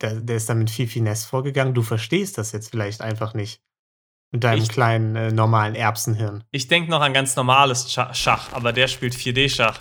der, 0.00 0.20
der 0.20 0.36
ist 0.36 0.48
da 0.48 0.54
mit 0.54 0.70
viel 0.70 0.86
Finesse 0.88 1.26
vorgegangen. 1.28 1.74
Du 1.74 1.82
verstehst 1.82 2.38
das 2.38 2.52
jetzt 2.52 2.70
vielleicht 2.70 3.00
einfach 3.00 3.34
nicht. 3.34 3.60
Mit 4.30 4.44
deinem 4.44 4.62
Ich- 4.62 4.68
kleinen, 4.68 5.16
äh, 5.16 5.32
normalen 5.32 5.74
Erbsenhirn. 5.74 6.44
Ich 6.50 6.68
denke 6.68 6.90
noch 6.90 7.00
an 7.00 7.14
ganz 7.14 7.34
normales 7.34 7.88
Scha- 7.88 8.12
Schach, 8.12 8.52
aber 8.52 8.72
der 8.74 8.86
spielt 8.88 9.14
4D-Schach. 9.14 9.80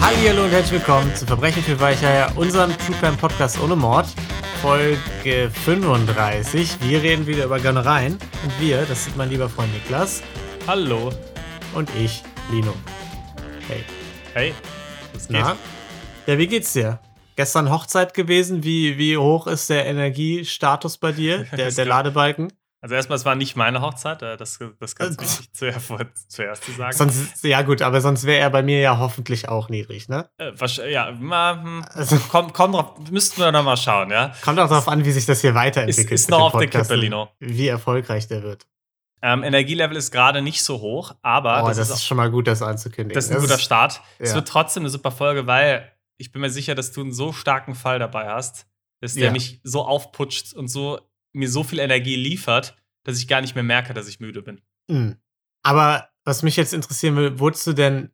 Hallo 0.00 0.44
und 0.44 0.50
herzlich 0.50 0.72
willkommen 0.80 1.14
zu 1.14 1.26
Verbrechen 1.26 1.62
für 1.62 1.78
Weicheier, 1.80 2.32
unserem 2.36 2.70
True 2.78 2.96
Crime 3.00 3.16
Podcast 3.16 3.60
ohne 3.60 3.76
Mord. 3.76 4.06
Folge 4.62 5.50
35. 5.64 6.82
Wir 6.82 7.02
reden 7.02 7.26
wieder 7.26 7.44
über 7.46 7.58
Gönnereien. 7.58 8.12
Und 8.12 8.60
wir, 8.60 8.84
das 8.84 9.04
sind 9.04 9.16
mein 9.16 9.30
lieber 9.30 9.48
Freund 9.48 9.72
Niklas 9.72 10.22
Hallo. 10.66 11.10
und 11.74 11.88
ich, 11.98 12.22
Lino. 12.50 12.74
Hey. 13.68 13.84
Hey. 14.34 14.54
Was 15.14 15.28
geht? 15.28 15.38
Na? 15.40 15.56
Ja, 16.26 16.36
wie 16.36 16.46
geht's 16.46 16.74
dir? 16.74 17.00
Gestern 17.36 17.70
Hochzeit 17.70 18.12
gewesen. 18.12 18.62
Wie, 18.62 18.98
wie 18.98 19.16
hoch 19.16 19.46
ist 19.46 19.70
der 19.70 19.86
Energiestatus 19.86 20.98
bei 20.98 21.12
dir? 21.12 21.44
Der, 21.56 21.70
der. 21.70 21.84
Ladebalken? 21.86 22.52
Also 22.82 22.94
erstmal, 22.94 23.16
es 23.16 23.26
war 23.26 23.34
nicht 23.34 23.56
meine 23.56 23.82
Hochzeit, 23.82 24.22
äh, 24.22 24.38
das, 24.38 24.58
das 24.78 24.96
ganz 24.96 25.20
wichtig 25.20 25.52
zuerst, 25.52 25.92
zuerst 26.28 26.64
zu 26.64 26.72
sagen. 26.72 26.96
Sonst, 26.96 27.44
ja 27.44 27.60
gut, 27.60 27.82
aber 27.82 28.00
sonst 28.00 28.24
wäre 28.24 28.40
er 28.40 28.48
bei 28.48 28.62
mir 28.62 28.80
ja 28.80 28.98
hoffentlich 28.98 29.48
auch 29.50 29.68
niedrig, 29.68 30.08
ne? 30.08 30.30
Äh, 30.38 30.52
ja, 30.90 31.10
mal, 31.12 31.62
hm, 31.62 31.84
Also- 31.92 32.18
komm, 32.30 32.52
komm 32.54 32.72
drauf, 32.72 32.98
müssten 33.10 33.40
wir 33.42 33.52
noch 33.52 33.64
mal 33.64 33.76
schauen, 33.76 34.10
ja. 34.10 34.32
Kommt 34.42 34.58
auch 34.58 34.68
darauf 34.68 34.88
an, 34.88 35.04
wie 35.04 35.12
sich 35.12 35.26
das 35.26 35.42
hier 35.42 35.54
weiterentwickelt. 35.54 36.12
Ist- 36.12 36.22
ist 36.22 36.30
noch 36.30 36.54
auf 36.54 36.58
der 36.58 36.68
Kippe, 36.68 36.94
Lino. 36.94 37.28
Wie 37.38 37.68
erfolgreich 37.68 38.28
der 38.28 38.42
wird. 38.42 38.66
Ähm, 39.22 39.42
Energielevel 39.42 39.96
ist 39.98 40.10
gerade 40.10 40.40
nicht 40.40 40.64
so 40.64 40.80
hoch, 40.80 41.14
aber 41.20 41.62
oh, 41.64 41.68
das, 41.68 41.76
das, 41.76 41.90
ist, 41.90 41.96
ist 41.96 42.04
schon 42.06 42.16
mal 42.16 42.30
gut, 42.30 42.46
das 42.46 42.62
anzukündigen. 42.62 43.14
das 43.14 43.26
ist 43.26 43.32
ein 43.32 43.40
guter 43.42 43.58
Start. 43.58 44.00
Es 44.18 44.30
ja. 44.30 44.36
wird 44.36 44.48
trotzdem 44.48 44.84
eine 44.84 44.90
super 44.90 45.10
Folge, 45.10 45.46
weil 45.46 45.92
ich 46.16 46.32
bin 46.32 46.40
mir 46.40 46.48
sicher, 46.48 46.74
dass 46.74 46.92
du 46.92 47.02
einen 47.02 47.12
so 47.12 47.32
starken 47.34 47.74
Fall 47.74 47.98
dabei 47.98 48.28
hast, 48.30 48.66
dass 49.02 49.12
der 49.12 49.26
Ja. 49.26 49.30
mich 49.32 49.60
so 49.62 49.84
aufputscht 49.84 50.54
und 50.54 50.68
so 50.68 50.98
mir 51.32 51.48
so 51.48 51.62
viel 51.64 51.78
Energie 51.78 52.16
liefert, 52.16 52.76
dass 53.04 53.18
ich 53.18 53.28
gar 53.28 53.40
nicht 53.40 53.54
mehr 53.54 53.64
merke, 53.64 53.94
dass 53.94 54.08
ich 54.08 54.20
müde 54.20 54.42
bin. 54.42 54.60
Mhm. 54.88 55.16
Aber 55.62 56.08
was 56.24 56.42
mich 56.42 56.56
jetzt 56.56 56.74
interessieren 56.74 57.16
will, 57.16 57.38
wurdest 57.38 57.66
du 57.66 57.72
denn, 57.72 58.10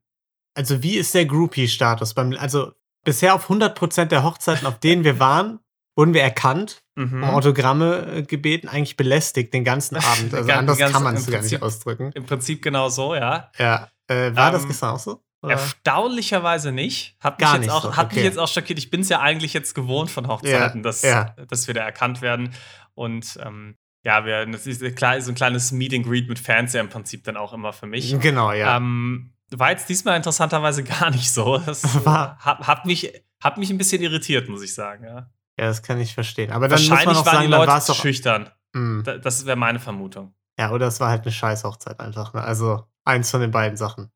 also 0.55 0.83
wie 0.83 0.97
ist 0.97 1.14
der 1.14 1.27
Groupie-Status? 1.27 2.17
Also 2.17 2.73
bisher 3.05 3.34
auf 3.34 3.48
100% 3.50 4.06
der 4.06 4.23
Hochzeiten, 4.25 4.67
auf 4.67 4.78
denen 4.81 5.05
wir 5.05 5.19
waren, 5.20 5.61
wurden 5.97 6.14
wir 6.14 6.23
erkannt, 6.23 6.83
Mhm. 6.98 7.25
Autogramme 7.25 8.06
äh, 8.06 8.23
gebeten, 8.23 8.69
eigentlich 8.69 8.97
belästigt 8.97 9.53
den 9.53 9.64
ganzen 9.64 9.97
Abend. 10.03 10.33
Also 10.33 10.45
Die 10.45 10.48
gan- 10.48 10.61
anders 10.61 10.78
kann 10.78 11.03
man 11.03 11.14
es 11.14 11.27
gar 11.27 11.42
nicht 11.42 11.61
ausdrücken. 11.62 12.11
Im 12.14 12.25
Prinzip 12.25 12.62
genau 12.62 12.89
so, 12.89 13.14
ja. 13.14 13.51
Ja. 13.58 13.91
Äh, 14.08 14.34
war 14.34 14.51
das 14.51 14.62
Ähm, 14.62 14.69
gestern 14.69 14.95
auch 14.95 14.98
so? 14.98 15.23
Oder? 15.42 15.53
Erstaunlicherweise 15.53 16.73
nicht. 16.73 17.17
Hat, 17.20 17.39
mich 17.39 17.47
Gar 17.47 17.55
jetzt, 17.56 17.62
nicht 17.64 17.70
auch, 17.70 17.83
so, 17.83 17.97
hat 17.97 18.06
okay. 18.06 18.14
mich 18.17 18.25
jetzt 18.25 18.39
auch 18.39 18.48
schockiert. 18.48 18.78
Ich 18.78 18.89
bin 18.91 19.03
es 19.03 19.11
ja 19.11 19.20
eigentlich 19.20 19.53
jetzt 19.53 19.75
gewohnt 19.75 20.11
von 20.11 20.27
Hochzeiten, 20.28 20.83
dass, 20.83 21.03
ja. 21.03 21.34
dass 21.48 21.67
wir 21.67 21.75
da 21.75 21.83
erkannt 21.83 22.23
werden. 22.23 22.55
Und 22.97 23.39
ähm, 23.44 23.77
ja, 24.05 24.25
wir, 24.25 24.44
das 24.47 24.66
ist 24.66 24.83
klar, 24.97 25.20
so 25.20 25.30
ein 25.30 25.34
kleines 25.36 25.70
Meet 25.70 25.94
and 25.94 26.06
Greet 26.06 26.28
mit 26.28 26.39
Fans 26.39 26.72
ja 26.72 26.80
im 26.80 26.89
Prinzip 26.89 27.22
dann 27.25 27.36
auch 27.36 27.52
immer 27.52 27.72
für 27.72 27.86
mich. 27.86 28.19
Genau, 28.20 28.50
ja. 28.52 28.77
Ähm, 28.77 29.33
war 29.50 29.70
jetzt 29.70 29.89
diesmal 29.89 30.16
interessanterweise 30.16 30.83
gar 30.84 31.11
nicht 31.11 31.30
so. 31.33 31.58
Das 31.58 32.05
War- 32.05 32.39
hat, 32.39 32.67
hat, 32.67 32.84
mich, 32.86 33.12
hat 33.42 33.58
mich 33.58 33.70
ein 33.70 33.78
bisschen 33.78 34.02
irritiert, 34.02 34.48
muss 34.48 34.62
ich 34.62 34.74
sagen. 34.74 35.05
Ja. 35.05 35.14
ja, 35.58 35.67
das 35.67 35.83
kann 35.83 36.00
ich 36.00 36.14
verstehen. 36.14 36.50
Aber 36.50 36.67
dann 36.69 36.80
muss 36.80 36.89
man 36.89 36.98
Wahrscheinlich 36.98 37.19
auch 37.20 37.27
waren 37.27 37.34
sagen, 37.34 37.47
die 37.47 37.52
Leute 37.52 37.86
doch. 37.86 37.94
schüchtern. 38.00 38.50
Mm. 38.72 39.02
Da- 39.05 39.19
Das 39.19 39.47
wäre 39.47 39.56
meine 39.56 39.78
Vermutung. 39.78 40.34
Ja, 40.58 40.70
oder 40.72 40.86
es 40.86 40.98
war 41.00 41.11
halt 41.11 41.22
eine 41.22 41.33
Scheiß-Hochzeit 41.33 42.00
einfach. 42.00 42.33
Ne? 42.33 42.41
Also 42.42 42.84
eins 43.05 43.30
von 43.30 43.41
den 43.42 43.50
beiden 43.50 43.77
Sachen. 43.77 44.11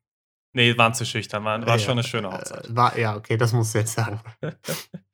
Nee, 0.53 0.77
waren 0.77 0.93
zu 0.93 1.05
schüchtern. 1.05 1.45
War, 1.45 1.61
war 1.61 1.77
Ja, 1.77 1.79
schon 1.79 1.93
eine 1.93 2.03
schöne 2.03 2.29
Hochzeit. 2.29 2.67
Äh, 2.67 2.75
war, 2.75 2.97
ja, 2.97 3.15
okay, 3.15 3.37
das 3.37 3.53
musst 3.53 3.73
du 3.73 3.79
jetzt 3.79 3.93
sagen. 3.93 4.19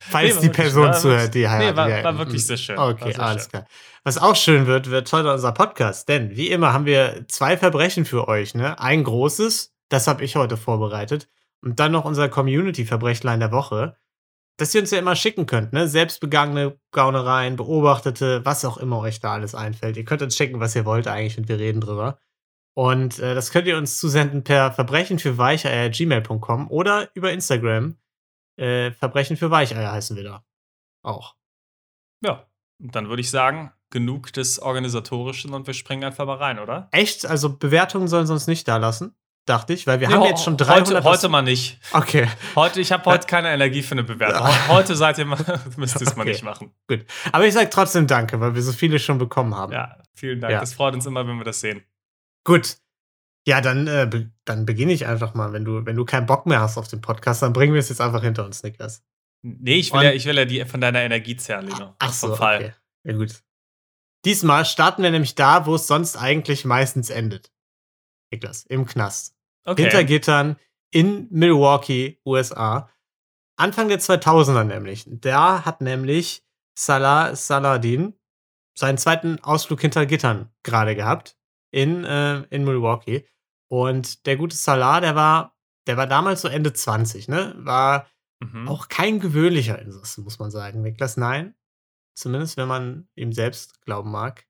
Nee, 0.09 0.11
Falls 0.11 0.35
war 0.35 0.41
die 0.41 0.49
Person 0.49 0.85
war 0.85 0.93
zuhört, 0.93 1.33
die 1.33 1.49
heiratet. 1.49 1.71
Nee, 1.71 1.75
war, 1.75 1.89
ja, 1.89 2.03
war 2.03 2.17
wirklich 2.17 2.45
sehr 2.45 2.55
schön. 2.55 2.77
Okay, 2.77 3.11
sehr 3.11 3.19
alles 3.19 3.43
schön. 3.43 3.51
klar. 3.51 3.67
Was 4.03 4.17
auch 4.17 4.35
schön 4.35 4.67
wird, 4.67 4.89
wird 4.89 5.11
heute 5.11 5.33
unser 5.33 5.51
Podcast, 5.51 6.07
denn 6.07 6.37
wie 6.37 6.49
immer 6.49 6.71
haben 6.71 6.85
wir 6.85 7.25
zwei 7.27 7.57
Verbrechen 7.57 8.05
für 8.05 8.27
euch. 8.27 8.53
Ne? 8.53 8.79
Ein 8.79 9.03
großes, 9.03 9.73
das 9.89 10.07
habe 10.07 10.23
ich 10.23 10.35
heute 10.35 10.55
vorbereitet, 10.55 11.27
und 11.61 11.79
dann 11.79 11.91
noch 11.91 12.05
unser 12.05 12.29
Community-Verbrechlein 12.29 13.39
der 13.39 13.51
Woche, 13.51 13.97
das 14.57 14.73
ihr 14.73 14.81
uns 14.81 14.91
ja 14.91 14.99
immer 14.99 15.15
schicken 15.15 15.45
könnt. 15.45 15.73
Ne? 15.73 15.87
Selbstbegangene 15.87 16.79
Gaunereien, 16.91 17.55
Beobachtete, 17.55 18.45
was 18.45 18.65
auch 18.65 18.77
immer 18.77 18.99
euch 18.99 19.19
da 19.19 19.33
alles 19.33 19.55
einfällt. 19.55 19.97
Ihr 19.97 20.05
könnt 20.05 20.21
uns 20.21 20.35
schicken, 20.35 20.59
was 20.59 20.75
ihr 20.75 20.85
wollt 20.85 21.07
eigentlich, 21.07 21.37
und 21.37 21.49
wir 21.49 21.59
reden 21.59 21.81
drüber. 21.81 22.19
Und 22.77 23.17
äh, 23.17 23.33
das 23.33 23.49
könnt 23.49 23.65
ihr 23.67 23.75
uns 23.75 23.97
zusenden 23.97 24.43
per 24.43 24.71
Verbrechen 24.71 25.17
für 25.17 25.33
gmail.com 25.35 26.69
oder 26.69 27.09
über 27.15 27.31
Instagram. 27.31 27.97
Äh, 28.55 28.91
Verbrechen 28.91 29.35
für 29.35 29.49
Weicheier 29.49 29.91
heißen 29.91 30.15
wir 30.15 30.23
da. 30.23 30.45
Auch. 31.03 31.35
Ja, 32.23 32.45
und 32.79 32.95
dann 32.95 33.09
würde 33.09 33.21
ich 33.21 33.31
sagen, 33.31 33.71
genug 33.89 34.31
des 34.33 34.59
Organisatorischen 34.59 35.55
und 35.55 35.65
wir 35.65 35.73
springen 35.73 36.03
einfach 36.03 36.27
mal 36.27 36.37
rein, 36.37 36.59
oder? 36.59 36.87
Echt? 36.91 37.25
Also 37.25 37.57
Bewertungen 37.57 38.07
sollen 38.07 38.27
sie 38.27 38.33
uns 38.33 38.45
nicht 38.45 38.67
da 38.67 38.77
lassen? 38.77 39.15
Dachte 39.47 39.73
ich, 39.73 39.87
weil 39.87 39.99
wir 39.99 40.09
haben 40.09 40.21
Ja, 40.21 40.29
jetzt 40.29 40.43
schon 40.43 40.57
300. 40.57 40.97
Heute, 40.97 41.03
heute 41.03 41.29
mal 41.29 41.41
nicht. 41.41 41.79
Okay, 41.93 42.27
Heute, 42.55 42.79
ich 42.79 42.91
habe 42.91 43.05
heute 43.05 43.25
keine 43.25 43.51
Energie 43.51 43.81
für 43.81 43.93
eine 43.93 44.03
Bewertung. 44.03 44.45
Heu- 44.47 44.67
Heute 44.75 44.95
seid 44.95 45.17
ihr 45.17 45.25
mal, 45.25 45.39
müsst 45.77 45.99
ihr 45.99 46.05
es 46.05 46.15
mal 46.15 46.21
Okay. 46.23 46.33
nicht 46.33 46.43
machen. 46.43 46.75
aber 47.31 47.47
ich 47.47 47.53
sage 47.55 47.71
trotzdem 47.71 48.05
Danke, 48.05 48.39
weil 48.39 48.53
wir 48.53 48.61
so 48.61 48.71
viele 48.71 48.99
schon 48.99 49.17
bekommen 49.17 49.55
haben. 49.55 49.73
Ja, 49.73 49.97
vielen 50.13 50.41
Dank. 50.41 50.51
Ja. 50.51 50.59
Das 50.59 50.75
freut 50.75 50.93
uns 50.93 51.07
immer, 51.07 51.25
wenn 51.27 51.37
wir 51.37 51.43
das 51.45 51.59
sehen. 51.61 51.81
Gut. 52.47 52.77
Ja, 53.45 53.59
dann, 53.59 53.87
äh, 53.87 54.07
be 54.09 54.31
dann 54.45 54.65
beginne 54.65 54.93
ich 54.93 55.05
einfach 55.05 55.33
mal. 55.33 55.51
Wenn 55.51 55.65
du, 55.65 55.85
wenn 55.85 55.97
du 55.97 56.05
keinen 56.05 56.25
Bock 56.25 56.45
mehr 56.45 56.61
hast 56.61 56.77
auf 56.77 56.87
den 56.87 57.01
Podcast, 57.01 57.41
dann 57.41 57.51
bringen 57.51 57.73
wir 57.73 57.79
es 57.81 57.89
jetzt 57.89 57.99
einfach 57.99 58.23
hinter 58.23 58.45
uns, 58.45 58.63
Niklas. 58.63 59.03
Nee, 59.43 59.75
ich 59.75 59.91
will, 59.91 59.99
Und- 59.99 60.05
ja, 60.05 60.11
ich 60.13 60.25
will 60.25 60.37
ja 60.37 60.45
die 60.45 60.63
von 60.63 60.79
deiner 60.79 61.01
Energie 61.01 61.35
zehren, 61.35 61.67
Lino. 61.67 61.93
Ach 61.99 62.13
Vom 62.13 62.29
so, 62.29 62.35
Fall. 62.37 62.57
okay. 62.57 62.73
Ja, 63.03 63.13
gut. 63.13 63.43
Diesmal 64.23 64.65
starten 64.65 65.03
wir 65.03 65.11
nämlich 65.11 65.35
da, 65.35 65.65
wo 65.65 65.75
es 65.75 65.87
sonst 65.87 66.15
eigentlich 66.15 66.63
meistens 66.63 67.09
endet. 67.09 67.51
Niklas, 68.31 68.63
im 68.63 68.85
Knast. 68.85 69.35
Okay. 69.65 69.83
hinter 69.83 70.03
Gittern 70.05 70.55
in 70.91 71.27
Milwaukee, 71.29 72.19
USA. 72.25 72.89
Anfang 73.57 73.89
der 73.89 73.99
2000er 73.99 74.63
nämlich. 74.63 75.03
Da 75.05 75.65
hat 75.65 75.81
nämlich 75.81 76.45
Salah 76.79 77.35
Saladin 77.35 78.13
seinen 78.77 78.97
zweiten 78.97 79.43
Ausflug 79.43 79.81
hinter 79.81 80.05
Gittern 80.05 80.49
gerade 80.63 80.95
gehabt 80.95 81.36
in, 81.71 82.03
äh, 82.03 82.41
in 82.49 82.63
Milwaukee. 82.63 83.27
Und 83.69 84.25
der 84.25 84.37
gute 84.37 84.55
Salah, 84.55 85.01
der 85.01 85.15
war, 85.15 85.55
der 85.87 85.97
war 85.97 86.07
damals 86.07 86.41
so 86.41 86.47
Ende 86.47 86.73
20, 86.73 87.27
ne? 87.27 87.53
War 87.57 88.07
Mhm. 88.39 88.67
auch 88.67 88.87
kein 88.87 89.19
gewöhnlicher 89.19 89.79
Insasse, 89.79 90.21
muss 90.21 90.37
man 90.37 90.51
sagen. 90.51 90.81
Niklas, 90.83 91.17
nein. 91.17 91.55
Zumindest, 92.15 92.55
wenn 92.57 92.67
man 92.67 93.07
ihm 93.15 93.31
selbst 93.33 93.81
glauben 93.81 94.11
mag. 94.11 94.45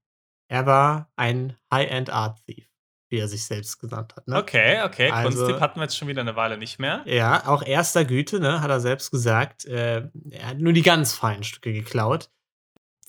Er 0.50 0.66
war 0.66 1.10
ein 1.16 1.56
High-End 1.74 2.10
Art 2.10 2.40
Thief, 2.46 2.68
wie 3.10 3.18
er 3.20 3.28
sich 3.30 3.46
selbst 3.46 3.80
genannt 3.80 4.16
hat. 4.16 4.28
Ne? 4.28 4.38
Okay, 4.38 4.82
okay. 4.84 5.10
Also- 5.12 5.38
Kunsttipp 5.40 5.62
hatten 5.62 5.80
wir 5.80 5.84
jetzt 5.84 5.98
schon 5.98 6.08
wieder 6.10 6.22
eine 6.22 6.36
Weile 6.36 6.58
nicht 6.58 6.80
mehr. 6.80 7.02
Ja, 7.06 7.48
auch 7.48 7.64
erster 7.64 8.04
Güte, 8.06 8.40
ne, 8.42 8.62
hat 8.62 8.70
er 8.70 8.80
selbst 8.82 9.10
gesagt. 9.12 9.66
Äh, 9.66 10.10
er 10.32 10.48
hat 10.48 10.58
nur 10.60 10.74
die 10.74 10.82
ganz 10.82 11.14
feinen 11.14 11.44
Stücke 11.44 11.72
geklaut, 11.74 12.30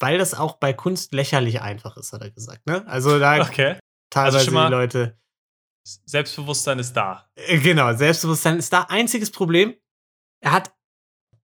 weil 0.00 0.18
das 0.18 0.34
auch 0.34 0.56
bei 0.58 0.72
Kunst 0.72 1.12
lächerlich 1.12 1.60
einfach 1.60 1.96
ist, 1.96 2.12
hat 2.12 2.22
er 2.22 2.30
gesagt. 2.30 2.66
Ne? 2.66 2.86
Also 2.86 3.18
da 3.18 3.40
Okay. 3.50 3.78
Teilweise 4.10 4.38
also 4.38 4.44
schon 4.46 4.54
mal- 4.54 4.68
die 4.68 4.74
Leute. 4.74 5.18
Selbstbewusstsein 6.04 6.78
ist 6.78 6.92
da. 6.94 7.30
Äh, 7.34 7.58
genau, 7.58 7.94
Selbstbewusstsein 7.94 8.58
ist 8.58 8.72
da 8.72 8.82
einziges 8.82 9.30
Problem. 9.30 9.74
Er 10.40 10.52
hat 10.52 10.72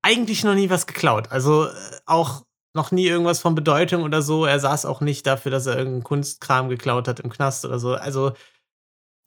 eigentlich 0.02 0.44
noch 0.44 0.54
nie 0.54 0.68
was 0.68 0.86
geklaut. 0.86 1.30
Also 1.32 1.66
äh, 1.66 1.72
auch 2.04 2.44
noch 2.74 2.90
nie 2.90 3.06
irgendwas 3.06 3.40
von 3.40 3.54
Bedeutung 3.54 4.02
oder 4.02 4.20
so. 4.20 4.44
Er 4.44 4.60
saß 4.60 4.84
auch 4.84 5.00
nicht 5.00 5.26
dafür, 5.26 5.50
dass 5.50 5.66
er 5.66 5.76
irgendeinen 5.78 6.02
Kunstkram 6.02 6.68
geklaut 6.68 7.08
hat 7.08 7.20
im 7.20 7.30
Knast 7.30 7.64
oder 7.64 7.78
so. 7.78 7.94
Also 7.94 8.32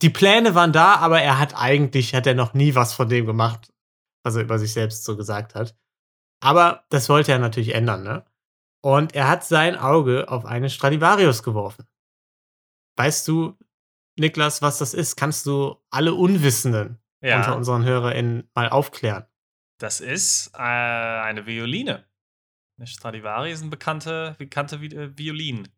die 0.02 0.10
Pläne 0.10 0.54
waren 0.54 0.72
da, 0.72 0.96
aber 0.96 1.20
er 1.20 1.38
hat 1.38 1.56
eigentlich, 1.56 2.14
hat 2.14 2.26
er 2.26 2.34
noch 2.34 2.54
nie 2.54 2.74
was 2.76 2.92
von 2.94 3.08
dem 3.08 3.26
gemacht, 3.26 3.72
was 4.22 4.36
er 4.36 4.42
über 4.42 4.58
sich 4.58 4.72
selbst 4.72 5.04
so 5.04 5.16
gesagt 5.16 5.54
hat. 5.56 5.74
Aber 6.40 6.84
das 6.90 7.08
wollte 7.08 7.32
er 7.32 7.40
natürlich 7.40 7.74
ändern, 7.74 8.04
ne? 8.04 8.24
Und 8.84 9.16
er 9.16 9.26
hat 9.28 9.44
sein 9.44 9.76
Auge 9.76 10.28
auf 10.28 10.44
eine 10.44 10.70
Stradivarius 10.70 11.42
geworfen. 11.42 11.88
Weißt 12.98 13.26
du, 13.28 13.56
Niklas, 14.18 14.60
was 14.60 14.78
das 14.78 14.92
ist? 14.94 15.16
Kannst 15.16 15.46
du 15.46 15.76
alle 15.90 16.14
Unwissenden 16.14 16.98
unter 17.22 17.28
Ja. 17.28 17.52
unseren 17.52 17.84
HörerInnen 17.84 18.50
mal 18.54 18.68
aufklären? 18.68 19.24
Das 19.78 20.00
ist 20.00 20.50
äh, 20.54 20.58
eine 20.58 21.46
Violine. 21.46 22.04
Eine 22.78 22.86
Stradivari 22.88 23.52
ist 23.52 23.60
eine 23.62 23.70
bekannte, 23.70 24.34
bekannte 24.38 24.76
äh, 24.76 25.16
Violin. 25.16 25.68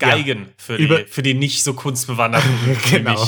Geigen 0.00 0.52
für, 0.56 0.76
Über- 0.76 1.02
die, 1.02 1.06
für 1.10 1.22
die 1.22 1.34
nicht 1.34 1.62
so 1.64 1.74
kunstbewanderten 1.74 2.50
Genau. 2.90 3.24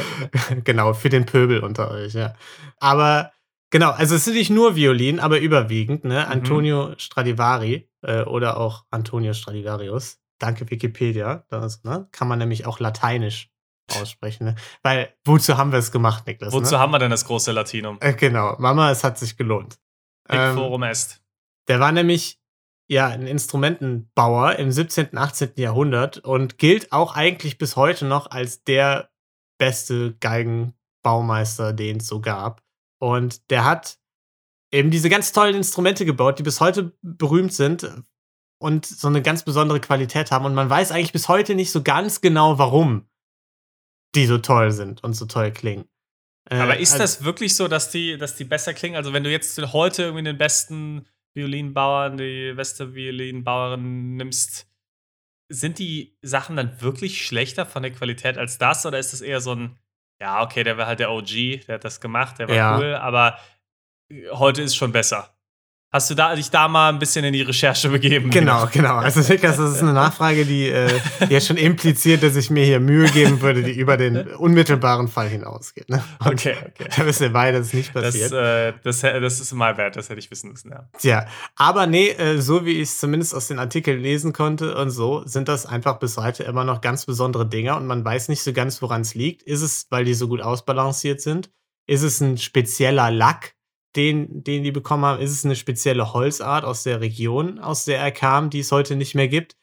genau, 0.64 0.94
für 0.94 1.08
den 1.08 1.26
Pöbel 1.26 1.60
unter 1.60 1.90
euch, 1.90 2.14
ja. 2.14 2.34
Aber 2.78 3.32
genau, 3.70 3.90
also 3.90 4.14
es 4.14 4.24
sind 4.24 4.34
nicht 4.34 4.50
nur 4.50 4.76
Violinen, 4.76 5.18
aber 5.20 5.40
überwiegend, 5.40 6.04
ne? 6.04 6.24
Mhm. 6.26 6.32
Antonio 6.32 6.94
Stradivari 6.98 7.88
äh, 8.02 8.22
oder 8.22 8.56
auch 8.58 8.84
Antonio 8.90 9.32
Stradivarius. 9.34 10.20
Danke 10.44 10.70
Wikipedia. 10.70 11.44
Das, 11.48 11.82
ne, 11.84 12.06
kann 12.12 12.28
man 12.28 12.38
nämlich 12.38 12.66
auch 12.66 12.80
lateinisch 12.80 13.50
aussprechen. 13.98 14.44
Ne? 14.44 14.54
Weil, 14.82 15.14
wozu 15.24 15.56
haben 15.56 15.72
wir 15.72 15.78
es 15.78 15.90
gemacht, 15.90 16.26
Niklas? 16.26 16.52
Wozu 16.52 16.74
ne? 16.74 16.78
haben 16.78 16.92
wir 16.92 16.98
denn 16.98 17.10
das 17.10 17.24
große 17.24 17.52
Latinum? 17.52 17.98
Äh, 18.00 18.14
genau, 18.14 18.56
Mama, 18.58 18.90
es 18.90 19.04
hat 19.04 19.18
sich 19.18 19.36
gelohnt. 19.36 19.78
Ähm, 20.28 20.54
forum 20.54 20.82
est. 20.82 21.22
Der 21.68 21.80
war 21.80 21.92
nämlich 21.92 22.40
ja 22.88 23.08
ein 23.08 23.26
Instrumentenbauer 23.26 24.56
im 24.56 24.70
17., 24.70 25.16
18. 25.16 25.52
Jahrhundert 25.56 26.18
und 26.18 26.58
gilt 26.58 26.92
auch 26.92 27.14
eigentlich 27.14 27.56
bis 27.58 27.76
heute 27.76 28.04
noch 28.04 28.30
als 28.30 28.64
der 28.64 29.10
beste 29.58 30.14
Geigenbaumeister, 30.20 31.72
den 31.72 31.98
es 31.98 32.06
so 32.06 32.20
gab. 32.20 32.62
Und 32.98 33.50
der 33.50 33.64
hat 33.64 33.98
eben 34.70 34.90
diese 34.90 35.08
ganz 35.08 35.32
tollen 35.32 35.54
Instrumente 35.54 36.04
gebaut, 36.04 36.38
die 36.38 36.42
bis 36.42 36.60
heute 36.60 36.92
berühmt 37.00 37.52
sind 37.52 37.88
und 38.64 38.86
so 38.86 39.08
eine 39.08 39.20
ganz 39.20 39.44
besondere 39.44 39.78
Qualität 39.78 40.30
haben. 40.30 40.46
Und 40.46 40.54
man 40.54 40.70
weiß 40.70 40.90
eigentlich 40.90 41.12
bis 41.12 41.28
heute 41.28 41.54
nicht 41.54 41.70
so 41.70 41.82
ganz 41.82 42.20
genau, 42.22 42.58
warum 42.58 43.06
die 44.14 44.24
so 44.26 44.38
toll 44.38 44.70
sind 44.72 45.04
und 45.04 45.12
so 45.12 45.26
toll 45.26 45.50
klingen. 45.52 45.84
Äh, 46.50 46.56
Aber 46.56 46.78
ist 46.78 46.92
also- 46.92 47.02
das 47.04 47.24
wirklich 47.24 47.56
so, 47.56 47.68
dass 47.68 47.90
die, 47.90 48.16
dass 48.16 48.36
die 48.36 48.44
besser 48.44 48.72
klingen? 48.72 48.96
Also, 48.96 49.12
wenn 49.12 49.22
du 49.24 49.30
jetzt 49.30 49.58
heute 49.72 50.04
irgendwie 50.04 50.24
den 50.24 50.38
besten 50.38 51.06
Violinbauern, 51.34 52.16
die 52.16 52.52
beste 52.54 52.94
Violinbauerin 52.94 54.16
nimmst, 54.16 54.66
sind 55.50 55.78
die 55.78 56.16
Sachen 56.22 56.56
dann 56.56 56.80
wirklich 56.80 57.26
schlechter 57.26 57.66
von 57.66 57.82
der 57.82 57.92
Qualität 57.92 58.38
als 58.38 58.56
das? 58.58 58.86
Oder 58.86 58.98
ist 58.98 59.12
das 59.12 59.20
eher 59.20 59.40
so 59.40 59.52
ein, 59.54 59.78
ja, 60.20 60.42
okay, 60.42 60.64
der 60.64 60.78
war 60.78 60.86
halt 60.86 61.00
der 61.00 61.10
OG, 61.10 61.66
der 61.66 61.74
hat 61.74 61.84
das 61.84 62.00
gemacht, 62.00 62.38
der 62.38 62.48
war 62.48 62.54
Ja. 62.56 62.78
cool, 62.78 62.94
aber 62.94 63.38
äh, 64.10 64.28
heute 64.30 64.62
ist 64.62 64.76
schon 64.76 64.92
besser. 64.92 65.33
Hast 65.94 66.10
du 66.10 66.16
da, 66.16 66.34
dich 66.34 66.50
da 66.50 66.66
mal 66.66 66.88
ein 66.88 66.98
bisschen 66.98 67.24
in 67.24 67.32
die 67.32 67.42
Recherche 67.42 67.88
begeben? 67.88 68.28
Genau, 68.30 68.66
genau. 68.72 68.96
Also 68.96 69.20
Niklas, 69.20 69.58
das 69.58 69.76
ist 69.76 69.80
eine 69.82 69.92
Nachfrage, 69.92 70.44
die, 70.44 70.66
äh, 70.66 70.90
ja 71.28 71.40
schon 71.40 71.56
impliziert, 71.56 72.24
dass 72.24 72.34
ich 72.34 72.50
mir 72.50 72.64
hier 72.64 72.80
Mühe 72.80 73.08
geben 73.10 73.40
würde, 73.40 73.62
die 73.62 73.78
über 73.78 73.96
den 73.96 74.26
unmittelbaren 74.34 75.06
Fall 75.06 75.28
hinausgeht. 75.28 75.88
Ne? 75.88 76.02
Okay, 76.18 76.56
okay. 76.58 76.88
Da 76.96 77.06
wissen 77.06 77.20
wir 77.20 77.32
beide, 77.32 77.58
dass 77.58 77.68
es 77.68 77.74
nicht 77.74 77.94
Das, 77.94 78.06
passiert. 78.06 78.32
äh, 78.32 78.72
das, 78.82 79.02
das 79.02 79.38
ist 79.38 79.52
mal 79.52 79.76
wert, 79.76 79.94
das 79.94 80.08
hätte 80.08 80.18
ich 80.18 80.28
wissen 80.32 80.50
müssen, 80.50 80.72
ja. 80.72 80.88
Tja, 80.98 81.26
aber 81.54 81.86
nee, 81.86 82.08
äh, 82.08 82.40
so 82.40 82.66
wie 82.66 82.72
ich 82.72 82.88
es 82.88 82.98
zumindest 82.98 83.32
aus 83.32 83.46
den 83.46 83.60
Artikeln 83.60 84.00
lesen 84.00 84.32
konnte 84.32 84.76
und 84.76 84.90
so, 84.90 85.22
sind 85.26 85.46
das 85.48 85.64
einfach 85.64 86.00
bis 86.00 86.16
heute 86.16 86.42
immer 86.42 86.64
noch 86.64 86.80
ganz 86.80 87.06
besondere 87.06 87.46
Dinger 87.48 87.76
und 87.76 87.86
man 87.86 88.04
weiß 88.04 88.30
nicht 88.30 88.42
so 88.42 88.52
ganz, 88.52 88.82
woran 88.82 89.02
es 89.02 89.14
liegt. 89.14 89.44
Ist 89.44 89.62
es, 89.62 89.86
weil 89.90 90.04
die 90.04 90.14
so 90.14 90.26
gut 90.26 90.40
ausbalanciert 90.40 91.20
sind? 91.20 91.50
Ist 91.86 92.02
es 92.02 92.20
ein 92.20 92.36
spezieller 92.36 93.12
Lack, 93.12 93.54
den, 93.96 94.42
den 94.42 94.62
die 94.62 94.72
bekommen 94.72 95.04
haben? 95.04 95.20
Ist 95.20 95.30
es 95.30 95.44
eine 95.44 95.56
spezielle 95.56 96.12
Holzart 96.12 96.64
aus 96.64 96.82
der 96.82 97.00
Region, 97.00 97.58
aus 97.58 97.84
der 97.84 97.98
er 97.98 98.12
kam, 98.12 98.50
die 98.50 98.60
es 98.60 98.72
heute 98.72 98.96
nicht 98.96 99.14
mehr 99.14 99.28
gibt? 99.28 99.56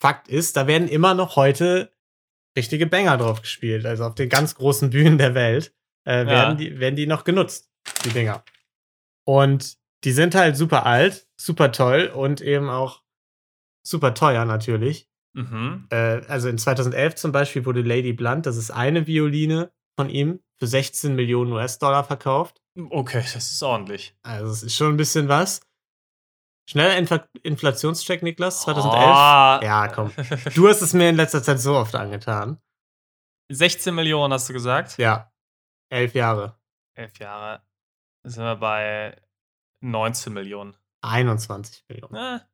Fakt 0.00 0.28
ist, 0.28 0.56
da 0.56 0.66
werden 0.66 0.88
immer 0.88 1.14
noch 1.14 1.36
heute 1.36 1.92
richtige 2.56 2.86
Banger 2.86 3.18
drauf 3.18 3.42
gespielt. 3.42 3.86
Also 3.86 4.04
auf 4.04 4.14
den 4.14 4.28
ganz 4.28 4.54
großen 4.54 4.90
Bühnen 4.90 5.18
der 5.18 5.34
Welt 5.34 5.74
äh, 6.04 6.26
werden, 6.26 6.56
die, 6.56 6.78
werden 6.78 6.96
die 6.96 7.06
noch 7.06 7.24
genutzt, 7.24 7.70
die 8.04 8.10
Dinger. 8.10 8.42
Und 9.24 9.78
die 10.04 10.12
sind 10.12 10.34
halt 10.34 10.56
super 10.56 10.86
alt, 10.86 11.28
super 11.36 11.72
toll 11.72 12.10
und 12.14 12.40
eben 12.40 12.68
auch 12.68 13.02
super 13.86 14.14
teuer 14.14 14.44
natürlich. 14.44 15.08
Mhm. 15.34 15.86
Äh, 15.90 16.22
also 16.26 16.48
in 16.48 16.58
2011 16.58 17.16
zum 17.16 17.32
Beispiel 17.32 17.64
wurde 17.64 17.82
Lady 17.82 18.12
Blunt, 18.12 18.46
das 18.46 18.56
ist 18.56 18.70
eine 18.70 19.06
Violine 19.06 19.70
von 19.96 20.08
ihm, 20.08 20.40
für 20.60 20.66
16 20.66 21.14
Millionen 21.14 21.52
US-Dollar 21.52 22.04
verkauft. 22.04 22.60
Okay, 22.90 23.22
das 23.34 23.50
ist 23.50 23.62
ordentlich. 23.62 24.14
Also 24.22 24.52
es 24.52 24.62
ist 24.62 24.76
schon 24.76 24.92
ein 24.94 24.96
bisschen 24.96 25.28
was. 25.28 25.60
Schneller 26.68 26.96
Infl 26.98 27.24
Inflationscheck, 27.42 28.22
Niklas, 28.22 28.62
2011. 28.62 29.04
Oh. 29.04 29.64
Ja, 29.64 29.88
komm. 29.88 30.12
Du 30.54 30.68
hast 30.68 30.82
es 30.82 30.92
mir 30.92 31.08
in 31.08 31.16
letzter 31.16 31.42
Zeit 31.42 31.58
so 31.60 31.74
oft 31.76 31.94
angetan. 31.96 32.60
16 33.50 33.92
Millionen 33.94 34.32
hast 34.32 34.48
du 34.48 34.52
gesagt? 34.52 34.96
Ja, 34.98 35.32
elf 35.90 36.14
Jahre. 36.14 36.56
Elf 36.96 37.18
Jahre. 37.18 37.62
Da 38.22 38.30
sind 38.30 38.44
wir 38.44 38.56
bei 38.56 39.20
19 39.82 40.32
Millionen. 40.32 40.76
21 41.02 41.84
Millionen. 41.88 42.14
Ah, 42.16 42.46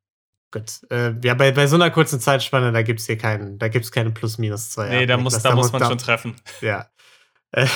Gut. 0.53 0.81
Äh, 0.91 1.15
ja, 1.23 1.35
bei, 1.35 1.51
bei 1.51 1.67
so 1.67 1.75
einer 1.75 1.91
kurzen 1.91 2.21
Zeitspanne, 2.21 2.73
da 2.73 2.83
gibt 2.83 3.01
es 3.01 3.07
hier 3.07 3.19
keinen, 3.19 3.59
da 3.59 3.69
gibt's 3.69 3.91
keine 3.93 4.13
plus-minus 4.13 4.71
zwei. 4.71 4.89
nee, 4.89 5.05
da 5.07 5.17
muss, 5.19 5.35
Niklas. 5.35 5.43
da 5.43 5.55
muss 5.57 5.73
man 5.73 5.81
da- 5.83 5.89
schon 5.89 5.99
treffen. 5.99 6.37
Ja. 6.63 6.89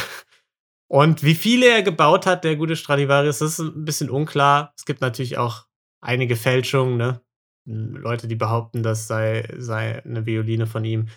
Und 0.88 1.22
wie 1.22 1.36
viele 1.36 1.68
er 1.68 1.82
gebaut 1.82 2.26
hat, 2.26 2.42
der 2.42 2.56
gute 2.56 2.74
Stradivarius, 2.74 3.38
das 3.38 3.58
ist 3.58 3.60
ein 3.60 3.84
bisschen 3.84 4.10
unklar. 4.10 4.72
Es 4.76 4.84
gibt 4.84 5.00
natürlich 5.00 5.38
auch 5.38 5.66
einige 6.00 6.34
Fälschungen, 6.34 6.96
ne? 6.96 7.20
Leute, 7.64 8.26
die 8.26 8.34
behaupten, 8.34 8.82
das 8.82 9.06
sei, 9.06 9.48
sei 9.56 10.02
eine 10.02 10.26
Violine 10.26 10.66
von 10.66 10.84
ihm. 10.84 11.08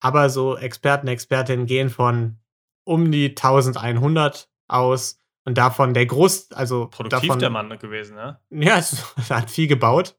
Aber 0.00 0.28
so 0.28 0.56
Experten, 0.56 1.08
Expertinnen 1.08 1.64
gehen 1.64 1.88
von 1.88 2.40
um 2.84 3.10
die 3.10 3.30
1100 3.30 4.50
aus 4.68 5.18
und 5.44 5.56
davon 5.56 5.94
der 5.94 6.06
Groß, 6.06 6.52
also 6.52 6.88
Produktiv 6.88 7.28
davon, 7.28 7.38
der 7.38 7.50
Mann 7.50 7.78
gewesen, 7.78 8.16
ne? 8.16 8.38
Ja, 8.50 8.76
es 8.78 9.30
hat 9.30 9.50
viel 9.50 9.66
gebaut. 9.66 10.14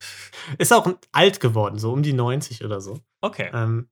Ist 0.58 0.74
auch 0.74 0.88
alt 1.12 1.40
geworden, 1.40 1.78
so 1.78 1.94
um 1.94 2.02
die 2.02 2.14
90 2.14 2.66
oder 2.66 2.82
so. 2.82 3.00
Okay. 3.22 3.52
Ähm, 3.54 3.90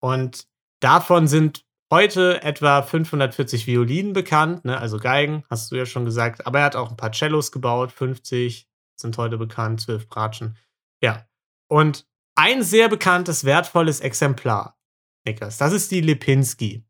und 0.00 0.48
davon 0.80 1.28
sind 1.28 1.65
heute 1.90 2.42
etwa 2.42 2.82
540 2.82 3.66
Violinen 3.66 4.12
bekannt, 4.12 4.64
ne? 4.64 4.78
also 4.78 4.98
Geigen, 4.98 5.44
hast 5.50 5.70
du 5.70 5.76
ja 5.76 5.86
schon 5.86 6.04
gesagt. 6.04 6.46
Aber 6.46 6.60
er 6.60 6.64
hat 6.66 6.76
auch 6.76 6.90
ein 6.90 6.96
paar 6.96 7.12
Cellos 7.12 7.52
gebaut, 7.52 7.92
50 7.92 8.68
sind 8.96 9.16
heute 9.18 9.38
bekannt, 9.38 9.80
12 9.80 10.08
Bratschen. 10.08 10.56
Ja. 11.02 11.28
Und 11.68 12.06
ein 12.34 12.62
sehr 12.62 12.88
bekanntes, 12.88 13.44
wertvolles 13.44 14.00
Exemplar, 14.00 14.78
Niklas, 15.26 15.58
das 15.58 15.72
ist 15.72 15.90
die 15.90 16.00
Lipinski. 16.00 16.84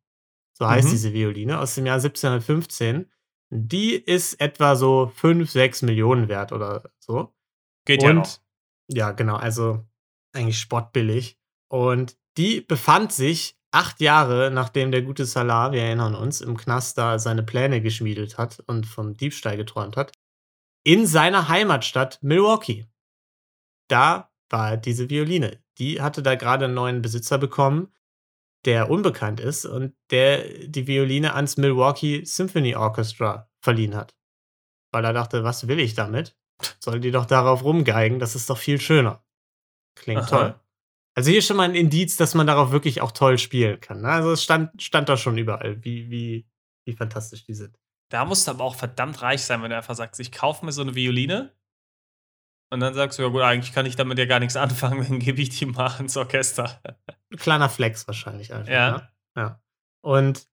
So 0.53 0.67
heißt 0.69 0.89
Mhm. 0.89 0.93
diese 0.93 1.13
Violine 1.13 1.59
aus 1.59 1.75
dem 1.75 1.87
Jahr 1.87 2.01
1715. 2.01 3.11
Die 3.51 3.95
ist 3.95 4.41
etwa 4.41 4.75
so 4.77 5.13
5, 5.15 5.51
6 5.51 5.83
Millionen 5.83 6.29
wert 6.29 6.53
oder 6.53 6.91
so. 6.99 7.35
Geht 7.85 8.03
ja 8.03 8.13
noch. 8.13 8.29
ja, 8.89 9.13
genau, 9.13 9.37
also 9.37 9.87
eigentlich 10.33 10.59
spottbillig. 10.59 11.39
Und 11.69 12.17
die 12.37 12.61
befand 12.61 13.13
sich 13.13 13.56
acht 13.73 14.01
Jahre, 14.01 14.51
nachdem 14.51 14.91
der 14.91 15.03
gute 15.03 15.25
Salah, 15.25 15.73
wir 15.73 15.83
erinnern 15.83 16.15
uns, 16.15 16.41
im 16.41 16.57
Knast 16.57 16.99
da 16.99 17.19
seine 17.19 17.43
Pläne 17.43 17.81
geschmiedet 17.81 18.39
hat 18.39 18.61
und 18.67 18.87
vom 18.87 19.17
Diebstahl 19.17 19.57
geträumt 19.57 19.97
hat, 19.97 20.13
in 20.85 21.07
seiner 21.07 21.49
Heimatstadt 21.49 22.23
Milwaukee. 22.23 22.87
Da 23.89 24.31
war 24.49 24.77
diese 24.77 25.11
Violine. 25.11 25.63
Die 25.79 26.01
hatte 26.01 26.23
da 26.23 26.35
gerade 26.37 26.67
einen 26.67 26.75
neuen 26.75 27.03
Besitzer 27.03 27.39
bekommen, 27.39 27.93
der 28.65 28.91
unbekannt 28.91 29.41
ist 29.41 29.65
und 29.65 29.95
der 30.11 30.67
die 30.67 30.87
Violine 30.87 31.35
ans 31.35 31.57
Milwaukee 31.57 32.25
Symphony 32.25 32.75
Orchestra 32.75 33.49
verliehen 33.61 33.95
hat. 33.95 34.15
Weil 34.93 35.05
er 35.05 35.13
dachte, 35.13 35.45
was 35.45 35.69
will 35.69 35.79
ich 35.79 35.95
damit? 35.95 36.37
Soll 36.81 37.01
die 37.01 37.11
doch 37.11 37.27
darauf 37.27 37.65
rumgeigen, 37.65 38.19
das 38.19 38.35
ist 38.35 38.49
doch 38.49 38.59
viel 38.59 38.81
schöner. 38.81 39.25
Klingt 39.95 40.23
Aha. 40.23 40.29
toll. 40.29 40.61
Also 41.17 41.31
hier 41.31 41.39
ist 41.39 41.47
schon 41.47 41.57
mal 41.57 41.65
ein 41.65 41.75
Indiz, 41.75 42.17
dass 42.17 42.35
man 42.35 42.47
darauf 42.47 42.73
wirklich 42.73 43.01
auch 43.01 43.11
toll 43.11 43.39
spielen 43.39 43.81
kann. 43.81 44.03
ne? 44.03 44.09
Also 44.09 44.33
es 44.33 44.43
stand, 44.43 44.83
stand 44.83 45.09
da 45.09 45.17
schon 45.17 45.39
überall, 45.39 45.83
wie, 45.83 46.11
wie, 46.11 46.47
wie 46.85 46.93
fantastisch 46.93 47.45
die 47.45 47.55
sind. 47.55 47.79
Da 48.11 48.25
musst 48.27 48.47
du 48.47 48.51
aber 48.53 48.65
auch 48.65 48.75
verdammt 48.75 49.23
reich 49.23 49.43
sein, 49.43 49.63
wenn 49.63 49.71
du 49.71 49.77
einfach 49.77 49.95
sagst, 49.95 50.21
ich 50.21 50.31
kaufe 50.31 50.65
mir 50.65 50.73
so 50.73 50.83
eine 50.83 50.95
Violine. 50.95 51.57
Und 52.71 52.81
dann 52.81 52.93
sagst 52.95 53.19
du, 53.19 53.23
ja 53.23 53.29
gut, 53.29 53.41
eigentlich 53.41 53.73
kann 53.73 53.87
ich 53.87 53.97
damit 53.97 54.19
ja 54.19 54.27
gar 54.27 54.41
nichts 54.41 54.57
anfangen, 54.57 55.07
dann 55.09 55.19
gebe 55.19 55.41
ich 55.41 55.51
die 55.51 55.65
mal 55.65 55.99
ins 55.99 56.19
Orchester. 56.19 56.83
Ein 57.33 57.39
kleiner 57.39 57.71
Flex 57.71 58.07
wahrscheinlich 58.07 58.53
einfach. 58.53 58.73
Ja. 58.73 58.91
Ne? 58.91 59.09
ja. 59.37 59.63
Und 60.03 60.47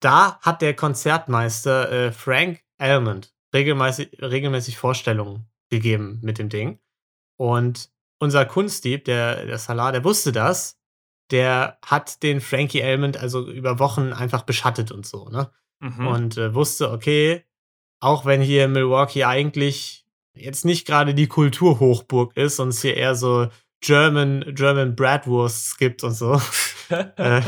da 0.00 0.40
hat 0.40 0.62
der 0.62 0.74
Konzertmeister 0.74 1.90
äh, 1.92 2.12
Frank 2.12 2.64
Almond 2.76 3.34
regelmäßig, 3.54 4.20
regelmäßig 4.20 4.78
Vorstellungen 4.78 5.48
gegeben 5.70 6.18
mit 6.22 6.38
dem 6.38 6.48
Ding. 6.48 6.80
Und 7.36 7.90
unser 8.18 8.44
Kunstdieb, 8.44 9.04
der, 9.04 9.46
der 9.46 9.58
Salah, 9.58 9.92
der 9.92 10.04
wusste 10.04 10.32
das. 10.32 10.78
Der 11.30 11.78
hat 11.84 12.22
den 12.22 12.40
Frankie 12.40 12.82
Almond 12.82 13.16
also 13.18 13.48
über 13.48 13.78
Wochen 13.78 14.12
einfach 14.12 14.42
beschattet 14.42 14.90
und 14.90 15.06
so, 15.06 15.28
ne? 15.28 15.50
Mhm. 15.80 16.06
und 16.06 16.36
äh, 16.38 16.54
wusste, 16.54 16.90
okay, 16.90 17.44
auch 18.00 18.24
wenn 18.24 18.40
hier 18.40 18.66
Milwaukee 18.68 19.24
eigentlich 19.24 20.06
jetzt 20.34 20.64
nicht 20.64 20.86
gerade 20.86 21.14
die 21.14 21.28
Kulturhochburg 21.28 22.36
ist 22.36 22.58
und 22.58 22.68
es 22.68 22.82
hier 22.82 22.96
eher 22.96 23.14
so 23.14 23.48
German, 23.80 24.44
German 24.54 24.96
Bratwursts 24.96 25.76
gibt 25.76 26.02
und 26.02 26.12
so 26.12 26.40
äh, 26.88 27.42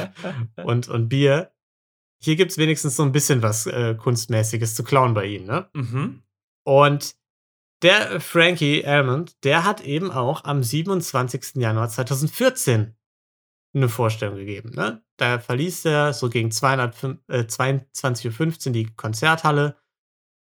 und, 0.64 0.88
und 0.88 1.08
Bier, 1.08 1.50
hier 2.22 2.36
gibt 2.36 2.52
es 2.52 2.58
wenigstens 2.58 2.96
so 2.96 3.02
ein 3.02 3.12
bisschen 3.12 3.42
was 3.42 3.66
äh, 3.66 3.94
Kunstmäßiges 3.94 4.74
zu 4.74 4.84
klauen 4.84 5.14
bei 5.14 5.26
ihnen, 5.26 5.46
ne? 5.46 5.68
mhm. 5.72 6.22
Und 6.62 7.16
der 7.82 8.20
Frankie 8.20 8.84
Almond, 8.84 9.42
der 9.44 9.64
hat 9.64 9.80
eben 9.80 10.10
auch 10.10 10.44
am 10.44 10.62
27. 10.62 11.56
Januar 11.56 11.88
2014 11.88 12.94
eine 13.74 13.88
Vorstellung 13.88 14.36
gegeben. 14.36 14.70
Ne? 14.74 15.02
Da 15.16 15.38
verließ 15.38 15.84
er 15.84 16.12
so 16.12 16.28
gegen 16.28 16.50
205 16.50 17.18
äh, 17.28 17.40
22.15 17.42 18.66
Uhr 18.66 18.72
die 18.72 18.86
Konzerthalle 18.96 19.76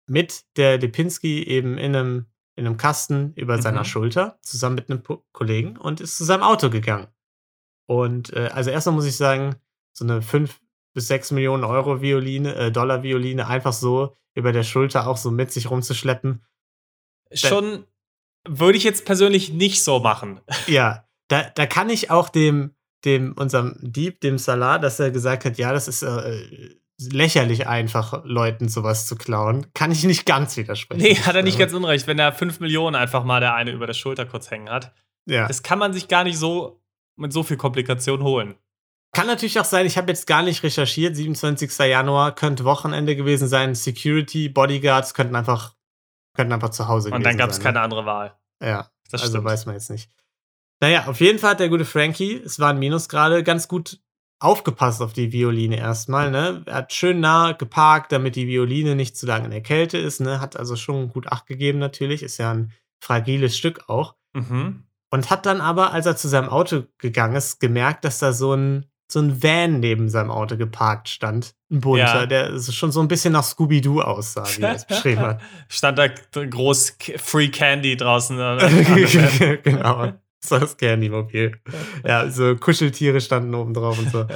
mit 0.08 0.44
der 0.56 0.78
Lipinski 0.78 1.42
eben 1.44 1.76
in 1.76 1.94
einem, 1.94 2.26
in 2.56 2.66
einem 2.66 2.76
Kasten 2.78 3.34
über 3.34 3.58
Mhm. 3.58 3.62
seiner 3.62 3.84
Schulter, 3.84 4.38
zusammen 4.42 4.76
mit 4.76 4.90
einem 4.90 5.02
Kollegen 5.32 5.76
und 5.76 6.00
ist 6.00 6.16
zu 6.16 6.24
seinem 6.24 6.42
Auto 6.42 6.70
gegangen. 6.70 7.08
Und 7.86 8.32
äh, 8.32 8.48
also 8.52 8.70
erstmal 8.70 8.94
muss 8.94 9.06
ich 9.06 9.16
sagen, 9.16 9.56
so 9.92 10.04
eine 10.04 10.22
5 10.22 10.60
bis 10.94 11.08
6 11.08 11.32
Millionen 11.32 11.64
Euro 11.64 12.00
Violine, 12.00 12.54
äh, 12.54 12.72
Dollar 12.72 13.02
Violine 13.02 13.46
einfach 13.46 13.72
so 13.74 14.16
über 14.34 14.52
der 14.52 14.62
Schulter 14.62 15.06
auch 15.06 15.16
so 15.18 15.30
mit 15.30 15.52
sich 15.52 15.70
rumzuschleppen. 15.70 16.42
Schon 17.32 17.84
würde 18.46 18.78
ich 18.78 18.84
jetzt 18.84 19.04
persönlich 19.04 19.52
nicht 19.52 19.82
so 19.84 20.00
machen. 20.00 20.40
Ja, 20.66 21.04
da, 21.28 21.42
da 21.54 21.66
kann 21.66 21.90
ich 21.90 22.10
auch 22.10 22.28
dem, 22.28 22.74
dem, 23.04 23.32
unserem 23.34 23.76
Dieb, 23.80 24.20
dem 24.20 24.38
Salah, 24.38 24.78
dass 24.78 24.98
er 24.98 25.10
gesagt 25.10 25.44
hat, 25.44 25.58
ja, 25.58 25.72
das 25.72 25.88
ist 25.88 26.02
äh, 26.02 26.76
lächerlich 27.00 27.66
einfach, 27.66 28.24
Leuten 28.24 28.68
sowas 28.68 29.06
zu 29.06 29.16
klauen, 29.16 29.66
kann 29.74 29.92
ich 29.92 30.04
nicht 30.04 30.26
ganz 30.26 30.56
widersprechen. 30.56 31.02
Nee, 31.02 31.16
hat 31.16 31.36
er 31.36 31.42
nicht 31.42 31.58
ganz 31.58 31.72
unrecht, 31.72 32.06
wenn 32.06 32.18
er 32.18 32.32
5 32.32 32.60
Millionen 32.60 32.96
einfach 32.96 33.24
mal 33.24 33.40
der 33.40 33.54
eine 33.54 33.70
über 33.70 33.86
der 33.86 33.94
Schulter 33.94 34.26
kurz 34.26 34.50
hängen 34.50 34.70
hat. 34.70 34.92
Ja. 35.26 35.46
Das 35.46 35.62
kann 35.62 35.78
man 35.78 35.92
sich 35.92 36.08
gar 36.08 36.24
nicht 36.24 36.38
so 36.38 36.82
mit 37.16 37.32
so 37.32 37.42
viel 37.42 37.56
Komplikation 37.56 38.22
holen. 38.22 38.54
Kann 39.12 39.26
natürlich 39.26 39.58
auch 39.58 39.64
sein, 39.64 39.86
ich 39.86 39.96
habe 39.96 40.08
jetzt 40.10 40.26
gar 40.26 40.42
nicht 40.42 40.62
recherchiert. 40.62 41.16
27. 41.16 41.78
Januar 41.78 42.34
könnte 42.34 42.64
Wochenende 42.64 43.16
gewesen 43.16 43.48
sein. 43.48 43.74
Security, 43.74 44.48
Bodyguards 44.48 45.14
könnten 45.14 45.34
einfach, 45.34 45.74
könnten 46.38 46.52
einfach 46.54 46.70
zu 46.70 46.86
Hause 46.88 47.08
Und 47.08 47.14
gewesen 47.20 47.24
dann 47.24 47.36
gab 47.36 47.50
es 47.50 47.56
sein. 47.56 47.64
keine 47.64 47.80
andere 47.80 48.06
Wahl. 48.06 48.34
ne? 48.60 48.68
Ja, 48.68 48.90
Das 49.10 49.20
also 49.22 49.34
stimmt. 49.34 49.44
weiß 49.44 49.66
man 49.66 49.74
jetzt 49.74 49.90
nicht. 49.90 50.10
Naja, 50.80 51.06
auf 51.08 51.20
jeden 51.20 51.38
Fall 51.40 51.50
hat 51.50 51.60
der 51.60 51.68
gute 51.68 51.84
Frankie, 51.84 52.36
es 52.36 52.60
war 52.60 52.70
ein 52.70 52.78
Minusgrade, 52.78 53.42
ganz 53.42 53.66
gut 53.68 54.00
aufgepasst 54.40 55.02
auf 55.02 55.12
die 55.12 55.32
Violine 55.32 55.76
erstmal. 55.76 56.30
Ne? 56.30 56.62
Er 56.66 56.74
hat 56.76 56.92
schön 56.92 57.18
nah 57.18 57.50
geparkt, 57.52 58.12
damit 58.12 58.36
die 58.36 58.46
Violine 58.46 58.94
nicht 58.94 59.16
zu 59.16 59.26
lange 59.26 59.46
in 59.46 59.50
der 59.50 59.62
Kälte 59.62 59.98
ist. 59.98 60.20
Ne? 60.20 60.40
Hat 60.40 60.56
also 60.56 60.76
schon 60.76 61.08
gut 61.08 61.26
Acht 61.26 61.46
gegeben 61.46 61.80
natürlich. 61.80 62.22
Ist 62.22 62.38
ja 62.38 62.52
ein 62.52 62.72
fragiles 63.00 63.56
Stück 63.58 63.88
auch. 63.88 64.14
Mhm. 64.34 64.84
Und 65.10 65.30
hat 65.30 65.44
dann 65.46 65.60
aber, 65.60 65.92
als 65.92 66.06
er 66.06 66.16
zu 66.16 66.28
seinem 66.28 66.48
Auto 66.50 66.84
gegangen 66.98 67.34
ist, 67.34 67.58
gemerkt, 67.58 68.04
dass 68.04 68.20
da 68.20 68.32
so 68.32 68.54
ein, 68.54 68.86
so 69.10 69.20
ein 69.20 69.42
Van 69.42 69.80
neben 69.80 70.08
seinem 70.08 70.30
Auto 70.30 70.56
geparkt 70.56 71.08
stand. 71.08 71.54
Ein 71.70 71.80
bunter, 71.80 72.20
Ja. 72.20 72.26
der 72.26 72.60
schon 72.60 72.92
so 72.92 73.00
ein 73.00 73.08
bisschen 73.08 73.32
nach 73.32 73.44
Scooby-Doo 73.44 74.02
aussah, 74.02 74.44
wie 74.56 74.62
er 74.62 74.74
es 74.74 74.86
beschrieben 74.86 75.22
hat. 75.22 75.40
Stand 75.68 75.98
da 75.98 76.08
groß 76.08 76.96
Free 77.16 77.48
Candy 77.48 77.96
draußen. 77.96 78.38
äh, 78.40 79.58
genau. 79.62 80.12
So 80.40 80.58
das 80.58 80.76
Candy-Mobil. 80.76 81.58
Ja, 82.04 82.30
so 82.30 82.54
Kuscheltiere 82.54 83.20
standen 83.20 83.54
oben 83.54 83.74
drauf 83.74 83.98
und 83.98 84.10
so. 84.10 84.26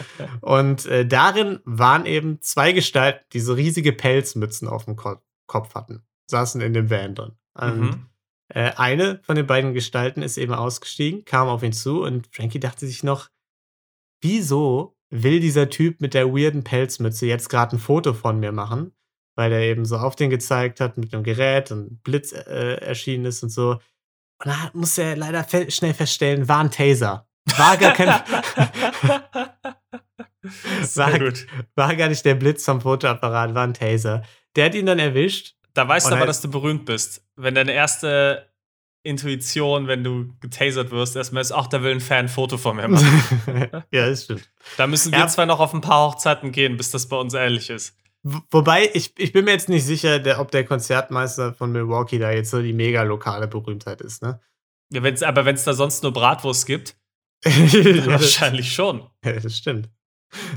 Und 0.40 0.86
äh, 0.86 1.06
darin 1.06 1.60
waren 1.64 2.06
eben 2.06 2.40
zwei 2.40 2.72
Gestalten, 2.72 3.20
die 3.32 3.40
so 3.40 3.52
riesige 3.52 3.92
Pelzmützen 3.92 4.68
auf 4.68 4.86
dem 4.86 4.96
Ko 4.96 5.16
Kopf 5.46 5.74
hatten. 5.74 6.02
Saßen 6.28 6.60
in 6.62 6.72
dem 6.72 6.90
Van 6.90 7.14
drin. 7.14 7.32
Und 7.54 7.80
mhm. 7.80 8.06
äh, 8.48 8.72
eine 8.76 9.20
von 9.24 9.36
den 9.36 9.46
beiden 9.46 9.74
Gestalten 9.74 10.22
ist 10.22 10.38
eben 10.38 10.54
ausgestiegen, 10.54 11.24
kam 11.24 11.48
auf 11.48 11.62
ihn 11.62 11.74
zu 11.74 12.02
und 12.02 12.26
Frankie 12.32 12.60
dachte 12.60 12.86
sich 12.86 13.02
noch, 13.02 13.28
wieso 14.22 14.96
will 15.10 15.40
dieser 15.40 15.68
Typ 15.68 16.00
mit 16.00 16.14
der 16.14 16.28
weirden 16.32 16.64
Pelzmütze 16.64 17.26
jetzt 17.26 17.48
gerade 17.50 17.76
ein 17.76 17.78
Foto 17.78 18.14
von 18.14 18.40
mir 18.40 18.52
machen? 18.52 18.92
Weil 19.36 19.52
er 19.52 19.60
eben 19.60 19.84
so 19.84 19.96
auf 19.96 20.14
den 20.16 20.30
gezeigt 20.30 20.80
hat 20.80 20.96
mit 20.98 21.12
einem 21.14 21.22
Gerät 21.24 21.70
und 21.70 22.02
Blitz 22.02 22.32
äh, 22.32 22.74
erschienen 22.76 23.24
ist 23.26 23.42
und 23.42 23.48
so. 23.50 23.72
Und 23.72 23.80
da 24.46 24.70
muss 24.74 24.96
er 24.98 25.16
leider 25.16 25.46
schnell 25.70 25.94
feststellen, 25.94 26.48
war 26.48 26.60
ein 26.64 26.70
Taser. 26.70 27.26
War 27.56 27.76
gar, 27.76 27.92
kein, 27.92 28.08
Sag- 30.82 31.18
gut. 31.20 31.46
war 31.74 31.94
gar 31.96 32.08
nicht 32.08 32.24
der 32.24 32.34
Blitz 32.34 32.64
vom 32.64 32.80
Fotoapparat, 32.80 33.54
war 33.54 33.64
ein 33.64 33.74
Taser. 33.74 34.22
Der 34.56 34.66
hat 34.66 34.74
ihn 34.74 34.86
dann 34.86 34.98
erwischt. 34.98 35.54
Da 35.74 35.88
weißt 35.88 36.06
du 36.08 36.12
aber, 36.12 36.20
er- 36.22 36.26
dass 36.26 36.40
du 36.40 36.50
berühmt 36.50 36.84
bist. 36.84 37.24
Wenn 37.36 37.54
deine 37.54 37.72
erste 37.72 38.51
Intuition, 39.04 39.88
wenn 39.88 40.04
du 40.04 40.32
getasert 40.40 40.90
wirst, 40.90 41.16
erstmal 41.16 41.40
ist, 41.42 41.52
ach, 41.52 41.66
da 41.66 41.82
will 41.82 41.92
ein 41.92 42.00
Fan 42.00 42.26
ein 42.26 42.28
Foto 42.28 42.56
von 42.58 42.76
mir 42.76 42.88
machen. 42.88 43.22
ja, 43.90 44.08
das 44.08 44.24
stimmt. 44.24 44.48
Da 44.76 44.86
müssen 44.86 45.12
Ja. 45.12 45.18
wir 45.20 45.28
zwar 45.28 45.46
noch 45.46 45.60
auf 45.60 45.74
ein 45.74 45.80
paar 45.80 46.08
Hochzeiten 46.10 46.52
gehen, 46.52 46.76
bis 46.76 46.90
das 46.90 47.08
bei 47.08 47.16
uns 47.16 47.34
ähnlich 47.34 47.68
ist. 47.70 47.96
Wobei, 48.22 48.88
ich, 48.94 49.12
ich 49.18 49.32
bin 49.32 49.44
mir 49.44 49.50
jetzt 49.50 49.68
nicht 49.68 49.84
sicher, 49.84 50.20
der, 50.20 50.38
ob 50.40 50.52
der 50.52 50.64
Konzertmeister 50.64 51.54
von 51.54 51.72
Milwaukee 51.72 52.18
da 52.20 52.30
jetzt 52.30 52.50
so 52.50 52.62
die 52.62 52.72
mega 52.72 53.02
lokale 53.02 53.48
Berühmtheit 53.48 54.00
ist, 54.00 54.22
ne? 54.22 54.40
Ja, 54.92 55.02
wenn's, 55.02 55.22
aber 55.24 55.44
wenn 55.44 55.56
es 55.56 55.64
da 55.64 55.72
sonst 55.74 56.02
nur 56.04 56.12
Bratwurst 56.12 56.66
gibt, 56.66 56.96
ja, 57.44 57.50
das, 57.50 58.06
wahrscheinlich 58.06 58.72
schon. 58.72 59.08
ja, 59.24 59.32
das 59.32 59.56
stimmt. 59.58 59.88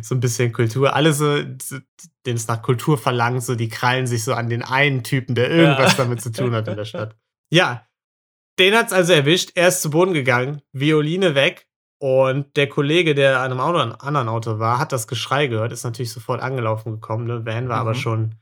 So 0.03 0.13
ein 0.15 0.19
bisschen 0.21 0.53
Kultur. 0.53 0.95
Alle 0.95 1.11
so, 1.11 1.37
so 1.61 1.77
denen 2.25 2.37
es 2.37 2.47
nach 2.47 2.61
Kultur 2.61 2.97
verlangt, 2.97 3.43
so 3.43 3.55
die 3.55 3.67
krallen 3.67 4.05
sich 4.07 4.23
so 4.23 4.33
an 4.35 4.49
den 4.49 4.61
einen 4.61 5.03
Typen, 5.03 5.33
der 5.35 5.49
irgendwas 5.49 5.93
Ja. 5.97 6.03
damit 6.03 6.21
zu 6.21 6.31
tun 6.31 6.53
hat 6.53 6.67
in 6.67 6.77
der 6.77 6.85
Stadt. 6.85 7.17
Ja, 7.51 7.85
den 8.59 8.75
hat's 8.75 8.93
also 8.93 9.13
erwischt. 9.13 9.51
Er 9.55 9.67
ist 9.67 9.81
zu 9.81 9.89
Boden 9.89 10.13
gegangen, 10.13 10.61
Violine 10.71 11.35
weg. 11.35 11.67
Und 11.97 12.55
der 12.57 12.67
Kollege, 12.67 13.15
der 13.15 13.39
an 13.39 13.51
einem 13.51 13.59
Auto, 13.61 13.77
an 13.77 13.91
einem 13.93 14.01
anderen 14.01 14.27
Auto 14.29 14.59
war, 14.59 14.79
hat 14.79 14.91
das 14.91 15.07
Geschrei 15.07 15.47
gehört, 15.47 15.71
ist 15.71 15.85
natürlich 15.85 16.11
sofort 16.11 16.41
angelaufen 16.41 16.91
gekommen. 16.93 17.25
Ne? 17.25 17.45
Van 17.45 17.69
war 17.69 17.79
aber 17.79 17.91
Mhm. 17.91 17.99
schon 17.99 18.35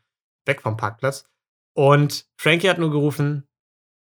weg 0.46 0.62
vom 0.62 0.76
Parkplatz. 0.76 1.26
Und 1.76 2.28
Frankie 2.38 2.70
hat 2.70 2.80
nur 2.80 2.92
gerufen: 2.92 3.48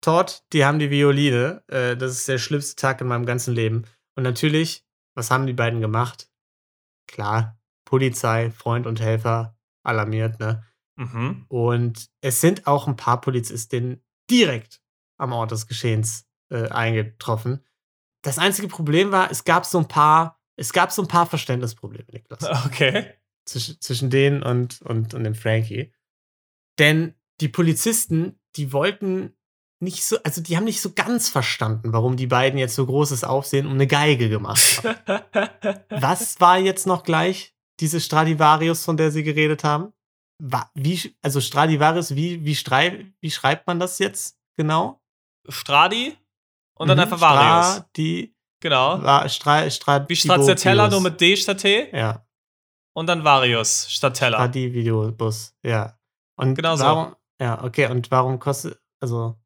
Todd, 0.00 0.42
die 0.52 0.64
haben 0.64 0.78
die 0.78 0.90
Violine. 0.90 1.62
Äh, 1.68 1.97
das 1.97 2.12
ist 2.12 2.28
der 2.28 2.38
schlimmste 2.38 2.76
Tag 2.76 3.00
in 3.00 3.09
meinem 3.09 3.26
ganzen 3.26 3.54
Leben. 3.54 3.85
Und 4.16 4.23
natürlich, 4.23 4.85
was 5.14 5.30
haben 5.30 5.47
die 5.47 5.52
beiden 5.52 5.80
gemacht? 5.80 6.28
Klar, 7.09 7.59
Polizei, 7.85 8.50
Freund 8.50 8.87
und 8.87 9.00
Helfer 9.00 9.56
alarmiert, 9.85 10.38
ne? 10.40 10.64
Mhm. 10.97 11.47
Und 11.49 12.11
es 12.21 12.40
sind 12.40 12.66
auch 12.66 12.87
ein 12.87 12.97
paar 12.97 13.21
Polizistinnen 13.21 14.02
direkt 14.30 14.81
am 15.22 15.32
Ort 15.32 15.52
des 15.52 15.66
Geschehens 15.66 16.26
äh, 16.50 16.68
eingetroffen. 16.68 17.64
Das 18.22 18.38
einzige 18.38 18.68
Problem 18.68 19.10
war, 19.10 19.30
es 19.30 19.44
gab 19.44 19.64
so 19.64 19.78
ein 19.78 19.88
paar, 19.88 20.40
es 20.56 20.72
gab 20.72 20.92
so 20.92 21.02
ein 21.02 21.08
paar 21.08 21.26
Verständnisprobleme, 21.26 22.06
Niklas 22.12 22.44
Okay. 22.66 23.14
zwischen, 23.44 23.80
zwischen 23.80 24.10
denen 24.10 24.42
und, 24.42 24.82
und, 24.82 25.14
und 25.14 25.24
dem 25.24 25.34
Frankie. 25.34 25.92
Denn 26.78 27.14
die 27.40 27.48
Polizisten, 27.48 28.38
die 28.56 28.72
wollten 28.72 29.34
nicht 29.80 30.04
so, 30.04 30.16
also 30.22 30.40
die 30.40 30.56
haben 30.56 30.64
nicht 30.64 30.80
so 30.80 30.92
ganz 30.92 31.28
verstanden, 31.28 31.92
warum 31.92 32.16
die 32.16 32.28
beiden 32.28 32.58
jetzt 32.58 32.76
so 32.76 32.86
großes 32.86 33.24
Aufsehen 33.24 33.66
um 33.66 33.72
eine 33.72 33.88
Geige 33.88 34.28
gemacht 34.28 34.82
haben. 34.84 35.80
Was 35.90 36.40
war 36.40 36.58
jetzt 36.58 36.86
noch 36.86 37.02
gleich 37.02 37.56
diese 37.80 38.00
Stradivarius, 38.00 38.84
von 38.84 38.96
der 38.96 39.10
sie 39.10 39.24
geredet 39.24 39.64
haben? 39.64 39.92
Wie, 40.74 41.16
also 41.20 41.40
Stradivarius, 41.40 42.14
wie, 42.14 42.44
wie, 42.44 42.54
schrei, 42.54 43.12
wie 43.20 43.30
schreibt 43.30 43.66
man 43.66 43.80
das 43.80 43.98
jetzt 43.98 44.38
genau? 44.56 45.01
Stradi 45.49 46.16
und 46.78 46.88
dann 46.88 46.96
Mhm, 46.99 47.02
einfach 47.04 47.20
Varius. 47.20 47.76
Stradi, 47.76 48.34
Genau. 48.61 49.02
Va- 49.02 49.28
Stra, 49.28 49.68
Strad, 49.70 50.08
Wie 50.08 50.14
Stracciatella, 50.16 50.88
nur 50.88 51.00
mit 51.00 51.20
D 51.20 51.37
statt 51.37 51.58
T. 51.58 51.88
Ja, 51.96 52.25
Und 52.94 53.06
dann 53.08 53.25
Varius 53.25 53.90
statt 53.90 54.14
Teller. 54.14 54.37
Stradividiobus, 54.38 55.54
ja. 55.64 55.99
Und 56.37 56.54
Genau 56.54 56.76
so. 56.76 56.84
warum, 56.84 57.16
ja, 57.40 57.62
okay, 57.64 57.87
und 57.90 58.11
warum 58.11 58.38
kostet, 58.38 58.78
also, 59.00 59.37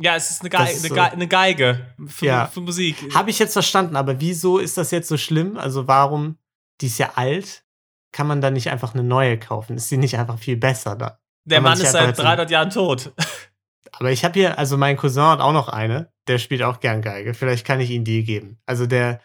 Ja, 0.00 0.14
es 0.16 0.30
ist 0.30 0.40
eine, 0.42 0.50
Geige, 0.50 0.70
ist 0.72 0.84
eine, 0.84 0.94
so- 0.94 1.00
eine 1.00 1.28
Geige 1.28 1.94
für, 2.06 2.26
Ja. 2.26 2.46
für 2.46 2.60
Musik. 2.60 2.96
habe 3.14 3.30
ich 3.30 3.38
jetzt 3.38 3.52
verstanden, 3.54 3.96
aber 3.96 4.20
wieso 4.20 4.58
ist 4.58 4.76
das 4.76 4.90
jetzt 4.92 5.08
so 5.08 5.16
schlimm? 5.16 5.56
Also, 5.56 5.86
warum, 5.88 6.38
die 6.80 6.86
ist 6.86 6.98
ja 6.98 7.12
alt, 7.14 7.64
kann 8.12 8.26
man 8.28 8.40
da 8.40 8.50
nicht 8.50 8.70
einfach 8.70 8.94
eine 8.94 9.02
neue 9.02 9.38
kaufen? 9.38 9.76
Ist 9.76 9.90
die 9.90 9.96
nicht 9.96 10.16
einfach 10.16 10.38
viel 10.38 10.56
besser 10.56 10.94
da? 10.96 11.18
Der 11.44 11.60
Mann 11.60 11.80
ist 11.80 11.90
seit 11.92 12.06
jetzt- 12.08 12.18
300 12.20 12.50
Jahren 12.50 12.70
tot. 12.70 13.12
Aber 13.92 14.10
ich 14.10 14.24
habe 14.24 14.34
hier, 14.34 14.58
also 14.58 14.76
mein 14.76 14.96
Cousin 14.96 15.22
hat 15.24 15.40
auch 15.40 15.52
noch 15.52 15.68
eine, 15.68 16.12
der 16.26 16.38
spielt 16.38 16.62
auch 16.62 16.80
gern 16.80 17.02
Geige. 17.02 17.34
Vielleicht 17.34 17.66
kann 17.66 17.80
ich 17.80 17.90
ihm 17.90 18.04
die 18.04 18.24
geben. 18.24 18.58
Also 18.66 18.86
der, 18.86 19.20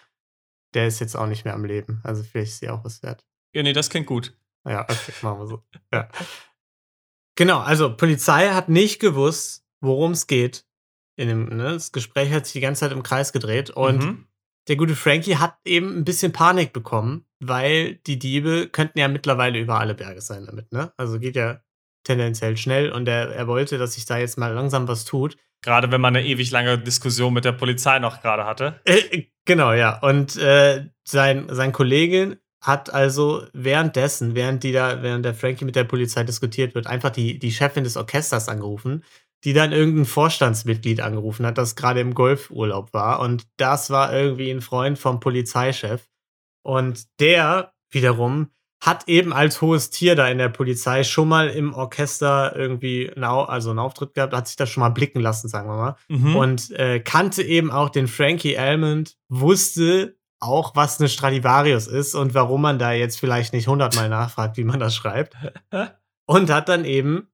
der 0.74 0.88
ist 0.88 1.00
jetzt 1.00 1.16
auch 1.16 1.28
nicht 1.28 1.46
mehr 1.46 1.54
am 1.54 1.66
Leben. 1.66 2.02
Also 2.04 2.24
vielleicht 2.24 2.52
ist 2.54 2.60
sie 2.60 2.70
auch 2.70 2.84
was 2.84 3.02
wert. 3.04 3.26
ja, 3.54 3.64
nee, 3.64 3.74
das 3.74 3.90
klingt 3.90 4.08
gut. 4.08 4.36
Ja, 4.68 4.82
okay, 4.84 5.14
machen 5.22 5.40
wir 5.40 5.48
so. 5.48 5.64
Ja. 5.94 6.10
Genau, 7.36 7.60
also 7.60 7.96
Polizei 7.96 8.50
hat 8.50 8.70
nicht 8.70 9.00
gewusst, 9.00 9.66
worum 9.82 10.12
es 10.12 10.28
geht. 10.28 10.66
In 11.16 11.28
dem, 11.28 11.46
ne? 11.50 11.74
Das 11.74 11.92
Gespräch 11.92 12.32
hat 12.32 12.46
sich 12.46 12.54
die 12.54 12.60
ganze 12.60 12.82
Zeit 12.82 12.92
im 12.92 13.04
Kreis 13.04 13.34
gedreht 13.34 13.70
und 13.70 14.04
Mhm. 14.04 14.28
der 14.68 14.76
gute 14.78 14.96
Frankie 14.96 15.36
hat 15.38 15.58
eben 15.66 15.98
ein 15.98 16.06
bisschen 16.06 16.32
Panik 16.32 16.72
bekommen, 16.74 17.26
weil 17.40 17.96
die 17.96 18.20
Diebe 18.20 18.70
könnten 18.70 19.00
ja 19.00 19.08
mittlerweile 19.08 19.60
über 19.60 19.80
alle 19.80 19.96
Berge 19.96 20.22
sein 20.22 20.46
damit, 20.46 20.72
ne? 20.72 20.94
Also 20.98 21.20
geht 21.20 21.36
ja 21.36 21.62
tendenziell 22.04 22.58
schnell 22.58 22.92
und 22.92 23.08
er, 23.08 23.30
er 23.30 23.48
wollte, 23.48 23.78
dass 23.78 23.94
sich 23.94 24.06
da 24.06 24.18
jetzt 24.18 24.38
mal 24.38 24.54
langsam 24.54 24.88
was 24.88 25.06
tut. 25.06 25.38
Gerade 25.62 25.92
wenn 25.92 26.02
man 26.02 26.16
eine 26.16 26.26
ewig 26.26 26.52
lange 26.52 26.78
Diskussion 26.78 27.34
mit 27.34 27.44
der 27.46 27.52
Polizei 27.52 28.00
noch 28.00 28.22
gerade 28.22 28.46
hatte. 28.46 28.80
Äh, 28.86 29.24
genau, 29.46 29.74
ja. 29.74 30.00
Und 30.00 30.38
äh, 30.38 30.86
sein, 31.04 31.48
sein 31.50 31.74
Kollege 31.74 32.40
hat 32.62 32.94
also 32.94 33.46
währenddessen, 33.54 34.36
während 34.36 34.64
die 34.64 34.72
da, 34.72 35.02
während 35.02 35.26
der 35.26 35.34
Frankie 35.34 35.66
mit 35.66 35.76
der 35.76 35.84
Polizei 35.84 36.24
diskutiert 36.24 36.76
wird, 36.76 36.88
einfach 36.88 37.10
die, 37.10 37.40
die 37.40 37.52
Chefin 37.52 37.84
des 37.84 37.98
Orchesters 37.98 38.50
angerufen, 38.50 39.04
die 39.44 39.54
dann 39.54 39.72
irgendein 39.72 40.06
Vorstandsmitglied 40.06 41.00
angerufen 41.02 41.46
hat, 41.46 41.58
das 41.58 41.76
gerade 41.76 42.02
im 42.02 42.14
Golfurlaub 42.14 42.94
war. 42.94 43.20
Und 43.20 43.48
das 43.58 43.90
war 43.90 44.14
irgendwie 44.14 44.52
ein 44.52 44.62
Freund 44.62 45.00
vom 45.00 45.20
Polizeichef. 45.20 46.08
Und 46.64 47.06
der 47.20 47.74
wiederum 47.92 48.52
hat 48.82 49.08
eben 49.08 49.34
als 49.34 49.62
hohes 49.62 49.90
Tier 49.90 50.16
da 50.16 50.28
in 50.30 50.38
der 50.38 50.50
Polizei 50.50 51.04
schon 51.04 51.28
mal 51.28 51.50
im 51.50 51.74
Orchester 51.74 52.56
irgendwie 52.56 53.12
einen, 53.14 53.24
also 53.26 53.72
einen 53.72 53.80
Auftritt 53.80 54.14
gehabt, 54.14 54.34
hat 54.34 54.48
sich 54.48 54.56
das 54.56 54.70
schon 54.70 54.82
mal 54.82 54.90
blicken 54.90 55.20
lassen, 55.20 55.50
sagen 55.50 55.70
wir 55.70 55.76
mal 55.76 55.96
Mhm. 56.08 56.36
und 56.36 56.72
äh, 56.72 57.00
kannte 57.00 57.44
eben 57.44 57.72
auch 57.72 57.90
den 57.90 58.08
Frankie 58.08 58.58
Almond, 58.58 59.18
wusste, 59.28 60.16
auch, 60.42 60.74
was 60.76 61.00
eine 61.00 61.10
Stradivarius 61.10 61.88
ist 61.88 62.16
und 62.16 62.34
warum 62.34 62.62
man 62.62 62.80
da 62.80 62.94
jetzt 62.94 63.20
vielleicht 63.20 63.52
nicht 63.52 63.68
hundertmal 63.68 64.08
nachfragt, 64.08 64.56
wie 64.56 64.64
man 64.64 64.80
das 64.80 64.96
schreibt. 64.96 65.36
Und 66.26 66.50
hat 66.50 66.70
dann 66.70 66.86
eben 66.86 67.28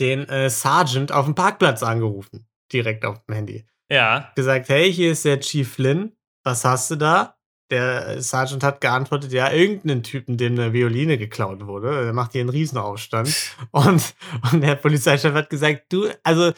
den 0.00 0.28
äh, 0.28 0.50
Sergeant 0.50 1.12
auf 1.12 1.24
dem 1.24 1.34
Parkplatz 1.34 1.82
angerufen, 1.82 2.46
direkt 2.72 3.04
auf 3.06 3.24
dem 3.24 3.34
Handy. 3.36 3.66
Ja. 3.90 4.32
Gesagt, 4.34 4.68
hey, 4.68 4.92
hier 4.92 5.12
ist 5.12 5.24
der 5.24 5.40
Chief 5.40 5.72
Flynn, 5.72 6.12
was 6.44 6.64
hast 6.64 6.90
du 6.90 6.96
da? 6.96 7.36
Der 7.70 8.22
Sergeant 8.22 8.62
hat 8.62 8.80
geantwortet, 8.80 9.32
ja, 9.32 9.50
irgendeinen 9.50 10.02
Typen, 10.02 10.36
dem 10.36 10.52
eine 10.52 10.72
Violine 10.72 11.18
geklaut 11.18 11.66
wurde. 11.66 12.04
Der 12.04 12.12
macht 12.12 12.32
hier 12.32 12.42
einen 12.42 12.50
Riesenaufstand. 12.50 13.34
und, 13.72 14.14
und 14.52 14.60
der 14.60 14.76
Polizeichef 14.76 15.34
hat 15.34 15.50
gesagt, 15.50 15.92
du, 15.92 16.08
also, 16.22 16.52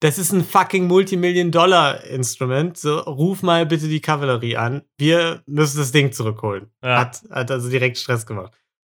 das 0.00 0.18
ist 0.18 0.32
ein 0.32 0.42
fucking 0.42 0.86
Multimillion-Dollar-Instrument. 0.86 2.76
So, 2.78 2.98
ruf 2.98 3.42
mal 3.42 3.66
bitte 3.66 3.86
die 3.86 4.00
Kavallerie 4.00 4.56
an. 4.56 4.82
Wir 4.96 5.42
müssen 5.46 5.78
das 5.78 5.92
Ding 5.92 6.12
zurückholen. 6.12 6.70
Ja. 6.82 7.00
Hat, 7.00 7.22
hat 7.30 7.50
also 7.50 7.68
direkt 7.68 7.98
Stress 7.98 8.26
gemacht. 8.26 8.52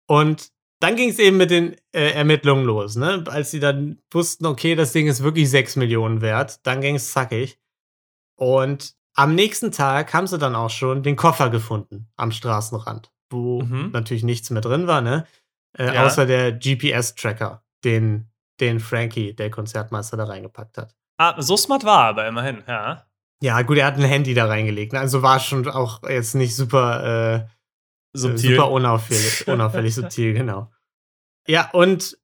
Und 0.06 0.52
dann 0.82 0.96
ging 0.96 1.10
es 1.10 1.18
eben 1.18 1.36
mit 1.36 1.50
den 1.50 1.76
äh, 1.92 2.10
Ermittlungen 2.10 2.64
los, 2.64 2.96
ne? 2.96 3.22
Als 3.28 3.52
sie 3.52 3.60
dann 3.60 4.00
wussten, 4.10 4.46
okay, 4.46 4.74
das 4.74 4.92
Ding 4.92 5.06
ist 5.06 5.22
wirklich 5.22 5.48
6 5.48 5.76
Millionen 5.76 6.20
wert, 6.22 6.58
dann 6.66 6.80
ging 6.80 6.96
es 6.96 7.12
zackig. 7.12 7.58
Und 8.36 8.96
am 9.14 9.34
nächsten 9.34 9.72
Tag 9.72 10.12
haben 10.14 10.26
sie 10.26 10.38
dann 10.38 10.54
auch 10.54 10.70
schon 10.70 11.02
den 11.02 11.16
Koffer 11.16 11.50
gefunden 11.50 12.08
am 12.16 12.32
Straßenrand, 12.32 13.10
wo 13.30 13.62
Mhm. 13.62 13.90
natürlich 13.92 14.22
nichts 14.24 14.50
mehr 14.50 14.62
drin 14.62 14.86
war, 14.86 15.00
ne? 15.00 15.26
Äh, 15.78 15.94
Ja. 15.94 16.06
Außer 16.06 16.26
der 16.26 16.52
GPS-Tracker, 16.52 17.62
den, 17.84 18.30
den 18.60 18.80
Frankie, 18.80 19.34
der 19.34 19.50
Konzertmeister, 19.50 20.16
da 20.16 20.24
reingepackt 20.24 20.78
hat. 20.78 20.94
Ah, 21.18 21.40
so 21.40 21.56
smart 21.56 21.84
war 21.84 22.04
er 22.04 22.08
aber 22.08 22.28
immerhin, 22.28 22.62
ja. 22.66 23.04
Ja, 23.42 23.62
gut, 23.62 23.78
er 23.78 23.86
hat 23.86 23.96
ein 23.96 24.04
Handy 24.04 24.34
da 24.34 24.46
reingelegt. 24.46 24.92
Ne? 24.92 25.00
Also 25.00 25.22
war 25.22 25.40
schon 25.40 25.66
auch 25.68 26.02
jetzt 26.08 26.34
nicht 26.34 26.54
super, 26.54 27.44
äh, 27.44 27.46
Subtil. 28.14 28.50
super 28.56 28.70
unauffällig, 28.70 29.48
unauffällig 29.48 29.94
subtil, 29.94 30.34
genau. 30.34 30.70
Ja, 31.48 31.70
und 31.72 32.16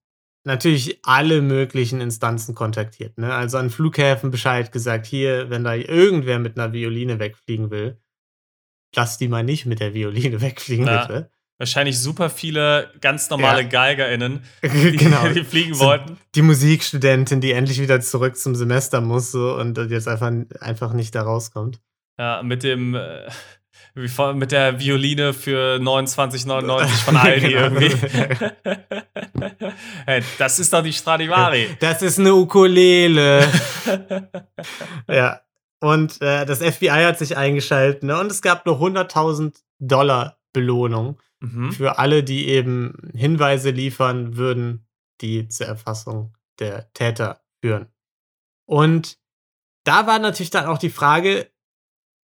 natürlich 0.44 0.98
alle 1.02 1.42
möglichen 1.42 2.00
Instanzen 2.00 2.54
kontaktiert. 2.54 3.18
Ne? 3.18 3.32
Also 3.34 3.58
an 3.58 3.70
Flughäfen 3.70 4.30
Bescheid 4.30 4.72
gesagt, 4.72 5.06
hier, 5.06 5.50
wenn 5.50 5.64
da 5.64 5.74
irgendwer 5.74 6.38
mit 6.38 6.58
einer 6.58 6.72
Violine 6.72 7.18
wegfliegen 7.18 7.70
will, 7.70 7.98
lass 8.96 9.18
die 9.18 9.28
mal 9.28 9.44
nicht 9.44 9.66
mit 9.66 9.80
der 9.80 9.94
Violine 9.94 10.40
wegfliegen, 10.40 10.86
Ja. 10.86 11.06
bitte. 11.06 11.30
Wahrscheinlich 11.60 11.98
super 11.98 12.30
viele 12.30 12.92
ganz 13.00 13.28
normale 13.30 13.62
Ja. 13.62 13.68
GeigerInnen, 13.68 14.44
die, 14.62 14.96
genau. 14.96 15.26
die 15.28 15.42
fliegen 15.44 15.74
So- 15.74 15.86
wollten. 15.86 16.16
Die 16.36 16.42
Musikstudentin, 16.42 17.40
die 17.40 17.50
endlich 17.50 17.80
wieder 17.80 18.00
zurück 18.00 18.36
zum 18.36 18.54
Semester 18.54 19.00
muss 19.00 19.32
so, 19.32 19.56
und 19.56 19.76
jetzt 19.90 20.06
einfach, 20.06 20.30
einfach 20.60 20.92
nicht 20.92 21.14
da 21.16 21.22
rauskommt. 21.22 21.80
Ja, 22.16 22.42
mit 22.44 22.62
dem, 22.62 22.94
äh, 22.94 23.28
mit 24.34 24.52
der 24.52 24.78
Violine 24.78 25.32
für 25.32 25.76
29,99 25.76 26.86
von 27.04 27.16
Aldi 27.18 27.48
Genau. 27.48 27.60
irgendwie. 27.60 27.94
hey, 30.06 30.22
das 30.38 30.58
ist 30.58 30.72
doch 30.72 30.82
die 30.82 30.92
Stradivari. 30.92 31.76
Das 31.80 32.02
ist 32.02 32.18
eine 32.18 32.34
Ukulele. 32.34 33.46
Ja. 35.08 35.40
Und 35.80 36.20
äh, 36.20 36.44
das 36.44 36.58
FBI 36.58 36.88
hat 36.88 37.18
sich 37.18 37.36
eingeschaltet 37.36 38.02
ne? 38.02 38.18
und 38.18 38.32
es 38.32 38.42
gab 38.42 38.66
eine 38.66 38.76
100.000 38.76 39.54
Dollar 39.78 40.38
Belohnung 40.52 41.20
mhm. 41.40 41.72
für 41.72 41.98
alle, 41.98 42.24
die 42.24 42.48
eben 42.48 43.10
Hinweise 43.14 43.70
liefern 43.70 44.36
würden, 44.36 44.86
die 45.20 45.48
zur 45.48 45.66
Erfassung 45.68 46.36
der 46.58 46.92
Täter 46.92 47.40
führen. 47.60 47.86
Und 48.66 49.18
da 49.84 50.06
war 50.06 50.18
natürlich 50.18 50.50
dann 50.50 50.66
auch 50.66 50.78
die 50.78 50.90
Frage, 50.90 51.50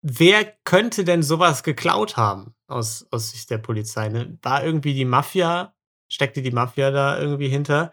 wer 0.02 0.44
könnte 0.64 1.04
denn 1.04 1.22
sowas 1.22 1.62
geklaut 1.62 2.16
haben 2.16 2.54
aus, 2.66 3.06
aus 3.10 3.30
Sicht 3.30 3.50
der 3.50 3.58
Polizei? 3.58 4.08
Ne? 4.08 4.38
War 4.42 4.64
irgendwie 4.64 4.94
die 4.94 5.04
Mafia, 5.04 5.74
steckte 6.08 6.42
die 6.42 6.50
Mafia 6.50 6.90
da 6.90 7.18
irgendwie 7.18 7.48
hinter? 7.48 7.92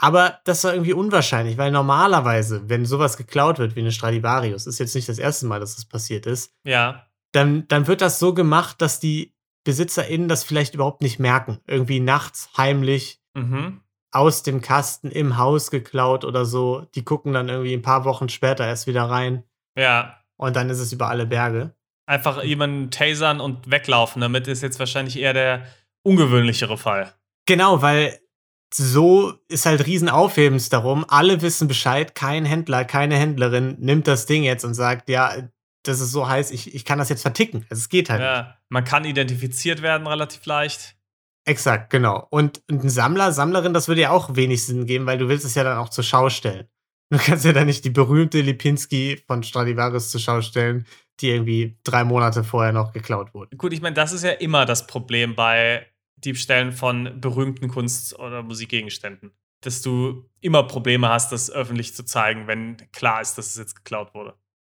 Aber 0.00 0.40
das 0.44 0.62
war 0.62 0.74
irgendwie 0.74 0.92
unwahrscheinlich, 0.92 1.58
weil 1.58 1.72
normalerweise, 1.72 2.68
wenn 2.68 2.86
sowas 2.86 3.16
geklaut 3.16 3.58
wird 3.58 3.74
wie 3.74 3.80
eine 3.80 3.90
Stradivarius, 3.90 4.66
ist 4.66 4.78
jetzt 4.78 4.94
nicht 4.94 5.08
das 5.08 5.18
erste 5.18 5.46
Mal, 5.46 5.58
dass 5.58 5.74
das 5.74 5.86
passiert 5.86 6.26
ist, 6.26 6.54
Ja, 6.64 7.04
dann, 7.32 7.66
dann 7.68 7.86
wird 7.86 8.00
das 8.00 8.18
so 8.18 8.32
gemacht, 8.32 8.80
dass 8.80 9.00
die 9.00 9.34
BesitzerInnen 9.64 10.28
das 10.28 10.44
vielleicht 10.44 10.74
überhaupt 10.74 11.02
nicht 11.02 11.18
merken. 11.18 11.60
Irgendwie 11.66 12.00
nachts 12.00 12.48
heimlich 12.56 13.20
mhm. 13.34 13.82
aus 14.12 14.44
dem 14.44 14.62
Kasten 14.62 15.10
im 15.10 15.36
Haus 15.36 15.70
geklaut 15.70 16.24
oder 16.24 16.46
so. 16.46 16.86
Die 16.94 17.04
gucken 17.04 17.34
dann 17.34 17.50
irgendwie 17.50 17.74
ein 17.74 17.82
paar 17.82 18.06
Wochen 18.06 18.30
später 18.30 18.66
erst 18.66 18.86
wieder 18.86 19.02
rein 19.02 19.44
ja. 19.78 20.18
Und 20.38 20.56
dann 20.56 20.70
ist 20.70 20.78
es 20.78 20.92
über 20.92 21.08
alle 21.08 21.26
Berge. 21.26 21.74
Einfach 22.06 22.42
jemanden 22.42 22.90
tasern 22.90 23.40
und 23.40 23.70
weglaufen. 23.70 24.22
Damit 24.22 24.48
ist 24.48 24.62
jetzt 24.62 24.78
wahrscheinlich 24.78 25.18
eher 25.18 25.34
der 25.34 25.66
ungewöhnlichere 26.02 26.78
Fall. 26.78 27.12
Genau, 27.44 27.82
weil 27.82 28.18
so 28.72 29.34
ist 29.48 29.66
halt 29.66 29.86
Riesenaufhebens 29.86 30.70
darum. 30.70 31.04
Alle 31.08 31.42
wissen 31.42 31.68
Bescheid. 31.68 32.14
Kein 32.14 32.44
Händler, 32.44 32.84
keine 32.84 33.16
Händlerin 33.16 33.76
nimmt 33.78 34.06
das 34.06 34.26
Ding 34.26 34.42
jetzt 34.44 34.64
und 34.64 34.74
sagt, 34.74 35.08
ja, 35.08 35.34
das 35.82 36.00
ist 36.00 36.12
so 36.12 36.28
heiß, 36.28 36.50
ich, 36.50 36.74
ich 36.74 36.84
kann 36.84 36.98
das 36.98 37.08
jetzt 37.08 37.22
verticken. 37.22 37.66
Also, 37.70 37.80
es 37.80 37.88
geht 37.88 38.10
halt 38.10 38.20
nicht. 38.20 38.28
Ja, 38.28 38.58
man 38.68 38.84
kann 38.84 39.04
identifiziert 39.04 39.82
werden 39.82 40.06
relativ 40.06 40.44
leicht. 40.46 40.96
Exakt, 41.44 41.90
genau. 41.90 42.26
Und 42.30 42.62
ein 42.70 42.90
Sammler, 42.90 43.32
Sammlerin, 43.32 43.72
das 43.72 43.88
würde 43.88 44.02
ja 44.02 44.10
auch 44.10 44.36
wenig 44.36 44.66
Sinn 44.66 44.84
geben, 44.84 45.06
weil 45.06 45.16
du 45.16 45.28
willst 45.28 45.46
es 45.46 45.54
ja 45.54 45.64
dann 45.64 45.78
auch 45.78 45.88
zur 45.88 46.04
Schau 46.04 46.28
stellen. 46.28 46.68
Du 47.10 47.18
kannst 47.18 47.44
ja 47.44 47.52
dann 47.52 47.66
nicht 47.66 47.84
die 47.84 47.90
berühmte 47.90 48.40
Lipinski 48.40 49.22
von 49.26 49.42
Stradivarius 49.42 50.10
zur 50.10 50.20
Schau 50.20 50.42
stellen, 50.42 50.86
die 51.20 51.30
irgendwie 51.30 51.78
drei 51.82 52.04
Monate 52.04 52.44
vorher 52.44 52.72
noch 52.72 52.92
geklaut 52.92 53.32
wurde. 53.34 53.56
Gut, 53.56 53.72
ich 53.72 53.80
meine, 53.80 53.94
das 53.94 54.12
ist 54.12 54.24
ja 54.24 54.30
immer 54.32 54.66
das 54.66 54.86
Problem 54.86 55.34
bei 55.34 55.86
Diebstählen 56.16 56.72
von 56.72 57.20
berühmten 57.20 57.68
Kunst- 57.68 58.18
oder 58.18 58.42
Musikgegenständen. 58.42 59.32
Dass 59.62 59.82
du 59.82 60.28
immer 60.40 60.62
Probleme 60.64 61.08
hast, 61.08 61.32
das 61.32 61.50
öffentlich 61.50 61.94
zu 61.94 62.04
zeigen, 62.04 62.46
wenn 62.46 62.76
klar 62.92 63.20
ist, 63.20 63.38
dass 63.38 63.46
es 63.46 63.56
jetzt 63.56 63.74
geklaut 63.74 64.14
wurde. 64.14 64.34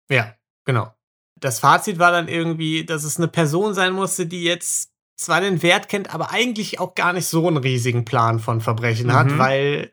Ja, 0.09 0.35
genau. 0.65 0.93
Das 1.35 1.59
Fazit 1.59 1.99
war 1.99 2.11
dann 2.11 2.27
irgendwie, 2.27 2.85
dass 2.85 3.03
es 3.03 3.17
eine 3.17 3.27
Person 3.27 3.73
sein 3.73 3.93
musste, 3.93 4.25
die 4.27 4.43
jetzt 4.43 4.91
zwar 5.17 5.41
den 5.41 5.61
Wert 5.63 5.89
kennt, 5.89 6.13
aber 6.13 6.31
eigentlich 6.31 6.79
auch 6.79 6.95
gar 6.95 7.11
nicht 7.11 7.25
so 7.27 7.47
einen 7.47 7.57
riesigen 7.57 8.05
Plan 8.05 8.39
von 8.39 8.61
Verbrechen 8.61 9.13
hat, 9.13 9.27
Mhm. 9.27 9.37
weil 9.39 9.91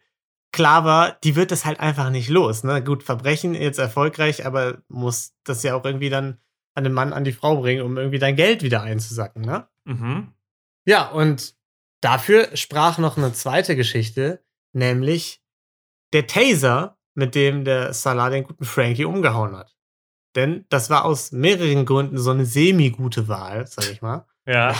klar 0.57 0.85
war, 0.85 1.13
die 1.23 1.37
wird 1.37 1.51
das 1.51 1.67
halt 1.67 1.81
einfach 1.81 2.09
nicht 2.09 2.31
los. 2.31 2.65
Ne? 2.65 2.83
Gut, 2.83 3.03
Verbrechen 3.03 3.55
jetzt 3.55 3.79
erfolgreich, 3.79 4.47
aber 4.47 4.79
muss 4.89 5.35
das 5.45 5.63
ja 5.63 5.75
auch 5.77 5.85
irgendwie 5.85 6.09
dann 6.09 6.39
an 6.75 6.85
den 6.85 6.95
Mann, 6.95 7.13
an 7.13 7.25
die 7.25 7.33
Frau 7.33 7.61
bringen, 7.61 7.83
um 7.83 7.99
irgendwie 7.99 8.19
dein 8.19 8.37
Geld 8.37 8.63
wieder 8.63 8.83
einzusacken. 8.83 9.43
Ne? 9.43 9.69
Mhm. 9.85 10.33
Ja, 10.87 11.09
und 11.09 11.55
dafür 12.01 12.57
sprach 12.57 12.97
noch 12.97 13.19
eine 13.19 13.35
zweite 13.35 13.77
Geschichte, 13.77 14.43
nämlich 14.73 15.43
der 16.15 16.27
Taser, 16.27 16.99
mit 17.15 17.35
dem 17.35 17.65
der 17.65 17.93
Salah 17.93 18.31
den 18.31 18.45
guten 18.45 18.65
Frankie 18.65 19.05
umgehauen 19.05 19.55
hat. 19.57 19.77
Denn 20.37 20.65
das 20.71 20.89
war 20.89 21.05
aus 21.05 21.33
mehreren 21.33 21.85
Gründen 21.85 22.17
so 22.17 22.31
eine 22.31 22.47
semi-gute 22.47 23.29
Wahl, 23.29 23.67
sag 23.67 23.91
ich 23.91 24.01
mal. 24.01 24.27
Ja. 24.47 24.75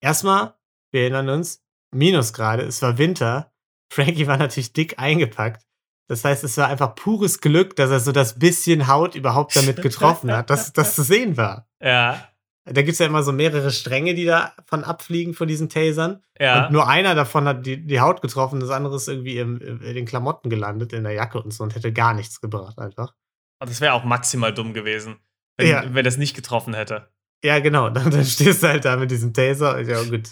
Erstmal, 0.00 0.54
wir 0.90 1.02
erinnern 1.02 1.28
uns, 1.28 1.62
Minusgrade, 1.90 2.62
es 2.62 2.80
war 2.80 2.96
Winter. 2.96 3.51
Frankie 3.92 4.26
war 4.26 4.38
natürlich 4.38 4.72
dick 4.72 4.98
eingepackt. 4.98 5.66
Das 6.08 6.24
heißt, 6.24 6.44
es 6.44 6.56
war 6.56 6.68
einfach 6.68 6.94
pures 6.94 7.40
Glück, 7.40 7.76
dass 7.76 7.90
er 7.90 8.00
so 8.00 8.10
das 8.12 8.38
bisschen 8.38 8.86
Haut 8.88 9.14
überhaupt 9.14 9.54
damit 9.54 9.82
getroffen 9.82 10.32
hat, 10.32 10.50
dass 10.50 10.72
das 10.72 10.94
zu 10.94 11.02
sehen 11.02 11.36
war. 11.36 11.68
Ja. 11.80 12.26
Da 12.64 12.82
gibt 12.82 12.92
es 12.92 12.98
ja 13.00 13.06
immer 13.06 13.22
so 13.22 13.32
mehrere 13.32 13.70
Stränge, 13.70 14.14
die 14.14 14.24
davon 14.24 14.84
abfliegen 14.84 15.34
von 15.34 15.48
diesen 15.48 15.68
Tasern. 15.68 16.22
Ja. 16.38 16.66
Und 16.66 16.72
nur 16.72 16.88
einer 16.88 17.14
davon 17.14 17.46
hat 17.46 17.66
die, 17.66 17.84
die 17.84 18.00
Haut 18.00 18.22
getroffen, 18.22 18.60
das 18.60 18.70
andere 18.70 18.96
ist 18.96 19.08
irgendwie 19.08 19.38
im, 19.38 19.60
in 19.60 19.94
den 19.94 20.06
Klamotten 20.06 20.48
gelandet, 20.48 20.92
in 20.92 21.04
der 21.04 21.12
Jacke 21.12 21.42
und 21.42 21.52
so 21.52 21.64
und 21.64 21.74
hätte 21.74 21.92
gar 21.92 22.14
nichts 22.14 22.40
gebracht 22.40 22.78
einfach. 22.78 23.14
Und 23.60 23.68
das 23.70 23.80
wäre 23.80 23.92
auch 23.94 24.04
maximal 24.04 24.54
dumm 24.54 24.74
gewesen, 24.74 25.16
wenn, 25.56 25.68
Ja. 25.68 25.84
wenn 25.92 26.04
das 26.04 26.16
nicht 26.18 26.34
getroffen 26.34 26.72
hätte. 26.74 27.08
Ja, 27.44 27.58
genau. 27.58 27.90
Dann, 27.90 28.10
dann 28.10 28.24
stehst 28.24 28.62
du 28.62 28.68
halt 28.68 28.84
da 28.84 28.96
mit 28.96 29.10
diesem 29.10 29.34
Taser. 29.34 29.80
Ja, 29.80 30.02
gut. 30.04 30.28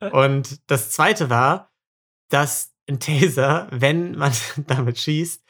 Und 0.12 0.60
das 0.70 0.90
zweite 0.92 1.30
war, 1.30 1.73
dass 2.28 2.72
ein 2.88 3.00
Taser, 3.00 3.68
wenn 3.70 4.16
man 4.16 4.32
damit 4.66 4.98
schießt, 4.98 5.42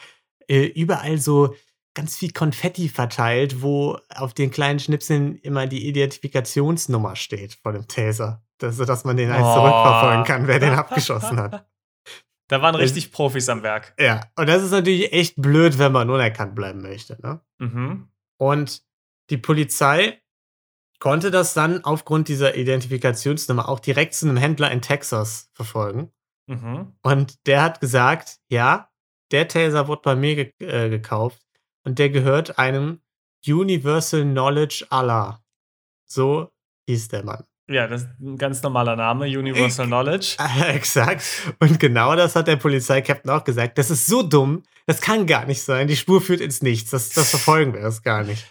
äh, 0.49 0.65
überall 0.67 1.19
so 1.19 1.55
ganz 1.95 2.17
viel 2.17 2.33
Konfetti 2.33 2.89
verteilt, 2.89 3.63
wo 3.63 3.99
auf 4.15 4.35
den 4.35 4.51
kleinen 4.51 4.81
Schnipseln 4.81 5.37
immer 5.39 5.67
die 5.67 5.87
Identifikationsnummer 5.87 7.15
steht 7.17 7.55
von 7.55 7.75
dem 7.75 7.87
Taser. 7.89 8.43
Das, 8.59 8.77
sodass 8.77 9.05
man 9.05 9.17
den 9.17 9.33
halt 9.33 9.45
Oh. 9.45 9.55
zurückverfolgen 9.55 10.25
kann, 10.25 10.47
wer 10.47 10.59
den 10.59 10.73
abgeschossen 10.75 11.39
hat. 11.41 11.67
Da 12.49 12.61
waren 12.61 12.75
Das- 12.75 12.83
richtig 12.83 13.11
Profis 13.11 13.49
am 13.49 13.63
Werk. 13.63 13.95
Ja, 13.99 14.21
und 14.37 14.47
das 14.51 14.63
ist 14.63 14.71
natürlich 14.71 15.15
echt 15.15 15.37
blöd, 15.41 15.79
wenn 15.79 15.93
man 15.93 16.11
unerkannt 16.11 16.55
bleiben 16.55 16.83
möchte. 16.83 17.17
Ne? 17.23 17.41
Mhm. 17.59 18.09
Und 18.37 18.83
die 19.31 19.39
Polizei 19.39 20.21
konnte 21.01 21.31
das 21.31 21.55
dann 21.55 21.83
aufgrund 21.85 22.29
dieser 22.29 22.55
Identifikationsnummer 22.55 23.67
auch 23.67 23.81
direkt 23.81 24.13
zu 24.13 24.27
einem 24.29 24.37
Händler 24.37 24.71
in 24.71 24.83
Texas 24.83 25.49
verfolgen. 25.55 26.13
Mhm. 26.47 26.93
Und 27.03 27.47
der 27.47 27.63
hat 27.63 27.81
gesagt, 27.81 28.39
ja, 28.49 28.91
der 29.33 29.49
Taser 29.49 29.89
wurde 29.89 30.03
bei 30.05 30.15
mir 30.17 30.35
ge 30.37 30.53
äh, 30.59 30.91
gekauft 30.91 31.41
und 31.85 31.99
der 31.99 32.11
gehört 32.11 32.59
einem 32.59 33.01
Universal 33.47 34.23
Knowledge 34.23 34.87
Allah. 34.91 35.43
So 36.07 36.51
hieß 36.89 37.09
der 37.09 37.25
Mann. 37.25 37.45
Ja, 37.69 37.87
das 37.87 38.03
ist 38.03 38.11
ein 38.21 38.37
ganz 38.37 38.63
normaler 38.63 38.95
Name, 38.95 39.25
Universal 39.25 39.87
Ich- 39.87 39.91
Knowledge. 39.91 40.37
Exakt. 40.69 41.25
Und 41.61 41.81
genau 41.81 42.15
das 42.15 42.37
hat 42.37 42.47
der 42.47 42.57
Polizeikapitän 42.57 43.31
auch 43.31 43.45
gesagt. 43.45 43.79
Das 43.79 43.91
ist 43.91 44.07
so 44.07 44.23
dumm, 44.23 44.63
das 44.87 45.01
kann 45.01 45.27
gar 45.27 45.47
nicht 45.47 45.63
sein. 45.63 45.89
Die 45.89 45.97
Spur 45.97 46.21
führt 46.21 46.41
ins 46.43 46.61
Nichts. 46.61 46.91
Das, 46.91 47.09
das 47.11 47.31
verfolgen 47.31 47.73
wir 47.73 47.81
das 47.81 48.03
gar 48.03 48.23
nicht. 48.23 48.47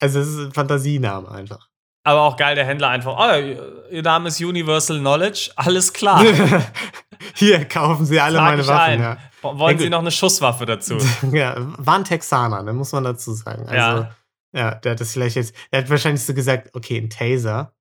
Also 0.00 0.20
es 0.20 0.28
ist 0.28 0.38
ein 0.38 0.52
Fantasiename 0.52 1.30
einfach. 1.30 1.68
Aber 2.06 2.20
auch 2.22 2.36
geil, 2.36 2.54
der 2.54 2.66
Händler 2.66 2.90
einfach, 2.90 3.16
oh, 3.18 3.90
ihr 3.90 4.02
Name 4.02 4.28
ist 4.28 4.38
Universal 4.40 4.98
Knowledge, 5.00 5.50
alles 5.56 5.92
klar. 5.92 6.22
Hier 7.34 7.64
kaufen 7.64 8.04
sie 8.04 8.20
alle 8.20 8.36
Trag 8.36 8.50
meine 8.50 8.66
Waffen. 8.66 9.00
Ja. 9.00 9.16
Wollen 9.40 9.78
Sie 9.78 9.88
noch 9.90 10.00
eine 10.00 10.10
Schusswaffe 10.10 10.66
dazu? 10.66 10.98
ja, 11.32 11.54
war 11.58 11.96
ein 11.96 12.04
Texaner, 12.04 12.62
ne, 12.62 12.72
muss 12.74 12.92
man 12.92 13.04
dazu 13.04 13.32
sagen. 13.32 13.62
Also, 13.62 13.74
Ja. 13.74 14.14
ja. 14.52 14.74
der 14.74 14.92
hat 14.92 15.00
das 15.00 15.12
vielleicht 15.12 15.36
jetzt, 15.36 15.54
der 15.72 15.80
hat 15.82 15.90
wahrscheinlich 15.90 16.24
so 16.24 16.34
gesagt, 16.34 16.74
okay, 16.74 16.98
ein 16.98 17.08
Taser. 17.10 17.74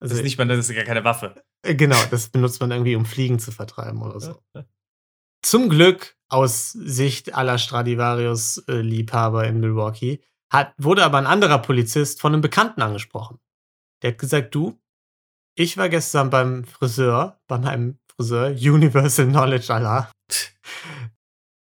Das 0.00 0.10
Also, 0.10 0.20
ist 0.20 0.24
nicht 0.24 0.38
mal, 0.38 0.48
das 0.48 0.68
ist 0.68 0.74
gar 0.74 0.84
keine 0.84 1.04
Waffe. 1.04 1.34
äh, 1.62 1.74
genau, 1.74 1.98
das 2.10 2.28
benutzt 2.30 2.60
man 2.60 2.70
irgendwie, 2.72 2.96
um 2.96 3.04
Fliegen 3.06 3.38
zu 3.38 3.52
vertreiben 3.52 4.02
oder 4.02 4.18
so. 4.18 4.40
Zum 5.42 5.68
Glück, 5.68 6.16
aus 6.28 6.72
Sicht 6.72 7.34
aller 7.34 7.58
Stradivarius-Liebhaber 7.58 9.46
in 9.46 9.60
Milwaukee, 9.60 10.20
hat, 10.52 10.72
wurde 10.78 11.04
aber 11.04 11.18
ein 11.18 11.26
anderer 11.26 11.58
Polizist 11.58 12.20
von 12.20 12.32
einem 12.32 12.42
Bekannten 12.42 12.82
angesprochen. 12.82 13.38
Der 14.02 14.12
hat 14.12 14.18
gesagt, 14.18 14.54
du, 14.54 14.80
ich 15.56 15.76
war 15.76 15.88
gestern 15.88 16.30
beim 16.30 16.64
Friseur, 16.64 17.40
bei 17.46 17.58
meinem 17.58 17.98
Friseur, 18.14 18.48
Universal 18.50 19.26
Knowledge 19.26 19.72
Allah. 19.72 20.10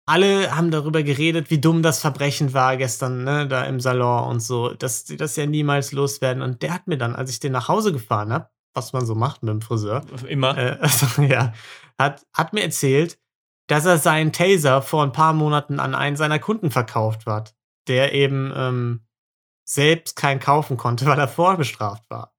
Alle 0.10 0.56
haben 0.56 0.72
darüber 0.72 1.04
geredet, 1.04 1.50
wie 1.50 1.60
dumm 1.60 1.84
das 1.84 2.00
Verbrechen 2.00 2.54
war 2.54 2.78
gestern, 2.78 3.26
ne, 3.26 3.46
da 3.48 3.66
im 3.66 3.82
Salon 3.82 4.30
und 4.30 4.40
so, 4.40 4.74
dass 4.74 5.06
sie 5.06 5.18
das 5.18 5.36
ja 5.36 5.46
niemals 5.46 5.92
loswerden. 5.92 6.42
Und 6.42 6.62
der 6.62 6.74
hat 6.74 6.88
mir 6.88 6.98
dann, 6.98 7.14
als 7.14 7.30
ich 7.30 7.42
den 7.42 7.52
nach 7.52 7.68
Hause 7.68 7.92
gefahren 7.92 8.32
habe, 8.32 8.50
was 8.74 8.94
man 8.94 9.06
so 9.06 9.16
macht 9.16 9.44
mit 9.44 9.52
dem 9.52 9.62
Friseur, 9.62 10.06
Immer. 10.28 10.58
äh, 10.58 10.78
also, 10.82 11.22
ja, 11.24 11.54
hat, 12.00 12.26
hat 12.34 12.54
mir 12.54 12.62
erzählt, 12.62 13.20
dass 13.68 13.86
er 13.86 13.98
seinen 13.98 14.32
Taser 14.32 14.82
vor 14.82 15.04
ein 15.04 15.12
paar 15.12 15.34
Monaten 15.34 15.80
an 15.80 15.94
einen 15.94 16.16
seiner 16.16 16.40
Kunden 16.40 16.72
verkauft 16.72 17.26
hat, 17.26 17.56
der 17.90 18.14
eben 18.14 18.54
ähm, 18.56 19.07
selbst 19.68 20.16
keinen 20.16 20.40
kaufen 20.40 20.78
konnte, 20.78 21.06
weil 21.08 21.20
er 21.20 21.28
vorbestraft 21.28 22.10
war. 22.10 22.34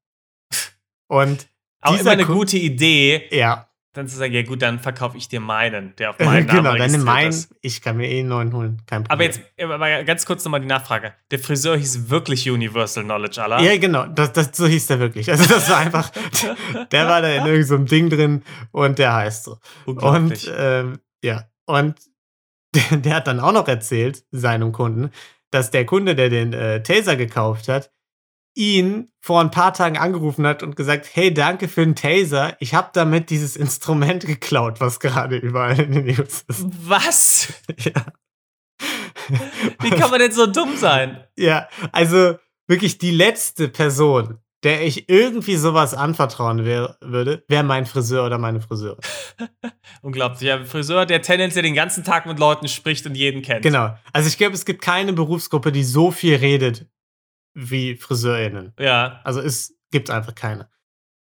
Und 1.07 1.47
Aber 1.81 1.93
dieser 1.97 2.01
immer 2.01 2.11
eine 2.11 2.25
Kun- 2.25 2.35
gute 2.35 2.57
Idee, 2.57 3.27
ja, 3.31 3.65
dann 3.93 4.07
zu 4.07 4.17
sagen, 4.17 4.33
ja 4.33 4.43
gut, 4.43 4.61
dann 4.61 4.79
verkaufe 4.79 5.17
ich 5.17 5.27
dir 5.29 5.39
meinen, 5.39 5.95
der 5.97 6.11
auf 6.11 6.19
meinen 6.19 6.45
Namen 6.45 6.63
genau, 6.63 6.75
dann 6.75 7.03
meinen, 7.03 7.29
ist. 7.29 7.53
ich 7.61 7.81
kann 7.81 7.97
mir 7.97 8.07
eh 8.07 8.19
einen 8.19 8.29
neuen 8.29 8.53
holen, 8.53 8.81
kein 8.85 9.03
Problem. 9.03 9.11
Aber 9.11 9.23
jetzt, 9.23 9.41
aber 9.59 10.03
ganz 10.03 10.25
kurz 10.25 10.45
nochmal 10.45 10.61
die 10.61 10.67
Nachfrage. 10.67 11.13
Der 11.31 11.39
Friseur 11.39 11.75
hieß 11.75 12.09
wirklich 12.09 12.49
Universal 12.49 13.03
Knowledge, 13.03 13.41
Allah? 13.41 13.61
Ja, 13.61 13.77
genau, 13.77 14.05
das, 14.05 14.31
das, 14.33 14.51
so 14.55 14.67
hieß 14.67 14.87
der 14.87 14.99
wirklich. 14.99 15.31
Also 15.31 15.43
das 15.51 15.69
war 15.69 15.77
einfach, 15.79 16.11
der 16.91 17.07
war 17.07 17.21
da 17.21 17.29
in 17.29 17.45
irgendeinem 17.45 17.63
so 17.63 17.77
Ding 17.77 18.09
drin 18.09 18.43
und 18.71 18.99
der 18.99 19.13
heißt 19.13 19.45
so. 19.45 19.57
Und 19.85 20.51
ähm, 20.55 20.99
ja, 21.23 21.45
und 21.65 21.95
der, 22.75 22.97
der 22.97 23.15
hat 23.15 23.27
dann 23.27 23.39
auch 23.39 23.51
noch 23.53 23.67
erzählt, 23.67 24.23
seinem 24.31 24.71
Kunden, 24.71 25.09
dass 25.51 25.71
der 25.71 25.85
Kunde, 25.85 26.15
der 26.15 26.29
den 26.29 26.53
äh, 26.53 26.83
Taser 26.83 27.15
gekauft 27.15 27.67
hat, 27.67 27.91
ihn 28.55 29.11
vor 29.21 29.41
ein 29.41 29.51
paar 29.51 29.73
Tagen 29.73 29.97
angerufen 29.97 30.45
hat 30.45 30.63
und 30.63 30.75
gesagt, 30.75 31.09
hey, 31.13 31.33
danke 31.33 31.67
für 31.67 31.85
den 31.85 31.95
Taser. 31.95 32.57
Ich 32.59 32.73
habe 32.73 32.89
damit 32.93 33.29
dieses 33.29 33.55
Instrument 33.55 34.25
geklaut, 34.25 34.81
was 34.81 34.99
gerade 34.99 35.37
überall 35.37 35.79
in 35.79 35.91
den 35.91 36.05
News 36.05 36.43
ist. 36.47 36.65
Was? 36.87 37.53
Ja. 37.77 38.05
Wie 39.81 39.89
kann 39.91 40.09
man 40.09 40.19
denn 40.19 40.31
so 40.31 40.47
dumm 40.47 40.75
sein? 40.75 41.23
Ja, 41.37 41.67
also 41.91 42.37
wirklich 42.67 42.97
die 42.97 43.11
letzte 43.11 43.67
Person, 43.67 44.39
der 44.63 44.85
ich 44.85 45.09
irgendwie 45.09 45.55
sowas 45.55 45.93
anvertrauen 45.93 46.65
wär, 46.65 46.97
würde, 47.01 47.43
wäre 47.47 47.63
mein 47.63 47.85
Friseur 47.85 48.25
oder 48.25 48.37
meine 48.37 48.59
Friseurin. 48.59 48.99
Unglaublich. 50.01 50.41
Ja, 50.41 50.57
ein 50.57 50.65
Friseur, 50.65 51.05
der 51.05 51.21
tendenziell 51.21 51.63
den 51.63 51.75
ganzen 51.75 52.03
Tag 52.03 52.25
mit 52.25 52.39
Leuten 52.39 52.67
spricht 52.67 53.05
und 53.05 53.15
jeden 53.15 53.41
kennt. 53.41 53.61
Genau. 53.61 53.95
Also 54.11 54.27
ich 54.27 54.37
glaube, 54.37 54.55
es 54.55 54.65
gibt 54.65 54.81
keine 54.81 55.13
Berufsgruppe, 55.13 55.71
die 55.71 55.83
so 55.83 56.11
viel 56.11 56.35
redet 56.35 56.87
wie 57.53 57.95
FriseurInnen. 57.95 58.73
Ja. 58.79 59.21
Also 59.23 59.39
es 59.39 59.77
gibt 59.91 60.09
einfach 60.09 60.35
keine. 60.35 60.69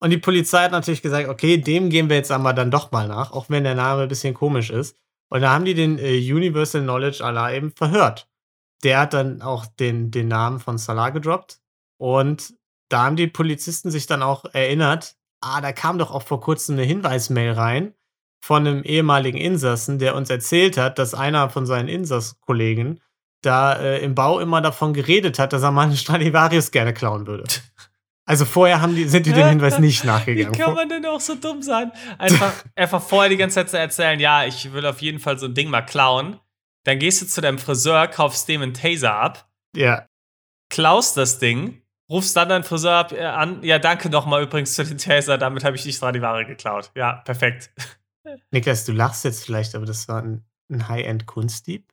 Und 0.02 0.10
die 0.10 0.18
Polizei 0.18 0.66
hat 0.66 0.74
natürlich 0.74 1.02
gesagt, 1.02 1.30
okay, 1.30 1.58
dem 1.58 1.90
gehen 1.90 2.10
wir 2.10 2.18
jetzt 2.18 2.32
einmal 2.32 2.54
dann 2.54 2.72
doch 2.72 2.92
mal 2.92 3.08
nach, 3.08 3.32
auch 3.32 3.50
wenn 3.50 3.64
der 3.64 3.76
Name 3.76 4.04
ein 4.04 4.10
bisschen 4.10 4.34
komisch 4.34 4.70
ist. 4.70 4.98
Und 5.30 5.42
da 5.42 5.54
haben 5.54 5.66
die 5.66 5.74
den 5.74 5.98
äh, 5.98 6.18
Universal 6.18 6.82
Knowledge 6.82 7.24
Allah 7.24 7.54
eben 7.54 7.72
verhört. 7.72 8.30
Der 8.84 9.00
hat 9.00 9.14
dann 9.14 9.42
auch 9.42 9.66
den, 9.66 10.12
den 10.12 10.28
Namen 10.28 10.60
von 10.60 10.78
Salah 10.78 11.10
gedroppt. 11.12 11.60
Und 11.98 12.54
da 12.94 13.06
haben 13.06 13.16
die 13.16 13.28
Polizisten 13.28 13.90
sich 13.90 14.06
dann 14.06 14.22
auch 14.22 14.46
erinnert, 14.54 15.16
ah, 15.42 15.62
da 15.62 15.72
kam 15.72 15.98
doch 15.98 16.12
auch 16.12 16.24
vor 16.24 16.40
kurzem 16.40 16.76
eine 16.76 16.84
Hinweismail 16.84 17.52
rein 17.52 17.94
von 18.44 18.68
einem 18.68 18.84
ehemaligen 18.84 19.38
Insassen, 19.38 20.00
der 20.00 20.16
uns 20.16 20.30
erzählt 20.30 20.78
hat, 20.78 21.00
dass 21.00 21.14
einer 21.14 21.50
von 21.50 21.66
seinen 21.66 21.88
Insass-Kollegen 21.88 23.00
da 23.42 23.74
äh, 23.74 24.04
im 24.04 24.16
Bau 24.16 24.40
immer 24.40 24.62
davon 24.62 24.94
geredet 24.94 25.40
hat, 25.40 25.54
dass 25.54 25.64
er 25.64 25.72
mal 25.72 25.84
einen 25.84 25.98
Stradivarius 25.98 26.72
gerne 26.72 26.94
klauen 26.94 27.26
würde. 27.26 27.46
Also 28.26 28.46
vorher 28.46 28.82
haben 28.82 28.96
die, 28.96 29.06
sind 29.06 29.26
die 29.26 29.34
dem 29.34 29.48
Hinweis 29.48 29.80
nicht 29.80 30.04
Wie 30.04 30.08
nachgegangen. 30.08 30.58
kann 30.58 30.74
man 30.74 30.88
denn 30.88 31.06
auch 31.06 31.20
so 31.20 31.36
dumm 31.36 31.62
sein? 31.62 31.92
Einfach, 32.18 32.54
einfach 32.76 33.02
vorher 33.02 33.30
die 33.30 33.38
ganze 33.38 33.56
Zeit 33.56 33.70
zu 33.70 33.78
erzählen, 33.78 34.20
ja, 34.20 34.46
ich 34.46 34.72
will 34.72 34.86
auf 34.86 35.02
jeden 35.02 35.20
Fall 35.20 35.38
so 35.40 35.46
ein 35.48 35.54
Ding 35.54 35.70
mal 35.70 35.82
klauen. 35.82 36.40
Dann 36.86 37.00
gehst 37.00 37.22
du 37.22 37.28
zu 37.28 37.42
deinem 37.42 37.60
Friseur, 37.60 38.08
kaufst 38.08 38.48
dem 38.48 38.62
einen 38.62 38.74
Taser 38.74 39.16
ab, 39.16 39.50
ja, 39.76 40.06
klaust 40.70 41.18
das 41.18 41.40
Ding, 41.40 41.83
rufst 42.14 42.38
dann 42.38 42.48
deinen 42.50 42.64
Friseur 42.64 42.94
ab, 42.94 43.12
äh, 43.12 43.24
an. 43.26 43.64
Ja, 43.64 43.80
danke 43.80 44.10
nochmal 44.10 44.44
übrigens 44.44 44.76
für 44.76 44.86
den 44.86 44.98
Taser, 44.98 45.38
damit 45.38 45.64
habe 45.64 45.76
ich 45.76 45.84
die 45.84 45.92
Stradivari 45.92 46.46
geklaut. 46.46 46.92
Ja, 46.96 47.14
perfekt. 47.26 47.72
Niklas, 48.52 48.86
du 48.86 48.94
lachst 48.94 49.26
jetzt 49.26 49.44
vielleicht, 49.44 49.76
aber 49.76 49.86
das 49.86 50.08
war 50.08 50.22
ein, 50.22 50.46
ein 50.72 50.88
High-End-Kunstdieb. 50.88 51.90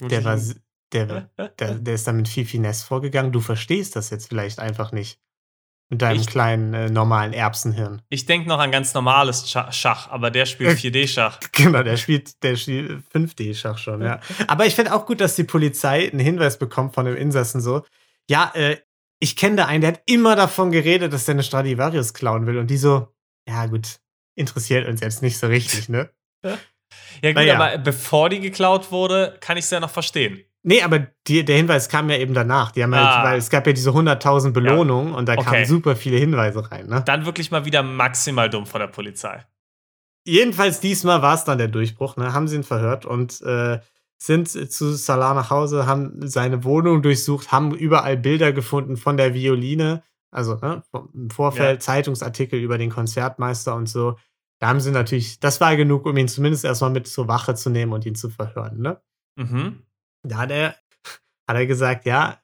Der 0.00 0.24
war, 0.24 0.38
der, 0.92 1.30
der, 1.58 1.74
der 1.74 1.94
ist 1.94 2.06
da 2.06 2.12
mit 2.12 2.28
viel 2.28 2.46
Finesse 2.46 2.86
vorgegangen. 2.86 3.32
Du 3.32 3.40
verstehst 3.40 3.96
das 3.96 4.10
jetzt 4.10 4.28
vielleicht 4.28 4.58
einfach 4.58 4.92
nicht. 4.92 5.18
Mit 5.90 6.00
deinem 6.00 6.20
Ich- 6.20 6.26
kleinen, 6.26 6.72
äh, 6.72 6.88
normalen 6.88 7.34
Erbsenhirn. 7.34 8.00
Ich 8.08 8.24
denke 8.24 8.48
noch 8.48 8.58
an 8.58 8.72
ganz 8.72 8.94
normales 8.94 9.46
Scha- 9.46 9.70
Schach, 9.70 10.10
aber 10.10 10.30
der 10.30 10.46
spielt 10.46 10.78
4D-Schach. 10.78 11.38
Genau, 11.52 11.82
der 11.82 11.98
spielt, 11.98 12.42
der 12.42 12.56
spielt 12.56 13.02
5D-Schach 13.14 13.76
schon, 13.76 14.00
ja. 14.02 14.18
Aber 14.48 14.64
ich 14.64 14.74
finde 14.74 14.94
auch 14.94 15.04
gut, 15.04 15.20
dass 15.20 15.36
die 15.36 15.44
Polizei 15.44 16.08
einen 16.10 16.20
Hinweis 16.20 16.58
bekommt 16.58 16.94
von 16.94 17.04
dem 17.04 17.16
Insassen 17.16 17.60
so. 17.60 17.84
Ja, 18.30 18.50
äh, 18.54 18.78
ich 19.20 19.36
kenne 19.36 19.56
da 19.56 19.66
einen, 19.66 19.80
der 19.80 19.92
hat 19.92 20.02
immer 20.06 20.36
davon 20.36 20.70
geredet, 20.70 21.12
dass 21.12 21.24
der 21.24 21.34
eine 21.34 21.42
Stradivarius 21.42 22.14
klauen 22.14 22.46
will. 22.46 22.58
Und 22.58 22.68
die 22.68 22.76
so, 22.76 23.08
ja 23.48 23.66
gut, 23.66 24.00
interessiert 24.34 24.86
uns 24.88 25.00
jetzt 25.00 25.22
nicht 25.22 25.38
so 25.38 25.46
richtig, 25.46 25.88
ne? 25.88 26.10
Ja, 27.22 27.30
gut, 27.30 27.36
Naja. 27.36 27.54
aber 27.58 27.78
bevor 27.78 28.28
die 28.28 28.40
geklaut 28.40 28.92
wurde, 28.92 29.36
kann 29.40 29.56
ich 29.56 29.64
es 29.64 29.70
ja 29.70 29.80
noch 29.80 29.90
verstehen. 29.90 30.44
Nee, 30.62 30.82
aber 30.82 31.06
die, 31.26 31.44
der 31.44 31.56
Hinweis 31.56 31.88
kam 31.88 32.08
ja 32.10 32.16
eben 32.16 32.34
danach. 32.34 32.70
Die 32.72 32.82
haben 32.82 32.92
Ah. 32.94 33.14
halt, 33.16 33.24
weil 33.24 33.38
es 33.38 33.50
gab 33.50 33.66
ja 33.66 33.72
diese 33.72 33.90
100.000 33.90 34.52
Belohnungen 34.52 35.14
und 35.14 35.26
da 35.28 35.34
Okay. 35.34 35.44
kamen 35.44 35.66
super 35.66 35.96
viele 35.96 36.18
Hinweise 36.18 36.70
rein, 36.70 36.86
ne? 36.86 37.02
Dann 37.06 37.24
wirklich 37.26 37.50
mal 37.50 37.64
wieder 37.64 37.82
maximal 37.82 38.48
dumm 38.50 38.66
von 38.66 38.80
der 38.80 38.88
Polizei. 38.88 39.44
Jedenfalls 40.26 40.80
diesmal 40.80 41.20
war 41.22 41.34
es 41.34 41.44
dann 41.44 41.58
der 41.58 41.68
Durchbruch, 41.68 42.16
ne? 42.16 42.32
Haben 42.32 42.48
sie 42.48 42.56
ihn 42.56 42.64
verhört 42.64 43.04
und 43.06 43.40
äh, 43.42 43.78
sind 44.26 44.48
zu 44.48 44.94
Salah 44.94 45.34
nach 45.34 45.50
Hause, 45.50 45.86
haben 45.86 46.26
seine 46.26 46.64
Wohnung 46.64 47.02
durchsucht, 47.02 47.52
haben 47.52 47.74
überall 47.74 48.16
Bilder 48.16 48.52
gefunden 48.52 48.96
von 48.96 49.16
der 49.16 49.34
Violine, 49.34 50.02
also 50.30 50.54
ne, 50.56 50.82
im 51.12 51.30
Vorfeld 51.30 51.76
Ja. 51.76 51.80
Zeitungsartikel 51.80 52.58
über 52.58 52.78
den 52.78 52.90
Konzertmeister 52.90 53.74
und 53.74 53.88
so. 53.88 54.16
Da 54.60 54.68
haben 54.68 54.80
sie 54.80 54.92
natürlich, 54.92 55.40
das 55.40 55.60
war 55.60 55.76
genug, 55.76 56.06
um 56.06 56.16
ihn 56.16 56.28
zumindest 56.28 56.64
erstmal 56.64 56.90
mit 56.90 57.06
zur 57.06 57.28
Wache 57.28 57.54
zu 57.54 57.70
nehmen 57.70 57.92
und 57.92 58.06
ihn 58.06 58.14
zu 58.14 58.30
verhören, 58.30 58.78
ne? 58.78 59.00
Mhm. 59.36 59.82
Da 60.22 60.38
hat 60.38 60.50
er, 60.50 60.76
hat 61.48 61.56
er 61.56 61.66
gesagt, 61.66 62.06
ja, 62.06 62.40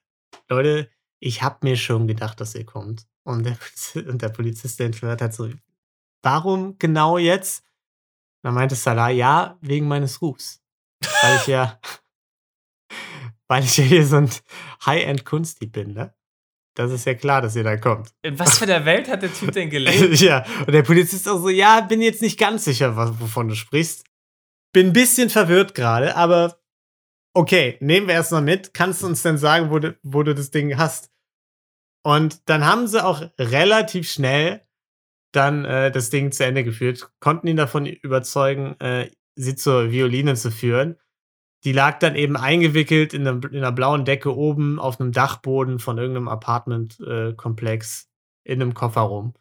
Leute, 0.48 0.90
ich 1.18 1.42
hab 1.42 1.64
mir 1.64 1.76
schon 1.76 2.06
gedacht, 2.06 2.40
dass 2.40 2.54
ihr 2.54 2.66
kommt. 2.66 3.06
Und 3.24 3.46
der, 3.46 3.56
und 4.08 4.20
der 4.20 4.28
Polizist, 4.28 4.78
der 4.78 4.86
ihn 4.86 4.94
verhört 4.94 5.22
hat, 5.22 5.32
so, 5.34 5.48
warum 6.22 6.76
genau 6.78 7.16
jetzt? 7.16 7.64
Da 8.42 8.50
meinte 8.50 8.74
Salah, 8.74 9.10
ja, 9.10 9.56
wegen 9.60 9.88
meines 9.88 10.20
Rufs. 10.20 10.62
Weil 11.22 11.36
ich 11.36 11.46
ja, 11.46 11.80
weil 13.48 13.64
ich 13.64 13.76
ja 13.76 13.84
hier 13.84 14.06
so 14.06 14.16
ein 14.16 14.30
High-End-Kunstdieb 14.86 15.72
bin, 15.72 15.92
ne? 15.94 16.14
Das 16.76 16.92
ist 16.92 17.04
ja 17.04 17.14
klar, 17.14 17.42
dass 17.42 17.56
ihr 17.56 17.64
da 17.64 17.76
kommt. 17.76 18.10
In 18.22 18.38
was 18.38 18.58
für 18.58 18.66
der 18.66 18.84
Welt 18.84 19.08
hat 19.08 19.22
der 19.22 19.32
Typ 19.32 19.52
denn 19.52 19.70
gelebt? 19.70 20.20
ja, 20.20 20.46
und 20.60 20.72
der 20.72 20.82
Polizist 20.82 21.28
auch 21.28 21.40
so, 21.40 21.48
ja, 21.48 21.80
bin 21.80 22.00
jetzt 22.00 22.22
nicht 22.22 22.38
ganz 22.38 22.64
sicher, 22.64 22.96
was, 22.96 23.20
wovon 23.20 23.48
du 23.48 23.54
sprichst. 23.54 24.04
Bin 24.72 24.88
ein 24.88 24.92
bisschen 24.92 25.30
verwirrt 25.30 25.74
gerade, 25.74 26.16
aber 26.16 26.60
okay, 27.34 27.76
nehmen 27.80 28.06
wir 28.06 28.14
erstmal 28.14 28.42
mit. 28.42 28.72
Kannst 28.72 29.02
du 29.02 29.06
uns 29.06 29.22
denn 29.22 29.36
sagen, 29.36 29.70
wo 29.70 29.78
du, 29.78 29.98
wo 30.02 30.22
du 30.22 30.34
das 30.34 30.52
Ding 30.52 30.78
hast? 30.78 31.10
Und 32.02 32.48
dann 32.48 32.64
haben 32.64 32.86
sie 32.86 33.04
auch 33.04 33.22
relativ 33.38 34.10
schnell 34.10 34.64
dann 35.32 35.64
äh, 35.64 35.90
das 35.90 36.10
Ding 36.10 36.32
zu 36.32 36.44
Ende 36.44 36.64
geführt, 36.64 37.10
konnten 37.20 37.46
ihn 37.46 37.56
davon 37.56 37.86
überzeugen, 37.86 38.78
äh, 38.80 39.10
sie 39.40 39.54
zur 39.54 39.90
Violine 39.90 40.34
zu 40.34 40.50
führen. 40.50 40.96
Die 41.64 41.72
lag 41.72 41.98
dann 41.98 42.16
eben 42.16 42.36
eingewickelt 42.36 43.12
in, 43.12 43.26
einem, 43.26 43.42
in 43.42 43.58
einer 43.58 43.72
blauen 43.72 44.04
Decke 44.04 44.34
oben 44.34 44.78
auf 44.78 45.00
einem 45.00 45.12
Dachboden 45.12 45.78
von 45.78 45.98
irgendeinem 45.98 46.28
Apartment-Komplex 46.28 48.08
in 48.44 48.62
einem 48.62 48.74
Koffer 48.74 49.02
rum. 49.02 49.34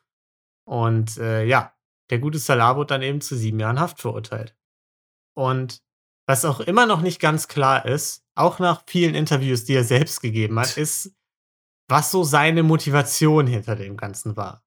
Und 0.66 1.18
äh, 1.18 1.46
ja, 1.46 1.74
der 2.10 2.20
gute 2.20 2.40
Salah 2.40 2.76
wurde 2.76 2.88
dann 2.88 3.02
eben 3.02 3.22
zu 3.22 3.36
sieben 3.36 3.60
Jahren 3.60 3.80
Haft 3.80 4.02
verurteilt. 4.02 4.56
Und 5.34 5.82
was 6.28 6.46
auch 6.46 6.60
immer 6.60 6.86
noch 6.86 7.02
nicht 7.02 7.20
ganz 7.20 7.48
klar 7.48 7.86
ist, 7.86 8.26
auch 8.36 8.60
nach 8.60 8.84
vielen 8.86 9.16
Interviews, 9.16 9.64
die 9.66 9.74
er 9.74 9.84
selbst 9.84 10.22
gegeben 10.22 10.60
hat, 10.60 10.78
ist, 10.78 11.16
was 11.88 12.12
so 12.12 12.24
seine 12.24 12.64
Motivation 12.64 13.48
hinter 13.48 13.76
dem 13.76 13.98
Ganzen 13.98 14.36
war. 14.36 14.64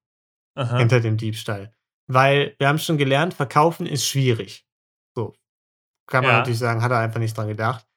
Aha. 0.55 0.77
Hinter 0.77 0.99
dem 0.99 1.17
Diebstahl. 1.17 1.73
Weil 2.07 2.55
wir 2.57 2.67
haben 2.67 2.79
schon 2.79 2.97
gelernt, 2.97 3.33
verkaufen 3.33 3.85
ist 3.85 4.05
schwierig. 4.05 4.65
Kann 6.13 6.23
man 6.25 6.31
Ja. 6.31 6.37
natürlich 6.39 6.59
sagen, 6.59 6.83
hat 6.83 6.91
er 6.91 6.99
einfach 6.99 7.19
nicht 7.19 7.35
dran 7.35 7.47
gedacht. 7.47 7.87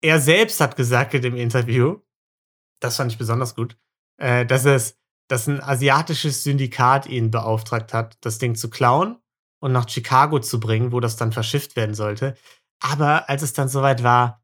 Er 0.00 0.20
selbst 0.20 0.60
hat 0.60 0.76
gesagt 0.76 1.12
in 1.14 1.22
dem 1.22 1.34
Interview, 1.34 1.98
das 2.80 2.94
fand 2.96 3.10
ich 3.10 3.18
besonders 3.18 3.56
gut, 3.56 3.76
äh, 4.18 4.46
dass 4.46 4.64
es, 4.64 4.96
dass 5.28 5.48
ein 5.48 5.60
asiatisches 5.60 6.44
Syndikat 6.44 7.06
ihn 7.06 7.32
beauftragt 7.32 7.92
hat, 7.92 8.16
das 8.20 8.38
Ding 8.38 8.54
zu 8.54 8.70
klauen 8.70 9.18
und 9.60 9.72
nach 9.72 9.88
Chicago 9.88 10.38
zu 10.38 10.60
bringen, 10.60 10.92
wo 10.92 11.00
das 11.00 11.16
dann 11.16 11.32
verschifft 11.32 11.74
werden 11.74 11.96
sollte. 11.96 12.36
Aber 12.80 13.28
als 13.28 13.42
es 13.42 13.54
dann 13.54 13.68
soweit 13.68 14.04
war, 14.04 14.40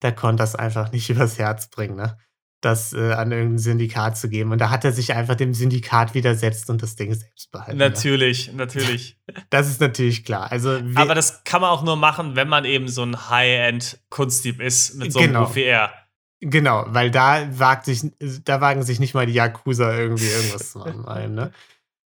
da 0.00 0.10
konnte 0.10 0.42
er 0.42 0.44
es 0.44 0.54
einfach 0.54 0.92
nicht 0.92 1.08
übers 1.10 1.38
Herz 1.38 1.68
bringen, 1.68 1.96
ne? 1.96 2.18
Das 2.60 2.92
äh, 2.92 3.12
an 3.12 3.30
irgendein 3.30 3.58
Syndikat 3.58 4.18
zu 4.18 4.28
geben. 4.28 4.50
Und 4.50 4.58
da 4.58 4.70
hat 4.70 4.84
er 4.84 4.92
sich 4.92 5.12
einfach 5.12 5.36
dem 5.36 5.54
Syndikat 5.54 6.14
widersetzt 6.14 6.68
und 6.70 6.82
das 6.82 6.96
Ding 6.96 7.14
selbst 7.14 7.52
behalten. 7.52 7.78
Ne? 7.78 7.88
Natürlich, 7.88 8.52
natürlich. 8.52 9.16
Das 9.50 9.68
ist 9.68 9.80
natürlich 9.80 10.24
klar. 10.24 10.50
Also 10.50 10.80
Aber 10.94 11.14
das 11.14 11.44
kann 11.44 11.60
man 11.60 11.68
auch 11.68 11.84
nur 11.84 11.96
machen, 11.96 12.34
wenn 12.34 12.48
man 12.48 12.64
eben 12.64 12.88
so 12.88 13.02
ein 13.02 13.28
High-End-Kunstdieb 13.28 14.58
ist 14.58 14.94
mit 14.94 15.12
so 15.12 15.18
einem 15.18 15.28
Genau. 15.28 15.54
Wie 15.54 15.64
er. 15.64 15.92
Genau, 16.40 16.84
weil 16.88 17.10
da 17.10 17.46
wagt 17.58 17.84
sich, 17.84 18.02
da 18.44 18.60
wagen 18.60 18.82
sich 18.82 19.00
nicht 19.00 19.12
mal 19.12 19.26
die 19.26 19.34
Yakuza 19.34 19.96
irgendwie 19.96 20.28
irgendwas 20.28 20.72
zu 20.72 20.78
machen. 20.78 21.02
bei 21.04 21.24
ihm, 21.24 21.34
ne? 21.34 21.52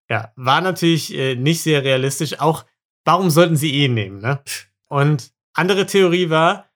Ja, 0.09 0.31
war 0.35 0.61
natürlich 0.61 1.13
äh, 1.15 1.35
nicht 1.35 1.61
sehr 1.61 1.83
realistisch. 1.83 2.39
Auch, 2.39 2.65
warum 3.05 3.29
sollten 3.29 3.55
sie 3.55 3.71
ihn 3.71 3.93
nehmen, 3.93 4.19
ne? 4.19 4.41
Und 4.87 5.31
andere 5.53 5.85
Theorie 5.85 6.29
war, 6.29 6.69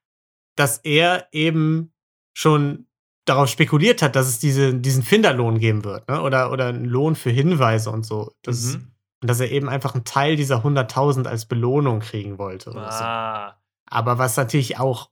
dass 0.55 0.77
er 0.79 1.27
eben 1.32 1.91
schon 2.34 2.86
darauf 3.30 3.50
spekuliert 3.50 4.02
hat, 4.02 4.15
dass 4.15 4.28
es 4.28 4.39
diese, 4.39 4.74
diesen 4.74 5.04
Finderlohn 5.04 5.60
geben 5.60 5.84
wird, 5.84 6.08
ne? 6.10 6.22
Oder, 6.22 6.52
oder 6.52 6.68
einen 6.68 6.86
Lohn 6.86 7.15
für 7.15 7.30
Hinweise 7.30 7.89
und 7.92 8.06
so. 8.06 8.34
Das, 8.42 8.76
Mhm. 8.76 8.92
Und 9.22 9.28
dass 9.30 9.39
er 9.42 9.52
eben 9.52 9.68
einfach 9.68 9.96
einen 9.96 10.06
Teil 10.06 10.36
dieser 10.38 10.63
100.000 10.63 11.28
als 11.28 11.46
Belohnung 11.46 12.00
kriegen 12.00 12.38
wollte. 12.38 12.72
Oder 12.72 12.92
so. 12.92 13.04
Ah. 13.04 13.62
Aber 13.86 14.18
was 14.18 14.38
natürlich 14.38 14.80
auch 14.80 15.10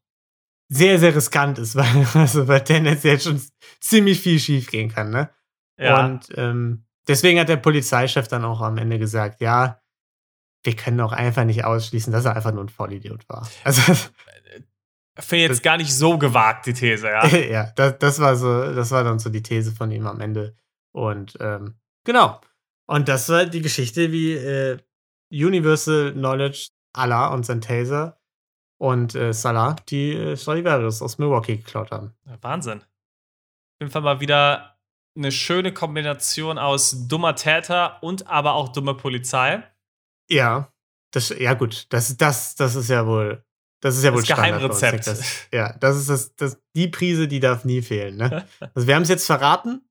sehr, 0.69 0.99
sehr 0.99 1.15
riskant 1.15 1.59
ist, 1.59 1.75
weil, 1.75 2.07
also, 2.13 2.47
weil 2.47 2.63
tendenziell 2.63 3.19
schon 3.19 3.41
ziemlich 3.79 4.21
viel 4.21 4.39
schief 4.39 4.69
gehen 4.71 4.89
kann, 4.89 5.09
ne? 5.09 5.29
Ja. 5.77 6.05
Und 6.05 6.29
ähm, 6.35 6.85
deswegen 7.07 7.39
hat 7.39 7.49
der 7.49 7.57
Polizeichef 7.57 8.27
dann 8.27 8.45
auch 8.45 8.61
am 8.61 8.77
Ende 8.77 8.97
gesagt, 8.97 9.41
ja, 9.41 9.81
wir 10.63 10.75
können 10.75 10.99
auch 11.01 11.11
einfach 11.11 11.43
nicht 11.43 11.65
ausschließen, 11.65 12.11
dass 12.11 12.25
er 12.25 12.35
einfach 12.35 12.51
nur 12.51 12.63
ein 12.63 12.69
Vollidiot 12.69 13.27
war. 13.29 13.47
Also, 13.63 13.81
Finde 15.19 15.45
jetzt 15.45 15.63
gar 15.63 15.77
nicht 15.77 15.93
so 15.93 16.17
gewagt, 16.17 16.65
die 16.65 16.73
These, 16.73 17.07
ja. 17.07 17.25
ja, 17.51 17.71
das, 17.75 17.97
das 17.99 18.19
war 18.19 18.35
so, 18.35 18.73
das 18.73 18.91
war 18.91 19.03
dann 19.03 19.19
so 19.19 19.29
die 19.29 19.43
These 19.43 19.71
von 19.71 19.91
ihm 19.91 20.07
am 20.07 20.19
Ende. 20.19 20.55
Und 20.91 21.37
ähm, 21.39 21.75
genau. 22.03 22.41
Und 22.87 23.07
das 23.07 23.29
war 23.29 23.45
die 23.45 23.61
Geschichte, 23.61 24.11
wie 24.11 24.33
äh, 24.33 24.77
Universal 25.31 26.13
Knowledge 26.13 26.69
Allah 26.93 27.27
und 27.27 27.45
sein 27.45 27.61
Taser 27.61 28.19
und 28.79 29.15
äh, 29.15 29.33
Salah 29.33 29.75
die 29.89 30.13
äh, 30.13 30.37
Stradivarius 30.37 31.01
aus 31.01 31.17
Milwaukee 31.17 31.57
geklaut 31.57 31.91
haben. 31.91 32.15
Wahnsinn. 32.41 32.79
Auf 32.79 33.81
jeden 33.81 33.91
Fall 33.91 34.01
mal 34.01 34.19
wieder 34.19 34.77
eine 35.15 35.31
schöne 35.31 35.73
Kombination 35.73 36.57
aus 36.57 37.07
dummer 37.07 37.35
Täter 37.35 38.01
und 38.01 38.27
aber 38.27 38.53
auch 38.53 38.69
dummer 38.69 38.93
Polizei. 38.93 39.63
Ja, 40.29 40.71
das, 41.11 41.29
ja 41.29 41.53
gut, 41.53 41.87
das, 41.89 42.15
das, 42.17 42.55
das 42.55 42.75
ist 42.75 42.89
ja 42.89 43.05
wohl, 43.07 43.43
das 43.81 43.97
ist 43.97 44.03
ja 44.03 44.11
wohl 44.11 44.21
Das 44.21 44.25
Standard 44.27 44.59
Geheimrezept. 44.59 45.07
Niklas. 45.07 45.47
Ja, 45.53 45.73
das 45.77 45.97
ist 45.97 46.09
das, 46.09 46.35
das, 46.35 46.61
die 46.75 46.87
Prise, 46.87 47.27
die 47.27 47.39
darf 47.39 47.65
nie 47.65 47.81
fehlen. 47.81 48.17
Ne? 48.17 48.47
Also 48.73 48.87
wir 48.87 48.95
haben 48.95 49.03
es 49.03 49.09
jetzt 49.09 49.25
verraten, 49.25 49.81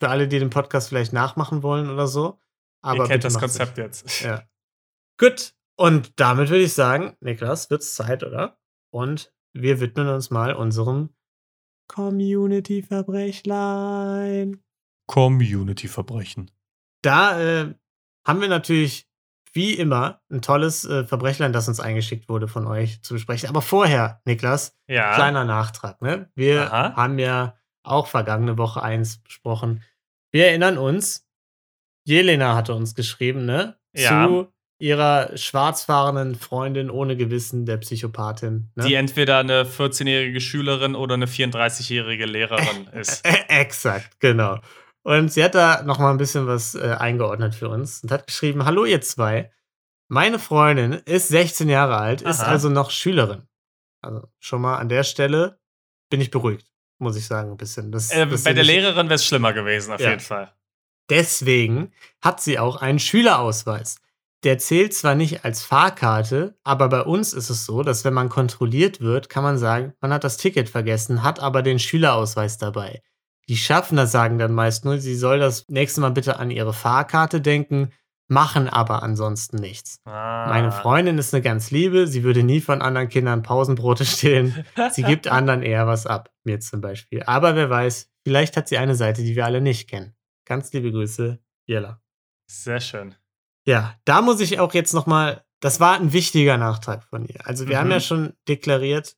für 0.00 0.08
alle, 0.08 0.28
die 0.28 0.38
den 0.38 0.50
Podcast 0.50 0.88
vielleicht 0.88 1.12
nachmachen 1.12 1.62
wollen 1.62 1.88
oder 1.88 2.06
so. 2.06 2.38
Aber 2.82 3.04
Ihr 3.04 3.08
kennt 3.08 3.24
das 3.24 3.38
Konzept 3.38 3.76
nicht. 3.76 3.86
jetzt. 3.86 4.20
Ja. 4.22 4.42
Gut, 5.18 5.54
und 5.76 6.18
damit 6.18 6.48
würde 6.48 6.64
ich 6.64 6.72
sagen, 6.72 7.16
Niklas, 7.20 7.70
wird's 7.70 7.94
Zeit, 7.94 8.24
oder? 8.24 8.58
Und 8.90 9.32
wir 9.52 9.80
widmen 9.80 10.08
uns 10.08 10.30
mal 10.30 10.54
unserem 10.54 11.10
Community-Verbrechlein. 11.88 14.62
Community-Verbrechen. 15.06 16.50
Da 17.02 17.40
äh, 17.40 17.74
haben 18.26 18.40
wir 18.40 18.48
natürlich 18.48 19.08
wie 19.52 19.74
immer 19.74 20.20
ein 20.30 20.40
tolles 20.42 20.84
äh, 20.84 21.04
Verbrechlein, 21.04 21.52
das 21.52 21.68
uns 21.68 21.80
eingeschickt 21.80 22.28
wurde 22.28 22.48
von 22.48 22.66
euch 22.66 23.02
zu 23.02 23.14
besprechen. 23.14 23.48
Aber 23.48 23.62
vorher, 23.62 24.20
Niklas, 24.24 24.76
Ja. 24.88 25.14
kleiner 25.14 25.44
Nachtrag. 25.44 26.00
Ne? 26.00 26.30
Wir 26.34 26.72
Aha. 26.72 26.94
haben 26.96 27.18
ja 27.18 27.54
auch 27.82 28.06
vergangene 28.06 28.56
Woche 28.58 28.82
eins 28.82 29.18
besprochen. 29.22 29.82
Wir 30.30 30.46
erinnern 30.46 30.78
uns, 30.78 31.26
Jelena 32.04 32.54
hatte 32.56 32.74
uns 32.74 32.94
geschrieben, 32.94 33.44
ne? 33.44 33.76
Ja. 33.94 34.26
Zu 34.26 34.48
ihrer 34.78 35.36
schwarzfahrenden 35.36 36.34
Freundin 36.34 36.90
ohne 36.90 37.16
Gewissen, 37.16 37.66
der 37.66 37.76
Psychopathin. 37.76 38.70
Ne? 38.74 38.84
Die 38.86 38.94
entweder 38.94 39.38
eine 39.38 39.62
14-jährige 39.64 40.40
Schülerin 40.40 40.96
oder 40.96 41.14
eine 41.14 41.26
34-jährige 41.26 42.24
Lehrerin 42.26 42.86
ist. 42.92 43.24
Exakt, 43.48 44.18
genau. 44.18 44.58
Und 45.04 45.32
sie 45.32 45.42
hat 45.42 45.54
da 45.54 45.82
noch 45.82 45.98
mal 45.98 46.10
ein 46.10 46.18
bisschen 46.18 46.46
was 46.46 46.74
äh, 46.74 46.96
eingeordnet 46.98 47.54
für 47.54 47.68
uns 47.68 48.02
und 48.02 48.10
hat 48.12 48.26
geschrieben: 48.26 48.64
Hallo, 48.64 48.84
ihr 48.84 49.00
zwei. 49.00 49.50
Meine 50.08 50.38
Freundin 50.38 50.92
ist 50.92 51.28
16 51.28 51.68
Jahre 51.68 51.96
alt, 51.96 52.22
ist 52.22 52.40
Aha. 52.40 52.50
also 52.50 52.68
noch 52.68 52.90
Schülerin. 52.90 53.48
Also 54.02 54.28
schon 54.38 54.60
mal 54.60 54.76
an 54.76 54.88
der 54.88 55.04
Stelle 55.04 55.58
bin 56.10 56.20
ich 56.20 56.30
beruhigt, 56.30 56.66
muss 56.98 57.16
ich 57.16 57.26
sagen, 57.26 57.52
ein 57.52 57.56
bisschen. 57.56 57.90
Das, 57.90 58.10
Äh, 58.10 58.26
das 58.26 58.44
bei 58.44 58.52
der 58.52 58.64
Lehrerin 58.64 59.06
wäre 59.08 59.14
es 59.14 59.24
schlimmer 59.24 59.52
gewesen, 59.52 59.92
auf 59.92 60.00
Ja. 60.00 60.10
jeden 60.10 60.20
Fall. 60.20 60.52
Deswegen 61.10 61.92
hat 62.20 62.40
sie 62.40 62.58
auch 62.58 62.76
einen 62.76 62.98
Schülerausweis. 62.98 63.96
Der 64.44 64.58
zählt 64.58 64.92
zwar 64.92 65.14
nicht 65.14 65.44
als 65.44 65.62
Fahrkarte, 65.62 66.56
aber 66.64 66.88
bei 66.88 67.02
uns 67.02 67.32
ist 67.32 67.48
es 67.48 67.64
so, 67.64 67.82
dass 67.82 68.04
wenn 68.04 68.14
man 68.14 68.28
kontrolliert 68.28 69.00
wird, 69.00 69.28
kann 69.28 69.44
man 69.44 69.56
sagen, 69.56 69.94
man 70.00 70.12
hat 70.12 70.24
das 70.24 70.36
Ticket 70.36 70.68
vergessen, 70.68 71.22
hat 71.22 71.38
aber 71.40 71.62
den 71.62 71.78
Schülerausweis 71.78 72.58
dabei. 72.58 73.02
Die 73.52 73.58
Schaffner 73.58 74.06
sagen 74.06 74.38
dann 74.38 74.54
meist 74.54 74.86
nur, 74.86 74.96
sie 74.96 75.14
soll 75.14 75.38
das 75.38 75.68
nächste 75.68 76.00
Mal 76.00 76.12
bitte 76.12 76.38
an 76.38 76.50
ihre 76.50 76.72
Fahrkarte 76.72 77.42
denken, 77.42 77.92
machen 78.26 78.66
aber 78.66 79.02
ansonsten 79.02 79.56
nichts. 79.58 80.00
Ah. 80.06 80.46
Meine 80.48 80.72
Freundin 80.72 81.18
ist 81.18 81.34
eine 81.34 81.42
ganz 81.42 81.70
liebe, 81.70 82.06
sie 82.06 82.22
würde 82.22 82.44
nie 82.44 82.62
von 82.62 82.80
anderen 82.80 83.10
Kindern 83.10 83.42
Pausenbrote 83.42 84.06
stehlen. 84.06 84.64
Sie 84.92 85.02
gibt 85.02 85.28
anderen 85.28 85.62
eher 85.62 85.86
was 85.86 86.06
ab, 86.06 86.30
mir 86.44 86.60
zum 86.60 86.80
Beispiel. 86.80 87.24
Aber 87.24 87.54
wer 87.54 87.68
weiß, 87.68 88.10
vielleicht 88.24 88.56
hat 88.56 88.68
sie 88.68 88.78
eine 88.78 88.94
Seite, 88.94 89.22
die 89.22 89.36
wir 89.36 89.44
alle 89.44 89.60
nicht 89.60 89.86
kennen. 89.86 90.14
Ganz 90.46 90.72
liebe 90.72 90.90
Grüße, 90.90 91.38
Jella. 91.66 92.00
Sehr 92.46 92.80
schön. 92.80 93.14
Ja, 93.66 93.96
da 94.06 94.22
muss 94.22 94.40
ich 94.40 94.60
auch 94.60 94.72
jetzt 94.72 94.94
noch 94.94 95.04
mal, 95.04 95.44
das 95.60 95.78
war 95.78 95.96
ein 96.00 96.14
wichtiger 96.14 96.56
Nachtrag 96.56 97.04
von 97.04 97.26
ihr. 97.26 97.46
Also 97.46 97.68
wir 97.68 97.76
Mhm. 97.76 97.80
haben 97.80 97.90
ja 97.90 98.00
schon 98.00 98.32
deklariert, 98.48 99.14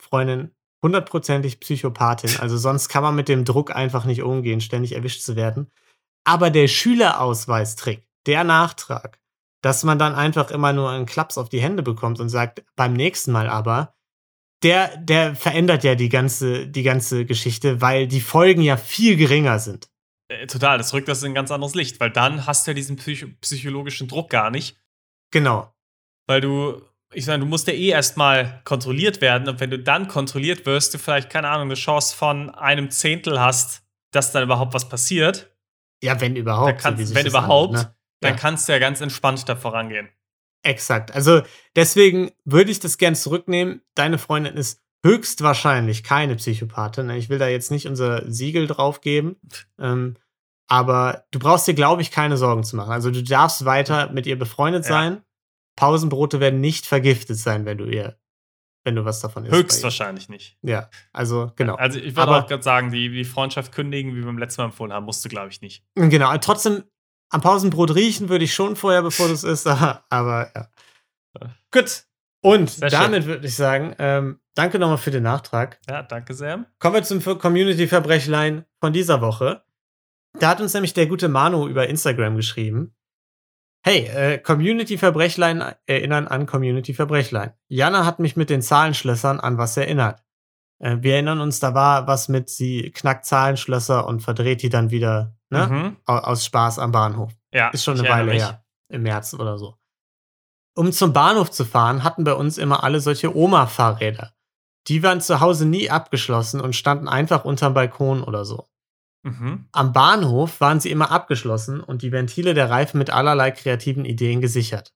Freundin, 0.00 0.52
hundertprozentig 0.82 1.60
Psychopathin. 1.60 2.38
Also 2.40 2.56
sonst 2.56 2.88
kann 2.88 3.02
man 3.02 3.14
mit 3.14 3.28
dem 3.28 3.44
Druck 3.44 3.74
einfach 3.74 4.04
nicht 4.04 4.22
umgehen, 4.22 4.60
ständig 4.60 4.92
erwischt 4.92 5.22
zu 5.22 5.36
werden. 5.36 5.70
Aber 6.24 6.50
der 6.50 6.68
Schülerausweistrick, 6.68 8.06
der 8.26 8.44
Nachtrag, 8.44 9.18
dass 9.62 9.82
man 9.82 9.98
dann 9.98 10.14
einfach 10.14 10.50
immer 10.50 10.72
nur 10.72 10.90
einen 10.90 11.06
Klaps 11.06 11.38
auf 11.38 11.48
die 11.48 11.60
Hände 11.60 11.82
bekommt 11.82 12.20
und 12.20 12.28
sagt, 12.28 12.64
beim 12.76 12.92
nächsten 12.92 13.32
Mal 13.32 13.48
aber, 13.48 13.94
der, 14.62 14.96
der 14.96 15.34
verändert 15.34 15.84
ja 15.84 15.94
die 15.94 16.08
ganze, 16.08 16.66
die 16.66 16.82
ganze 16.82 17.24
Geschichte, 17.24 17.80
weil 17.80 18.06
die 18.08 18.20
Folgen 18.20 18.62
ja 18.62 18.76
viel 18.76 19.16
geringer 19.16 19.58
sind. 19.58 19.88
Äh, 20.28 20.46
total, 20.46 20.78
das 20.78 20.92
rückt 20.92 21.08
das 21.08 21.22
in 21.22 21.32
ein 21.32 21.34
ganz 21.34 21.50
anderes 21.50 21.74
Licht, 21.74 22.00
weil 22.00 22.10
dann 22.10 22.46
hast 22.46 22.66
du 22.66 22.72
ja 22.72 22.74
diesen 22.74 22.96
psycho 22.96 23.28
psychologischen 23.40 24.08
Druck 24.08 24.30
gar 24.30 24.50
nicht. 24.50 24.76
Genau. 25.30 25.72
Weil 26.26 26.40
du, 26.40 26.82
ich 27.12 27.24
sage, 27.24 27.40
du 27.40 27.46
musst 27.46 27.66
ja 27.66 27.72
eh 27.72 27.88
erstmal 27.88 28.60
kontrolliert 28.64 29.20
werden 29.20 29.48
und 29.48 29.60
wenn 29.60 29.70
du 29.70 29.78
dann 29.78 30.08
kontrolliert 30.08 30.66
wirst, 30.66 30.92
du 30.94 30.98
vielleicht, 30.98 31.30
keine 31.30 31.48
Ahnung, 31.48 31.68
eine 31.68 31.74
Chance 31.74 32.14
von 32.14 32.50
einem 32.54 32.90
Zehntel 32.90 33.40
hast, 33.40 33.82
dass 34.12 34.32
dann 34.32 34.42
überhaupt 34.42 34.74
was 34.74 34.88
passiert, 34.88 35.50
Ja, 36.02 36.20
wenn 36.20 36.36
überhaupt. 36.36 36.84
Wie 36.98 37.04
sich 37.04 37.16
wenn 37.16 37.26
überhaupt, 37.26 37.70
anhört, 37.74 37.88
ne? 37.88 37.94
dann 38.20 38.34
Ja. 38.34 38.38
kannst 38.38 38.68
du 38.68 38.72
ja 38.72 38.78
ganz 38.78 39.00
entspannt 39.00 39.48
da 39.48 39.56
vorangehen. 39.56 40.08
Exakt. 40.62 41.14
Also 41.14 41.42
deswegen 41.76 42.30
würde 42.44 42.70
ich 42.70 42.80
das 42.80 42.98
gern 42.98 43.14
zurücknehmen. 43.14 43.80
Deine 43.94 44.18
Freundin 44.18 44.56
ist 44.56 44.82
höchstwahrscheinlich 45.04 46.02
keine 46.04 46.34
Psychopathin. 46.36 47.10
Ich 47.10 47.28
will 47.28 47.38
da 47.38 47.46
jetzt 47.48 47.70
nicht 47.70 47.86
unser 47.86 48.30
Siegel 48.30 48.66
drauf 48.66 49.00
geben. 49.00 49.36
Ähm, 49.78 50.16
aber 50.68 51.24
du 51.30 51.38
brauchst 51.38 51.66
dir, 51.68 51.74
glaube 51.74 52.02
ich, 52.02 52.10
keine 52.10 52.36
Sorgen 52.36 52.64
zu 52.64 52.76
machen. 52.76 52.92
Also 52.92 53.10
du 53.10 53.22
darfst 53.22 53.64
weiter 53.64 54.10
mit 54.10 54.26
ihr 54.26 54.38
befreundet 54.38 54.84
Ja. 54.84 54.88
sein. 54.88 55.22
Pausenbrote 55.78 56.40
werden 56.40 56.60
nicht 56.60 56.86
vergiftet 56.86 57.36
sein, 57.38 57.64
wenn 57.64 57.78
du 57.78 57.84
ihr, 57.84 58.18
wenn 58.84 58.96
du 58.96 59.04
was 59.04 59.20
davon 59.20 59.44
isst. 59.44 59.54
Höchstwahrscheinlich 59.54 60.28
nicht. 60.28 60.58
Ja, 60.62 60.90
also 61.12 61.52
genau. 61.54 61.76
Also 61.76 62.00
ich 62.00 62.16
würde 62.16 62.22
Aber- 62.22 62.38
auch 62.42 62.48
gerade 62.48 62.64
sagen, 62.64 62.90
die, 62.90 63.08
die 63.08 63.24
Freundschaft 63.24 63.70
kündigen, 63.72 64.12
wie 64.12 64.18
wir 64.18 64.26
beim 64.26 64.38
letzten 64.38 64.62
Mal 64.62 64.66
empfohlen 64.66 64.92
haben, 64.92 65.06
musst 65.06 65.24
du, 65.24 65.28
glaube 65.28 65.50
ich, 65.50 65.60
nicht. 65.60 65.84
Genau, 65.94 66.36
trotzdem 66.38 66.82
am 67.30 67.42
Pausenbrot 67.42 67.94
riechen 67.94 68.28
würde 68.28 68.44
ich 68.44 68.54
schon 68.54 68.74
vorher, 68.74 69.02
bevor 69.02 69.28
du 69.28 69.34
es 69.34 69.44
isst, 69.44 69.66
aber, 69.68 70.04
aber 70.10 70.50
ja. 70.54 70.68
Gut. 71.70 72.04
Und 72.40 72.70
Sehr 72.70 72.90
damit 72.90 73.26
würde 73.26 73.46
ich 73.46 73.54
sagen, 73.54 73.94
ähm, 73.98 74.40
danke 74.56 74.78
nochmal 74.80 74.98
für 74.98 75.10
den 75.12 75.22
Nachtrag. 75.22 75.80
Ja, 75.88 76.02
danke 76.02 76.34
sehr. 76.34 76.64
Kommen 76.80 76.94
wir 76.94 77.02
zum 77.04 77.22
Community-Verbrechlein 77.38 78.64
von 78.80 78.92
dieser 78.92 79.20
Woche. 79.20 79.62
Da 80.38 80.48
hat 80.48 80.60
uns 80.60 80.72
nämlich 80.74 80.94
der 80.94 81.06
gute 81.06 81.28
Manu 81.28 81.68
über 81.68 81.88
Instagram 81.88 82.36
geschrieben. 82.36 82.94
Hey, 83.88 84.04
äh, 84.04 84.36
Community-Verbrechlein 84.36 85.64
erinnern 85.86 86.28
an 86.28 86.44
Community-Verbrechlein. 86.44 87.54
Jana 87.68 88.04
hat 88.04 88.18
mich 88.18 88.36
mit 88.36 88.50
den 88.50 88.60
Zahlenschlössern 88.60 89.40
an 89.40 89.56
was 89.56 89.78
erinnert. 89.78 90.22
Äh, 90.78 90.98
wir 91.00 91.14
erinnern 91.14 91.40
uns, 91.40 91.58
da 91.58 91.72
war 91.72 92.06
was 92.06 92.28
mit, 92.28 92.50
sie 92.50 92.90
knackt 92.90 93.24
Zahlenschlösser 93.24 94.06
und 94.06 94.20
verdreht 94.20 94.60
die 94.60 94.68
dann 94.68 94.90
wieder 94.90 95.34
ne? 95.48 95.66
Mhm. 95.68 95.96
Au- 96.04 96.18
aus 96.18 96.44
Spaß 96.44 96.78
am 96.80 96.92
Bahnhof. 96.92 97.32
Ja, 97.50 97.70
Ist 97.70 97.84
schon 97.84 97.98
eine 97.98 98.06
Weile 98.10 98.32
mich. 98.34 98.42
her. 98.42 98.62
Im 98.90 99.04
März 99.04 99.32
oder 99.32 99.56
so. 99.56 99.76
Um 100.76 100.92
zum 100.92 101.14
Bahnhof 101.14 101.50
zu 101.50 101.64
fahren, 101.64 102.04
hatten 102.04 102.24
bei 102.24 102.34
uns 102.34 102.58
immer 102.58 102.84
alle 102.84 103.00
solche 103.00 103.34
Oma-Fahrräder. 103.34 104.34
Die 104.88 105.02
waren 105.02 105.22
zu 105.22 105.40
Hause 105.40 105.64
nie 105.64 105.88
abgeschlossen 105.88 106.60
und 106.60 106.76
standen 106.76 107.08
einfach 107.08 107.46
unterm 107.46 107.72
Balkon 107.72 108.22
oder 108.22 108.44
so. 108.44 108.66
Mhm. 109.22 109.66
Am 109.72 109.92
Bahnhof 109.92 110.60
waren 110.60 110.80
sie 110.80 110.90
immer 110.90 111.10
abgeschlossen 111.10 111.80
und 111.80 112.02
die 112.02 112.12
Ventile 112.12 112.54
der 112.54 112.70
Reifen 112.70 112.98
mit 112.98 113.10
allerlei 113.10 113.50
kreativen 113.50 114.04
Ideen 114.04 114.40
gesichert. 114.40 114.92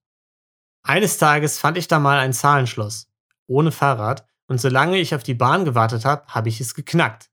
Eines 0.83 1.19
Tages 1.19 1.59
fand 1.59 1.79
ich 1.79 1.89
da 1.89 1.99
mal 1.99 2.19
ein 2.19 2.33
Zahlenschloss. 2.33 3.09
Ohne 3.47 3.73
Fahrrad. 3.73 4.27
Und 4.47 4.61
solange 4.61 4.99
ich 4.99 5.15
auf 5.15 5.23
die 5.23 5.35
Bahn 5.35 5.65
gewartet 5.65 6.05
habe, 6.05 6.27
habe 6.27 6.49
ich 6.49 6.61
es 6.61 6.75
geknackt. 6.75 7.31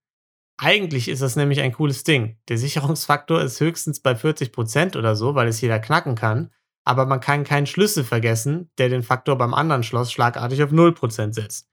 Eigentlich 0.58 1.08
ist 1.08 1.22
das 1.22 1.36
nämlich 1.36 1.62
ein 1.62 1.72
cooles 1.72 2.04
Ding. 2.04 2.38
Der 2.48 2.58
Sicherungsfaktor 2.58 3.42
ist 3.42 3.60
höchstens 3.60 4.02
bei 4.02 4.12
40% 4.12 4.98
oder 4.98 5.16
so, 5.16 5.36
weil 5.36 5.48
es 5.48 5.62
jeder 5.62 5.80
knacken 5.80 6.16
kann. 6.16 6.52
Aber 6.84 7.06
man 7.06 7.20
kann 7.20 7.44
keinen 7.44 7.66
Schlüssel 7.66 8.04
vergessen, 8.04 8.70
der 8.78 8.90
den 8.90 9.04
Faktor 9.04 9.38
beim 9.38 9.54
anderen 9.54 9.84
Schloss 9.84 10.12
schlagartig 10.12 10.64
auf 10.64 10.72
0% 10.72 11.34
setzt. 11.34 11.68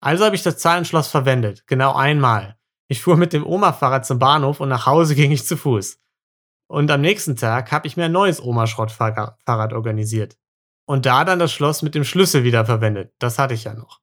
Also 0.00 0.24
habe 0.24 0.36
ich 0.36 0.42
das 0.42 0.58
Zahlenschloss 0.58 1.08
verwendet. 1.08 1.66
Genau 1.66 1.94
einmal. 1.94 2.57
Ich 2.88 3.02
fuhr 3.02 3.16
mit 3.16 3.34
dem 3.34 3.46
Oma-Fahrrad 3.46 4.06
zum 4.06 4.18
Bahnhof 4.18 4.60
und 4.60 4.70
nach 4.70 4.86
Hause 4.86 5.14
ging 5.14 5.30
ich 5.30 5.46
zu 5.46 5.56
Fuß. 5.56 6.00
Und 6.68 6.90
am 6.90 7.02
nächsten 7.02 7.36
Tag 7.36 7.70
habe 7.70 7.86
ich 7.86 7.96
mir 7.96 8.06
ein 8.06 8.12
neues 8.12 8.42
Oma-Schrottfahrrad 8.42 9.72
organisiert. 9.72 10.36
Und 10.86 11.04
da 11.04 11.24
dann 11.24 11.38
das 11.38 11.52
Schloss 11.52 11.82
mit 11.82 11.94
dem 11.94 12.04
Schlüssel 12.04 12.44
wieder 12.44 12.64
verwendet. 12.64 13.12
Das 13.18 13.38
hatte 13.38 13.54
ich 13.54 13.64
ja 13.64 13.74
noch. 13.74 14.00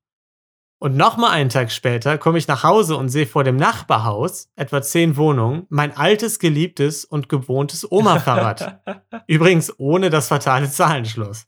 Und 0.77 0.97
nochmal 0.97 1.31
einen 1.31 1.49
Tag 1.49 1.71
später 1.71 2.19
komme 2.19 2.37
ich 2.37 2.47
nach 2.47 2.63
Hause 2.63 2.97
und 2.97 3.09
sehe 3.09 3.25
vor 3.25 3.43
dem 3.43 3.55
Nachbarhaus, 3.55 4.49
etwa 4.55 4.81
zehn 4.83 5.17
Wohnungen, 5.17 5.65
mein 5.69 5.97
altes, 5.97 6.37
geliebtes 6.37 7.05
und 7.05 7.27
gewohntes 7.27 7.89
Oma-Fahrrad. 7.91 8.81
Übrigens 9.27 9.79
ohne 9.79 10.11
das 10.11 10.27
fatale 10.27 10.69
Zahlenschloss. 10.69 11.47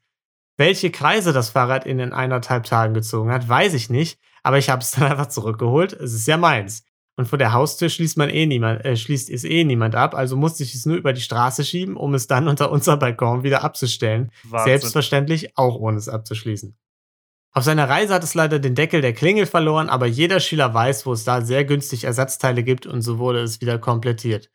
Welche 0.57 0.89
Kreise 0.89 1.33
das 1.33 1.49
Fahrrad 1.49 1.85
in 1.85 1.99
den 1.99 2.13
eineinhalb 2.13 2.63
Tagen 2.63 2.95
gezogen 2.95 3.31
hat, 3.31 3.47
weiß 3.47 3.75
ich 3.75 3.91
nicht, 3.91 4.19
aber 4.41 4.57
ich 4.57 4.71
habe 4.71 4.81
es 4.81 4.91
dann 4.91 5.11
einfach 5.11 5.27
zurückgeholt. 5.27 5.93
Es 5.93 6.13
ist 6.13 6.25
ja 6.25 6.37
meins. 6.37 6.86
Und 7.17 7.27
vor 7.27 7.39
der 7.39 7.51
Haustür 7.51 7.89
schließt 7.89 8.15
man 8.17 8.29
eh 8.29 8.45
niemand, 8.45 8.85
äh, 8.85 8.95
schließt 8.95 9.31
es 9.31 9.43
eh 9.43 9.63
niemand 9.63 9.95
ab, 9.95 10.13
also 10.13 10.37
musste 10.37 10.61
ich 10.61 10.75
es 10.75 10.85
nur 10.85 10.97
über 10.97 11.13
die 11.13 11.21
Straße 11.21 11.65
schieben, 11.65 11.97
um 11.97 12.13
es 12.13 12.27
dann 12.27 12.47
unter 12.47 12.71
unser 12.71 12.95
Balkon 12.95 13.43
wieder 13.43 13.63
abzustellen. 13.63 14.31
Wahnsinn. 14.43 14.65
Selbstverständlich 14.71 15.57
auch 15.57 15.75
ohne 15.75 15.97
es 15.97 16.09
abzuschließen. 16.09 16.77
Auf 17.53 17.63
seiner 17.63 17.89
Reise 17.89 18.13
hat 18.13 18.23
es 18.23 18.35
leider 18.35 18.59
den 18.59 18.75
Deckel 18.75 19.01
der 19.01 19.13
Klingel 19.13 19.47
verloren, 19.47 19.89
aber 19.89 20.05
jeder 20.05 20.39
Schüler 20.39 20.75
weiß, 20.75 21.07
wo 21.07 21.13
es 21.13 21.23
da 21.23 21.41
sehr 21.41 21.65
günstig 21.65 22.03
Ersatzteile 22.03 22.61
gibt 22.61 22.85
und 22.85 23.01
so 23.01 23.17
wurde 23.17 23.39
es 23.39 23.61
wieder 23.61 23.79
komplettiert. 23.79 24.51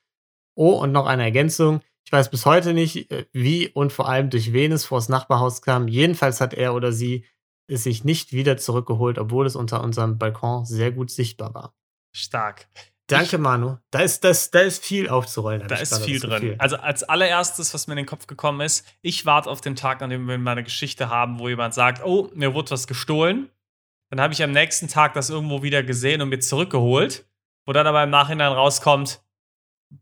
Oh, 0.55 0.75
und 0.75 0.93
noch 0.93 1.07
eine 1.07 1.25
Ergänzung. 1.25 1.81
Ich 2.05 2.13
weiß 2.13 2.31
bis 2.31 2.47
heute 2.47 2.75
nicht, 2.75 3.11
äh, 3.11 3.27
wie 3.33 3.71
und 3.71 3.93
vor 3.93 4.09
allem 4.09 4.31
durch 4.31 4.53
wen 4.53 4.71
es 4.71 4.85
vors 4.85 5.09
Nachbarhaus 5.09 5.63
kam. 5.63 5.89
Jedenfalls 5.89 6.41
hat 6.41 6.55
er 6.55 6.75
oder 6.75 6.93
sie 6.93 7.25
es 7.67 7.83
sich 7.83 8.05
nicht 8.05 8.33
wieder 8.33 8.57
zurückgeholt, 8.57 9.19
obwohl 9.19 9.47
es 9.47 9.57
unter 9.57 9.83
unserem 9.83 10.19
Balkon 10.19 10.65
sehr 10.65 10.93
gut 10.93 11.11
sichtbar 11.11 11.55
war. 11.55 11.75
Stark. 12.13 12.69
Danke, 13.09 13.37
Manu. 13.37 13.77
Da 13.91 14.01
ist, 14.01 14.25
das, 14.25 14.51
da 14.51 14.61
ist 14.61 14.83
viel 14.83 15.09
aufzurollen. 15.09 15.67
Da 15.69 15.75
ich 15.77 15.83
ist 15.83 16.03
viel 16.05 16.19
drin. 16.19 16.31
Gefühl. 16.31 16.57
Also 16.59 16.77
als 16.77 17.03
allererstes, 17.03 17.75
was 17.75 17.87
mir 17.87 17.93
in 17.95 17.99
den 17.99 18.07
Kopf 18.07 18.27
gekommen 18.27 18.61
ist, 18.61 18.87
ich 19.03 19.27
warte 19.27 19.51
auf 19.51 19.61
den 19.61 19.77
Tag, 19.77 20.01
an 20.03 20.11
dem 20.11 20.27
wir 20.27 20.39
mal 20.39 20.53
eine 20.53 20.65
Geschichte 20.65 21.11
haben, 21.11 21.39
wo 21.39 21.49
jemand 21.49 21.75
sagt, 21.75 22.03
oh, 22.05 22.31
mir 22.35 22.55
wurde 22.55 22.71
was 22.71 22.87
gestohlen. 22.87 23.51
Dann 24.11 24.21
habe 24.21 24.33
ich 24.33 24.43
am 24.43 24.53
nächsten 24.53 24.89
Tag 24.89 25.15
das 25.15 25.31
irgendwo 25.31 25.63
wieder 25.63 25.83
gesehen 25.83 26.23
und 26.23 26.29
mir 26.29 26.39
zurückgeholt, 26.39 27.27
wo 27.67 27.73
dann 27.73 27.87
aber 27.87 28.03
im 28.03 28.11
Nachhinein 28.11 28.53
rauskommt, 28.53 29.21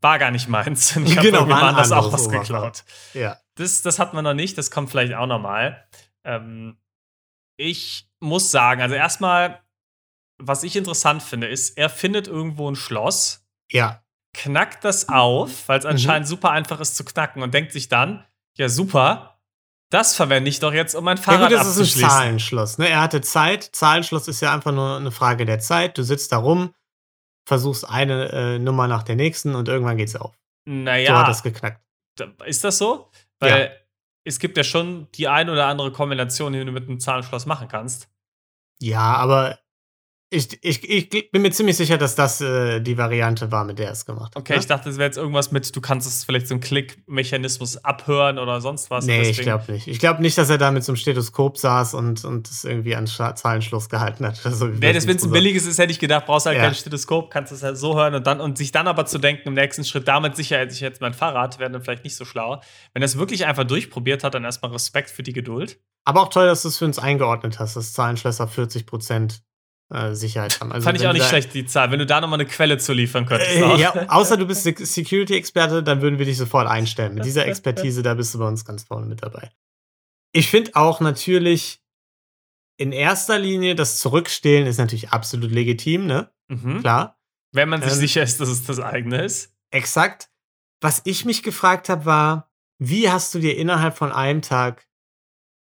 war 0.00 0.18
gar 0.18 0.30
nicht 0.30 0.48
meins. 0.48 0.96
Und 0.96 1.06
ich 1.06 1.16
habe 1.16 1.28
Genau, 1.28 1.44
ein 1.44 1.52
anders 1.52 1.92
auch 1.92 2.12
was 2.12 2.28
geklaut. 2.28 2.84
ja. 3.14 3.38
Das, 3.56 3.82
das 3.82 3.98
hat 3.98 4.14
man 4.14 4.24
noch 4.24 4.34
nicht, 4.34 4.56
das 4.56 4.70
kommt 4.70 4.90
vielleicht 4.90 5.14
auch 5.14 5.26
nochmal. 5.26 5.84
Ähm, 6.24 6.78
ich 7.56 8.08
muss 8.20 8.50
sagen, 8.50 8.80
also 8.80 8.94
erstmal, 8.94 9.60
was 10.40 10.62
ich 10.62 10.76
interessant 10.76 11.22
finde, 11.22 11.46
ist, 11.48 11.76
er 11.78 11.88
findet 11.90 12.26
irgendwo 12.28 12.70
ein 12.70 12.76
Schloss, 12.76 13.46
Ja. 13.70 14.02
knackt 14.34 14.84
das 14.84 15.08
auf, 15.08 15.68
weil 15.68 15.78
es 15.78 15.84
Mhm. 15.84 15.90
anscheinend 15.90 16.28
super 16.28 16.50
einfach 16.50 16.80
ist 16.80 16.96
zu 16.96 17.04
knacken 17.04 17.42
und 17.42 17.52
denkt 17.54 17.72
sich 17.72 17.88
dann, 17.88 18.24
ja 18.56 18.68
super, 18.68 19.40
das 19.90 20.14
verwende 20.14 20.48
ich 20.50 20.60
doch 20.60 20.72
jetzt, 20.72 20.94
um 20.94 21.04
mein 21.04 21.16
Ja 21.16 21.22
Fahrrad 21.22 21.48
gut, 21.50 21.58
das 21.58 21.76
ist 21.76 21.96
ein. 21.96 22.08
Zahlenschloss. 22.08 22.78
Ne? 22.78 22.88
Er 22.88 23.00
hatte 23.00 23.20
Zeit. 23.22 23.64
Zahlenschloss 23.72 24.28
ist 24.28 24.40
ja 24.40 24.54
einfach 24.54 24.72
nur 24.72 24.96
eine 24.96 25.10
Frage 25.10 25.44
der 25.46 25.58
Zeit. 25.58 25.98
Du 25.98 26.04
sitzt 26.04 26.30
da 26.30 26.36
rum, 26.36 26.72
versuchst 27.44 27.88
eine 27.88 28.30
äh, 28.30 28.58
Nummer 28.60 28.86
nach 28.86 29.02
der 29.02 29.16
nächsten 29.16 29.56
und 29.56 29.66
irgendwann 29.68 29.96
geht's 29.96 30.14
auf. 30.14 30.32
So 30.64 30.72
Naja, 30.72 31.18
hat 31.18 31.28
das 31.28 31.42
geknackt. 31.42 31.80
ist 32.44 32.62
das 32.62 32.78
so? 32.78 33.10
Weil 33.40 33.76
es 34.24 34.38
gibt 34.38 34.56
ja 34.56 34.62
schon 34.62 35.08
die 35.16 35.26
ein 35.26 35.48
oder 35.50 35.66
andere 35.66 35.90
Kombination, 35.90 36.52
die 36.52 36.64
du 36.64 36.70
mit 36.70 36.88
einem 36.88 37.00
Zahlenschloss 37.00 37.46
machen 37.46 37.66
kannst. 37.66 38.08
Ja, 38.78 39.16
aber 39.16 39.58
ich, 40.32 40.58
ich, 40.62 40.84
ich 41.12 41.30
bin 41.32 41.42
mir 41.42 41.50
ziemlich 41.50 41.76
sicher, 41.76 41.98
dass 41.98 42.14
das 42.14 42.40
äh, 42.40 42.80
die 42.80 42.96
Variante 42.96 43.50
war, 43.50 43.64
mit 43.64 43.78
der 43.80 43.86
er 43.86 43.92
es 43.92 44.06
gemacht 44.06 44.34
hat. 44.34 44.40
Okay, 44.40 44.52
ne? 44.52 44.58
ich 44.60 44.66
dachte, 44.66 44.88
es 44.88 44.96
wäre 44.96 45.06
jetzt 45.06 45.16
irgendwas 45.18 45.50
mit, 45.50 45.74
du 45.74 45.80
kannst 45.80 46.06
es 46.06 46.22
vielleicht 46.24 46.46
so 46.46 46.54
einen 46.54 46.60
Klickmechanismus 46.60 47.84
abhören 47.84 48.38
oder 48.38 48.60
sonst 48.60 48.90
was. 48.90 49.06
Nee, 49.06 49.22
ich 49.22 49.40
glaube 49.40 49.72
nicht. 49.72 49.88
Ich 49.88 49.98
glaube 49.98 50.22
nicht, 50.22 50.38
dass 50.38 50.48
er 50.48 50.58
da 50.58 50.70
mit 50.70 50.84
so 50.84 50.92
einem 50.92 50.96
Stethoskop 50.96 51.58
saß 51.58 51.94
und, 51.94 52.24
und 52.24 52.48
das 52.48 52.64
irgendwie 52.64 52.94
an 52.94 53.06
Scha- 53.06 53.34
Zahlenschluss 53.34 53.88
gehalten 53.88 54.24
hat. 54.24 54.40
oder 54.44 54.54
so, 54.54 54.72
wie 54.72 54.78
Nee, 54.78 54.92
das, 54.92 55.06
wenn 55.06 55.16
es 55.16 55.24
ein 55.24 55.30
billiges 55.32 55.66
ist, 55.66 55.78
hätte 55.78 55.90
ich 55.92 55.98
gedacht, 55.98 56.26
brauchst 56.26 56.46
halt 56.46 56.56
Ja. 56.56 56.64
kein 56.64 56.74
Stethoskop, 56.74 57.30
kannst 57.30 57.52
es 57.52 57.62
halt 57.62 57.76
so 57.76 57.96
hören 57.96 58.14
und 58.14 58.26
dann 58.26 58.40
und 58.40 58.56
sich 58.56 58.72
dann 58.72 58.86
aber 58.86 59.06
zu 59.06 59.18
denken, 59.18 59.48
im 59.48 59.54
nächsten 59.54 59.84
Schritt, 59.84 60.06
damit 60.06 60.36
sicher 60.36 60.62
ich 60.64 60.80
jetzt 60.80 61.00
mein 61.00 61.12
Fahrrad, 61.14 61.58
wäre 61.58 61.70
dann 61.70 61.82
vielleicht 61.82 62.04
nicht 62.04 62.16
so 62.16 62.24
schlau. 62.24 62.60
Wenn 62.94 63.02
er 63.02 63.06
es 63.06 63.18
wirklich 63.18 63.46
einfach 63.46 63.64
durchprobiert 63.64 64.22
hat, 64.24 64.34
dann 64.34 64.44
erstmal 64.44 64.70
Respekt 64.72 65.10
für 65.10 65.22
die 65.22 65.32
Geduld. 65.32 65.80
Aber 66.04 66.22
auch 66.22 66.28
toll, 66.28 66.46
dass 66.46 66.62
du 66.62 66.68
es 66.68 66.78
für 66.78 66.84
uns 66.84 66.98
eingeordnet 66.98 67.58
hast, 67.58 67.74
dass 67.76 67.92
Zahlenschlösser 67.92 68.44
40% 68.46 69.40
äh, 69.92 70.14
Sicherheit 70.14 70.60
haben. 70.60 70.72
Also 70.72 70.84
Fand 70.84 70.98
ich 71.00 71.06
auch 71.06 71.12
nicht 71.12 71.26
schlecht, 71.28 71.52
die 71.54 71.66
Zahl. 71.66 71.90
Wenn 71.90 71.98
du 71.98 72.06
da 72.06 72.20
nochmal 72.20 72.40
eine 72.40 72.48
Quelle 72.48 72.78
zu 72.78 72.92
liefern 72.92 73.26
könntest. 73.26 73.56
Äh, 73.56 73.62
auch. 73.62 73.78
ja, 73.78 74.08
außer 74.08 74.36
du 74.36 74.46
bist 74.46 74.64
Sec- 74.64 74.84
Security-Experte, 74.86 75.82
dann 75.82 76.00
würden 76.02 76.18
wir 76.18 76.26
dich 76.26 76.36
sofort 76.36 76.68
einstellen. 76.68 77.14
Mit 77.14 77.24
dieser 77.24 77.46
Expertise, 77.48 78.02
da 78.02 78.14
bist 78.14 78.34
du 78.34 78.38
bei 78.38 78.46
uns 78.46 78.64
ganz 78.64 78.84
vorne 78.84 79.06
mit 79.06 79.22
dabei. 79.22 79.50
Ich 80.32 80.48
finde 80.48 80.72
auch 80.76 81.00
natürlich 81.00 81.82
in 82.76 82.92
erster 82.92 83.38
Linie 83.38 83.74
das 83.74 83.98
Zurückstehlen 83.98 84.66
ist 84.66 84.78
natürlich 84.78 85.10
absolut 85.10 85.50
legitim, 85.50 86.06
ne? 86.06 86.30
Mhm. 86.48 86.80
Klar. 86.80 87.18
Wenn 87.52 87.68
man 87.68 87.82
sich 87.82 87.92
Ähm, 87.92 87.98
sicher 87.98 88.22
ist, 88.22 88.40
dass 88.40 88.48
es 88.48 88.64
das 88.64 88.78
eigene 88.80 89.22
ist. 89.24 89.52
Exakt. 89.70 90.30
Was 90.80 91.02
ich 91.04 91.24
mich 91.24 91.42
gefragt 91.42 91.88
habe, 91.88 92.06
war, 92.06 92.50
wie 92.78 93.10
hast 93.10 93.34
du 93.34 93.38
dir 93.40 93.56
innerhalb 93.58 93.98
von 93.98 94.12
einem 94.12 94.40
Tag 94.40 94.86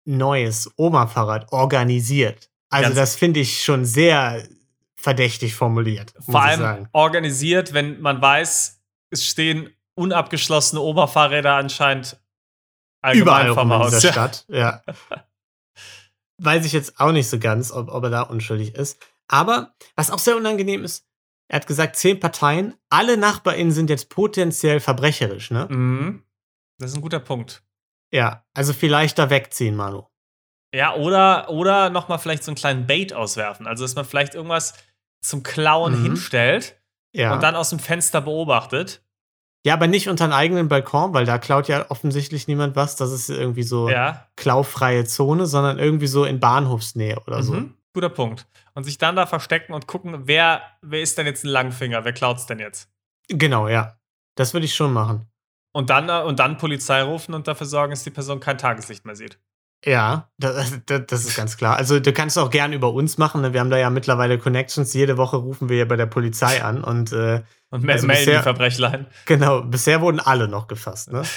neues 0.06 0.70
Oma-Fahrrad 0.78 1.52
organisiert? 1.54 2.52
Also, 2.76 2.90
Ganz- 2.90 2.96
das 2.96 3.16
finde 3.16 3.40
ich 3.40 3.64
schon 3.64 3.86
sehr 3.86 4.48
verdächtig 4.98 5.56
formuliert. 5.56 6.14
Vor 6.20 6.42
allem 6.42 6.88
organisiert, 6.92 7.74
wenn 7.74 8.02
man 8.02 8.22
weiß, 8.22 8.82
es 9.12 9.26
stehen 9.26 9.70
unabgeschlossene 9.96 10.82
Oberfahrräder 10.82 11.54
anscheinend 11.56 12.20
Überall 13.14 13.54
vom 13.54 13.72
rum 13.72 13.82
in 13.82 13.86
Haus. 13.86 13.92
dieser 13.94 14.08
Ja. 14.08 14.12
Stadt. 14.14 14.46
Ja. 14.50 14.82
Weiß 16.42 16.66
ich 16.66 16.74
jetzt 16.74 17.00
auch 17.00 17.12
nicht 17.12 17.30
so 17.30 17.40
ganz, 17.40 17.72
ob, 17.72 17.90
ob 17.90 18.04
er 18.04 18.10
da 18.10 18.22
unschuldig 18.24 18.76
ist. 18.76 19.00
Aber 19.28 19.74
was 19.96 20.12
auch 20.12 20.20
sehr 20.20 20.36
unangenehm 20.36 20.84
ist, 20.84 21.06
er 21.48 21.58
hat 21.58 21.68
gesagt, 21.68 21.96
zehn 21.96 22.20
Parteien, 22.20 22.74
alle 22.90 23.16
NachbarInnen 23.18 23.72
sind 23.72 23.90
jetzt 23.90 24.10
potenziell 24.10 24.80
verbrecherisch, 24.80 25.52
ne? 25.52 25.68
Mhm. 25.70 26.24
Das 26.80 26.92
ist 26.92 26.98
ein 26.98 27.02
guter 27.02 27.20
Punkt. 27.20 27.64
Ja, 28.12 28.44
also 28.54 28.74
vielleicht 28.74 29.18
da 29.20 29.30
wegziehen, 29.30 29.76
Manu. 29.76 30.08
Ja, 30.74 30.96
oder, 30.96 31.50
oder 31.50 31.90
nochmal 31.90 32.20
vielleicht 32.20 32.44
so 32.44 32.52
einen 32.52 32.58
kleinen 32.58 32.86
Bait 32.88 33.14
auswerfen. 33.14 33.66
Also, 33.68 33.84
dass 33.84 33.96
man 33.96 34.06
vielleicht 34.06 34.36
irgendwas 34.36 34.74
zum 35.22 35.42
Klauen 35.44 36.00
Mhm. 36.00 36.04
hinstellt 36.04 36.76
Ja. 37.14 37.34
und 37.34 37.42
dann 37.44 37.56
aus 37.56 37.70
dem 37.70 37.80
Fenster 37.80 38.22
beobachtet. 38.22 39.02
ja, 39.66 39.74
aber 39.74 39.88
nicht 39.88 40.10
unter 40.10 40.26
einen 40.26 40.34
eigenen 40.34 40.68
Balkon, 40.68 41.14
weil 41.16 41.26
da 41.26 41.40
klaut 41.40 41.68
ja 41.68 41.90
offensichtlich 41.90 42.48
niemand 42.48 42.76
was. 42.76 42.98
Das 42.98 43.12
ist 43.12 43.30
irgendwie 43.30 43.64
so 43.64 43.90
Ja. 43.90 44.28
klaufreie 44.36 45.06
Zone, 45.06 45.48
sondern 45.48 45.80
irgendwie 45.80 46.06
so 46.06 46.24
in 46.24 46.40
Bahnhofsnähe 46.40 47.20
oder 47.26 47.42
so. 47.42 47.54
Mhm. 47.54 47.74
Guter 47.94 48.10
Punkt. 48.10 48.46
Und 48.76 48.84
sich 48.84 49.00
dann 49.00 49.16
da 49.16 49.26
verstecken 49.26 49.74
und 49.74 49.88
gucken, 49.88 50.28
wer, 50.28 50.62
wer 50.84 51.02
ist 51.02 51.18
denn 51.18 51.26
jetzt 51.26 51.46
ein 51.46 51.48
Langfinger? 51.50 52.06
Wer 52.06 52.14
klaut's 52.14 52.46
denn 52.46 52.60
jetzt? 52.60 52.92
Genau, 53.28 53.68
ja. 53.68 53.98
Das 54.36 54.54
würde 54.54 54.66
ich 54.66 54.76
schon 54.76 54.94
machen. 54.94 55.26
Und 55.72 55.90
dann, 55.90 56.10
äh, 56.10 56.22
und 56.22 56.38
dann 56.40 56.58
Polizei 56.60 57.02
rufen 57.02 57.34
und 57.34 57.48
dafür 57.48 57.66
sorgen, 57.66 57.90
dass 57.92 58.04
die 58.04 58.12
Person 58.12 58.40
kein 58.40 58.58
Tageslicht 58.60 59.04
mehr 59.06 59.16
sieht. 59.16 59.40
Ja, 59.86 60.30
das, 60.40 60.82
das, 60.88 61.26
ist 61.26 61.36
ganz 61.36 61.58
klar. 61.58 61.78
Also 61.78 62.00
du 62.00 62.12
kannst 62.12 62.40
auch 62.40 62.50
gern 62.50 62.74
über 62.74 62.92
uns 62.92 63.20
machen. 63.20 63.42
Ne? 63.42 63.54
Wir 63.54 63.60
haben 63.60 63.70
da 63.70 63.78
ja 63.78 63.92
mittlerweile 63.92 64.40
Connections. 64.40 64.96
Jede 64.96 65.18
Woche 65.18 65.38
rufen 65.38 65.70
wir 65.70 65.78
ja 65.78 65.86
bei 65.86 65.96
der 65.96 66.08
Polizei 66.08 66.64
an 66.64 66.84
und 66.84 67.12
äh, 67.12 67.44
Und 67.70 67.88
also 67.88 68.08
melden 68.08 68.08
bisher, 68.08 68.38
die 68.38 68.44
Verbrechlein. 68.44 69.06
Genau, 69.26 69.62
bisher 69.62 70.02
wurden 70.02 70.20
alle 70.20 70.48
noch 70.48 70.66
gefasst. 70.68 71.12
Ne? 71.12 71.22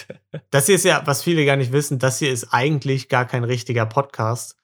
Das 0.51 0.65
hier 0.65 0.77
ist 0.77 0.87
ja, 0.87 1.03
was 1.05 1.23
viele 1.23 1.45
gar 1.45 1.57
nicht 1.57 1.73
wissen, 1.73 1.99
das 1.99 2.19
hier 2.19 2.33
ist 2.33 2.55
eigentlich 2.55 3.11
gar 3.11 3.27
kein 3.27 3.45
richtiger 3.45 3.85
Podcast 3.85 4.57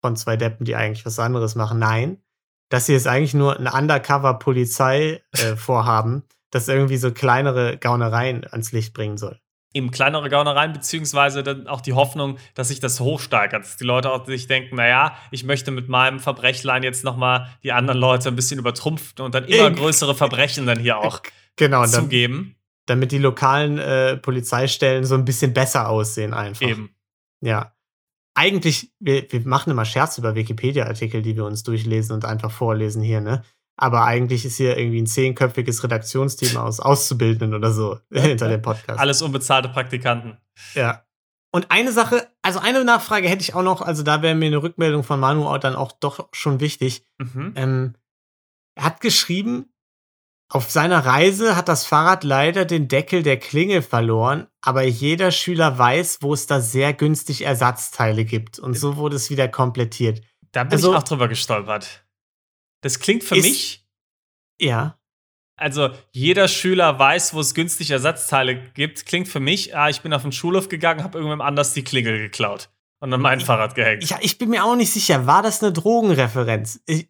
von 0.00 0.14
zwei 0.14 0.36
Deppen, 0.36 0.64
die 0.64 0.76
eigentlich 0.76 1.04
was 1.04 1.18
anderes 1.18 1.56
machen. 1.56 1.80
Nein, 1.80 2.22
das 2.68 2.86
hier 2.86 2.96
ist 2.96 3.08
eigentlich 3.08 3.34
nur 3.34 3.58
ein 3.58 3.66
Undercover-Polizei-Vorhaben, 3.66 6.18
äh, 6.18 6.22
das 6.50 6.68
irgendwie 6.68 6.96
so 6.96 7.10
kleinere 7.10 7.76
Gaunereien 7.76 8.46
ans 8.50 8.70
Licht 8.70 8.94
bringen 8.94 9.18
soll 9.18 9.41
eben 9.74 9.90
kleinere 9.90 10.28
Gaunereien, 10.28 10.72
beziehungsweise 10.72 11.42
dann 11.42 11.66
auch 11.66 11.80
die 11.80 11.92
Hoffnung, 11.92 12.38
dass 12.54 12.68
sich 12.68 12.80
das 12.80 13.00
hochsteigert. 13.00 13.64
Dass 13.64 13.76
die 13.76 13.84
Leute 13.84 14.10
auch 14.10 14.26
sich 14.26 14.46
denken, 14.46 14.76
naja, 14.76 15.16
ich 15.30 15.44
möchte 15.44 15.70
mit 15.70 15.88
meinem 15.88 16.20
Verbrechlein 16.20 16.82
jetzt 16.82 17.04
nochmal 17.04 17.48
die 17.62 17.72
anderen 17.72 18.00
Leute 18.00 18.28
ein 18.28 18.36
bisschen 18.36 18.58
übertrumpfen 18.58 19.24
und 19.24 19.34
dann 19.34 19.44
immer 19.44 19.70
größere 19.70 20.14
Verbrechen 20.14 20.66
dann 20.66 20.78
hier 20.78 20.98
auch 20.98 21.20
genau, 21.56 21.86
zugeben. 21.86 22.56
Dann, 22.86 22.98
damit 22.98 23.12
die 23.12 23.18
lokalen 23.18 23.78
äh, 23.78 24.16
Polizeistellen 24.16 25.04
so 25.04 25.14
ein 25.14 25.24
bisschen 25.24 25.54
besser 25.54 25.88
aussehen 25.88 26.34
einfach. 26.34 26.66
Eben. 26.66 26.94
Ja. 27.40 27.74
Eigentlich, 28.34 28.92
wir, 28.98 29.30
wir 29.30 29.40
machen 29.42 29.70
immer 29.70 29.84
Scherz 29.84 30.16
über 30.16 30.34
Wikipedia-Artikel, 30.34 31.20
die 31.20 31.36
wir 31.36 31.44
uns 31.44 31.62
durchlesen 31.64 32.14
und 32.14 32.24
einfach 32.24 32.50
vorlesen 32.50 33.02
hier, 33.02 33.20
ne? 33.20 33.42
Aber 33.76 34.04
eigentlich 34.04 34.44
ist 34.44 34.56
hier 34.56 34.76
irgendwie 34.76 35.00
ein 35.00 35.06
zehnköpfiges 35.06 35.82
Redaktionsteam 35.82 36.56
aus 36.56 36.80
Auszubildenden 36.80 37.54
oder 37.54 37.72
so 37.72 37.98
hinter 38.12 38.48
dem 38.48 38.62
Podcast. 38.62 38.98
Alles 38.98 39.22
unbezahlte 39.22 39.68
Praktikanten. 39.68 40.38
Ja. 40.74 41.04
Und 41.54 41.70
eine 41.70 41.92
Sache, 41.92 42.28
also 42.40 42.60
eine 42.60 42.84
Nachfrage 42.84 43.28
hätte 43.28 43.42
ich 43.42 43.54
auch 43.54 43.62
noch, 43.62 43.82
also 43.82 44.02
da 44.02 44.22
wäre 44.22 44.34
mir 44.34 44.46
eine 44.46 44.62
Rückmeldung 44.62 45.04
von 45.04 45.20
Manu 45.20 45.56
dann 45.58 45.74
auch 45.74 45.92
doch 45.92 46.28
schon 46.32 46.60
wichtig. 46.60 47.04
Mhm. 47.18 47.52
Ähm, 47.56 47.94
er 48.74 48.84
hat 48.84 49.00
geschrieben, 49.02 49.72
auf 50.48 50.70
seiner 50.70 51.04
Reise 51.06 51.56
hat 51.56 51.68
das 51.68 51.86
Fahrrad 51.86 52.24
leider 52.24 52.66
den 52.66 52.86
Deckel 52.86 53.22
der 53.22 53.38
Klingel 53.38 53.80
verloren, 53.80 54.48
aber 54.60 54.82
jeder 54.82 55.30
Schüler 55.30 55.78
weiß, 55.78 56.18
wo 56.20 56.34
es 56.34 56.46
da 56.46 56.60
sehr 56.60 56.92
günstig 56.92 57.42
Ersatzteile 57.42 58.26
gibt. 58.26 58.58
Und 58.58 58.78
so 58.78 58.96
wurde 58.96 59.16
es 59.16 59.30
wieder 59.30 59.48
komplettiert. 59.48 60.20
Da 60.52 60.64
bin 60.64 60.72
also, 60.72 60.90
ich 60.90 60.98
auch 60.98 61.02
drüber 61.04 61.28
gestolpert. 61.28 62.04
Das 62.82 63.00
klingt 63.00 63.24
für 63.24 63.36
ist, 63.36 63.44
mich. 63.44 63.86
Ja. 64.60 64.98
Also, 65.56 65.90
jeder 66.12 66.48
Schüler 66.48 66.98
weiß, 66.98 67.34
wo 67.34 67.40
es 67.40 67.54
günstig 67.54 67.90
Ersatzteile 67.90 68.56
gibt. 68.74 69.06
Klingt 69.06 69.28
für 69.28 69.40
mich, 69.40 69.76
ah, 69.76 69.88
ich 69.88 70.02
bin 70.02 70.12
auf 70.12 70.22
den 70.22 70.32
Schulhof 70.32 70.68
gegangen, 70.68 71.02
habe 71.02 71.18
irgendwem 71.18 71.40
anders 71.40 71.72
die 71.72 71.84
Klingel 71.84 72.18
geklaut 72.18 72.68
und 73.02 73.12
an 73.12 73.20
mein 73.20 73.38
ich, 73.38 73.44
Fahrrad 73.44 73.74
gehängt. 73.74 74.08
Ja, 74.08 74.18
ich 74.20 74.38
bin 74.38 74.50
mir 74.50 74.64
auch 74.64 74.76
nicht 74.76 74.92
sicher. 74.92 75.26
War 75.26 75.42
das 75.42 75.62
eine 75.62 75.72
Drogenreferenz? 75.72 76.80
Ich, 76.86 77.08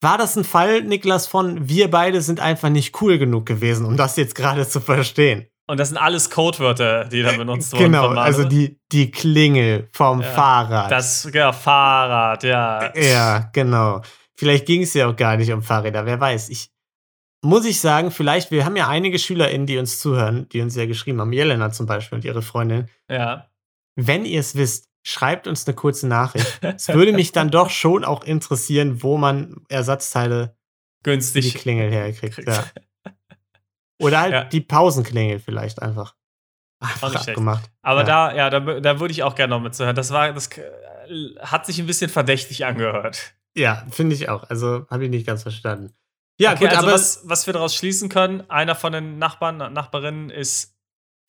war 0.00 0.18
das 0.18 0.36
ein 0.36 0.44
Fall, 0.44 0.82
Niklas, 0.82 1.26
von 1.26 1.68
wir 1.68 1.90
beide 1.90 2.20
sind 2.20 2.40
einfach 2.40 2.68
nicht 2.68 3.00
cool 3.00 3.18
genug 3.18 3.46
gewesen, 3.46 3.86
um 3.86 3.96
das 3.96 4.16
jetzt 4.16 4.34
gerade 4.34 4.68
zu 4.68 4.80
verstehen? 4.80 5.46
Und 5.66 5.80
das 5.80 5.88
sind 5.88 5.96
alles 5.96 6.28
Codewörter, 6.28 7.06
die 7.06 7.22
dann 7.22 7.38
benutzt 7.38 7.72
wurden. 7.72 7.84
Genau, 7.84 8.08
also 8.08 8.44
die, 8.44 8.78
die 8.92 9.10
Klingel 9.10 9.88
vom 9.92 10.20
ja, 10.20 10.28
Fahrrad. 10.28 10.90
Das 10.90 11.30
ja, 11.32 11.52
Fahrrad, 11.52 12.42
ja. 12.42 12.94
Ja, 12.94 13.50
genau. 13.52 14.02
Vielleicht 14.36 14.66
ging 14.66 14.82
es 14.82 14.94
ja 14.94 15.08
auch 15.08 15.16
gar 15.16 15.36
nicht 15.36 15.52
um 15.52 15.62
Fahrräder, 15.62 16.06
wer 16.06 16.20
weiß. 16.20 16.48
Ich 16.48 16.70
muss 17.44 17.64
ich 17.64 17.80
sagen, 17.80 18.10
vielleicht, 18.10 18.50
wir 18.50 18.64
haben 18.64 18.76
ja 18.76 18.88
einige 18.88 19.18
SchülerInnen, 19.18 19.66
die 19.66 19.78
uns 19.78 20.00
zuhören, 20.00 20.48
die 20.48 20.60
uns 20.60 20.74
ja 20.74 20.86
geschrieben 20.86 21.20
haben, 21.20 21.32
Jelena 21.32 21.70
zum 21.70 21.86
Beispiel 21.86 22.16
und 22.16 22.24
ihre 22.24 22.42
Freundin. 22.42 22.88
Ja. 23.08 23.50
Wenn 23.96 24.24
ihr 24.24 24.40
es 24.40 24.56
wisst, 24.56 24.88
schreibt 25.02 25.46
uns 25.46 25.66
eine 25.66 25.74
kurze 25.76 26.08
Nachricht. 26.08 26.58
es 26.62 26.88
würde 26.88 27.12
mich 27.12 27.32
dann 27.32 27.50
doch 27.50 27.70
schon 27.70 28.04
auch 28.04 28.24
interessieren, 28.24 29.02
wo 29.02 29.18
man 29.18 29.64
Ersatzteile 29.68 30.56
günstig 31.02 31.52
die 31.52 31.58
Klingel 31.58 31.90
herkriegt. 31.90 32.38
Ja. 32.46 32.64
Oder 34.00 34.20
halt 34.20 34.32
ja. 34.32 34.44
die 34.44 34.62
Pausenklingel 34.62 35.38
vielleicht 35.38 35.80
einfach. 35.82 36.16
Einfach 36.80 37.14
abgemacht. 37.14 37.70
Aber 37.82 38.00
ja. 38.00 38.06
da, 38.06 38.34
ja, 38.34 38.50
da, 38.50 38.80
da 38.80 39.00
würde 39.00 39.12
ich 39.12 39.22
auch 39.22 39.34
gerne 39.34 39.50
noch 39.54 39.60
mitzuhören. 39.60 39.94
Das 39.94 40.10
war, 40.10 40.32
das 40.32 40.50
hat 41.40 41.66
sich 41.66 41.78
ein 41.78 41.86
bisschen 41.86 42.10
verdächtig 42.10 42.64
angehört. 42.64 43.34
Ja, 43.54 43.86
finde 43.90 44.14
ich 44.14 44.28
auch. 44.28 44.44
Also 44.50 44.86
habe 44.90 45.04
ich 45.04 45.10
nicht 45.10 45.26
ganz 45.26 45.42
verstanden. 45.42 45.94
Ja, 46.38 46.52
okay, 46.52 46.64
gut, 46.64 46.70
also 46.70 46.86
aber 46.86 46.94
was, 46.94 47.20
was 47.24 47.46
wir 47.46 47.52
daraus 47.52 47.74
schließen 47.74 48.08
können, 48.08 48.48
einer 48.50 48.74
von 48.74 48.92
den 48.92 49.18
Nachbarn, 49.18 49.58
Nachbarinnen 49.72 50.30
ist 50.30 50.74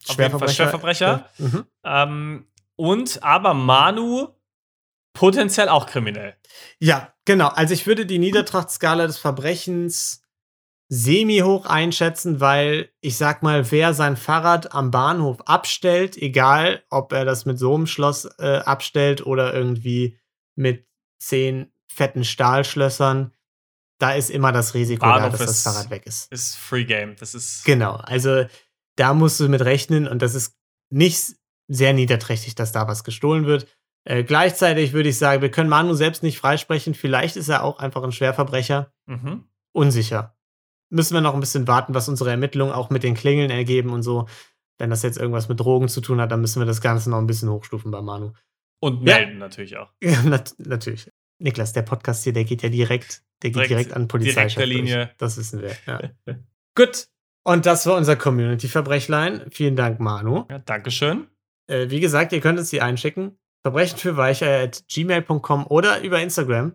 Schwerverbrecher. 0.04 0.52
Schwerverbrecher. 0.52 1.28
Mhm. 1.38 1.64
Ähm, 1.84 2.46
und 2.76 3.22
aber 3.22 3.54
Manu 3.54 4.28
potenziell 5.14 5.68
auch 5.68 5.86
kriminell. 5.86 6.34
Ja, 6.78 7.14
genau. 7.24 7.48
Also 7.48 7.72
ich 7.72 7.86
würde 7.86 8.04
die 8.04 8.18
Niedertrachtskala 8.18 9.06
des 9.06 9.18
Verbrechens 9.18 10.22
semi-hoch 10.88 11.66
einschätzen, 11.66 12.40
weil 12.40 12.90
ich 13.00 13.16
sag 13.16 13.42
mal, 13.42 13.70
wer 13.70 13.94
sein 13.94 14.16
Fahrrad 14.16 14.72
am 14.72 14.90
Bahnhof 14.90 15.38
abstellt, 15.46 16.16
egal 16.16 16.84
ob 16.90 17.12
er 17.12 17.24
das 17.24 17.44
mit 17.46 17.58
so 17.58 17.74
einem 17.74 17.86
Schloss 17.86 18.26
äh, 18.38 18.58
abstellt 18.58 19.24
oder 19.26 19.54
irgendwie 19.54 20.18
mit 20.54 20.86
zehn 21.18 21.72
fetten 21.96 22.24
Stahlschlössern, 22.24 23.32
da 23.98 24.12
ist 24.12 24.30
immer 24.30 24.52
das 24.52 24.74
Risiko 24.74 25.06
Bahnhof 25.06 25.32
da, 25.32 25.38
dass 25.38 25.50
ist, 25.50 25.66
das 25.66 25.74
Fahrrad 25.74 25.90
weg 25.90 26.06
ist. 26.06 26.30
Ist 26.30 26.56
Free 26.56 26.84
Game. 26.84 27.16
Das 27.18 27.34
ist. 27.34 27.64
Genau. 27.64 27.94
Also 27.96 28.44
da 28.96 29.14
musst 29.14 29.40
du 29.40 29.48
mit 29.48 29.62
rechnen 29.62 30.06
und 30.06 30.22
das 30.22 30.34
ist 30.34 30.56
nicht 30.90 31.36
sehr 31.68 31.92
niederträchtig, 31.92 32.54
dass 32.54 32.72
da 32.72 32.86
was 32.86 33.04
gestohlen 33.04 33.46
wird. 33.46 33.66
Äh, 34.04 34.22
gleichzeitig 34.22 34.92
würde 34.92 35.08
ich 35.08 35.18
sagen, 35.18 35.42
wir 35.42 35.50
können 35.50 35.68
Manu 35.68 35.94
selbst 35.94 36.22
nicht 36.22 36.38
freisprechen. 36.38 36.94
Vielleicht 36.94 37.36
ist 37.36 37.48
er 37.48 37.64
auch 37.64 37.78
einfach 37.78 38.02
ein 38.02 38.12
Schwerverbrecher. 38.12 38.92
Mhm. 39.06 39.44
Unsicher. 39.72 40.36
Müssen 40.90 41.14
wir 41.14 41.20
noch 41.20 41.34
ein 41.34 41.40
bisschen 41.40 41.66
warten, 41.66 41.94
was 41.94 42.08
unsere 42.08 42.30
Ermittlungen 42.30 42.72
auch 42.72 42.90
mit 42.90 43.02
den 43.02 43.14
Klingeln 43.14 43.50
ergeben 43.50 43.90
und 43.90 44.02
so. 44.02 44.28
Wenn 44.78 44.90
das 44.90 45.02
jetzt 45.02 45.18
irgendwas 45.18 45.48
mit 45.48 45.58
Drogen 45.58 45.88
zu 45.88 46.00
tun 46.00 46.20
hat, 46.20 46.30
dann 46.30 46.40
müssen 46.40 46.60
wir 46.60 46.66
das 46.66 46.80
Ganze 46.80 47.10
noch 47.10 47.18
ein 47.18 47.26
bisschen 47.26 47.50
hochstufen 47.50 47.90
bei 47.90 48.02
Manu. 48.02 48.32
Und 48.78 49.02
melden 49.02 49.32
ja. 49.32 49.38
natürlich 49.38 49.76
auch. 49.78 49.90
Ja, 50.02 50.22
nat 50.24 50.54
natürlich. 50.58 51.10
Niklas, 51.38 51.72
der 51.72 51.82
Podcast 51.82 52.24
hier, 52.24 52.32
der 52.32 52.44
geht 52.44 52.62
ja 52.62 52.68
direkt, 52.68 53.22
der 53.42 53.50
geht 53.50 53.56
direkt, 53.56 53.70
direkt 53.70 53.92
an 53.94 54.08
Polizeichef. 54.08 54.54
Direkt 54.54 54.72
Linie. 54.72 54.96
Durch. 55.06 55.16
Das 55.18 55.36
wissen 55.36 55.62
wir. 55.62 55.76
Ja. 55.86 56.00
Gut. 56.74 57.08
Und 57.44 57.64
das 57.64 57.86
war 57.86 57.96
unser 57.96 58.16
Community-Verbrechlein. 58.16 59.46
Vielen 59.50 59.76
Dank, 59.76 60.00
Manu. 60.00 60.46
Ja, 60.50 60.58
Dankeschön. 60.58 61.28
Äh, 61.68 61.90
wie 61.90 62.00
gesagt, 62.00 62.32
ihr 62.32 62.40
könnt 62.40 62.58
es 62.58 62.70
hier 62.70 62.84
einschicken. 62.84 63.38
Verbrechen 63.62 63.98
für 63.98 64.16
Weicher 64.16 64.62
at 64.62 64.84
gmail.com 64.88 65.66
oder 65.66 66.00
über 66.00 66.20
Instagram. 66.20 66.74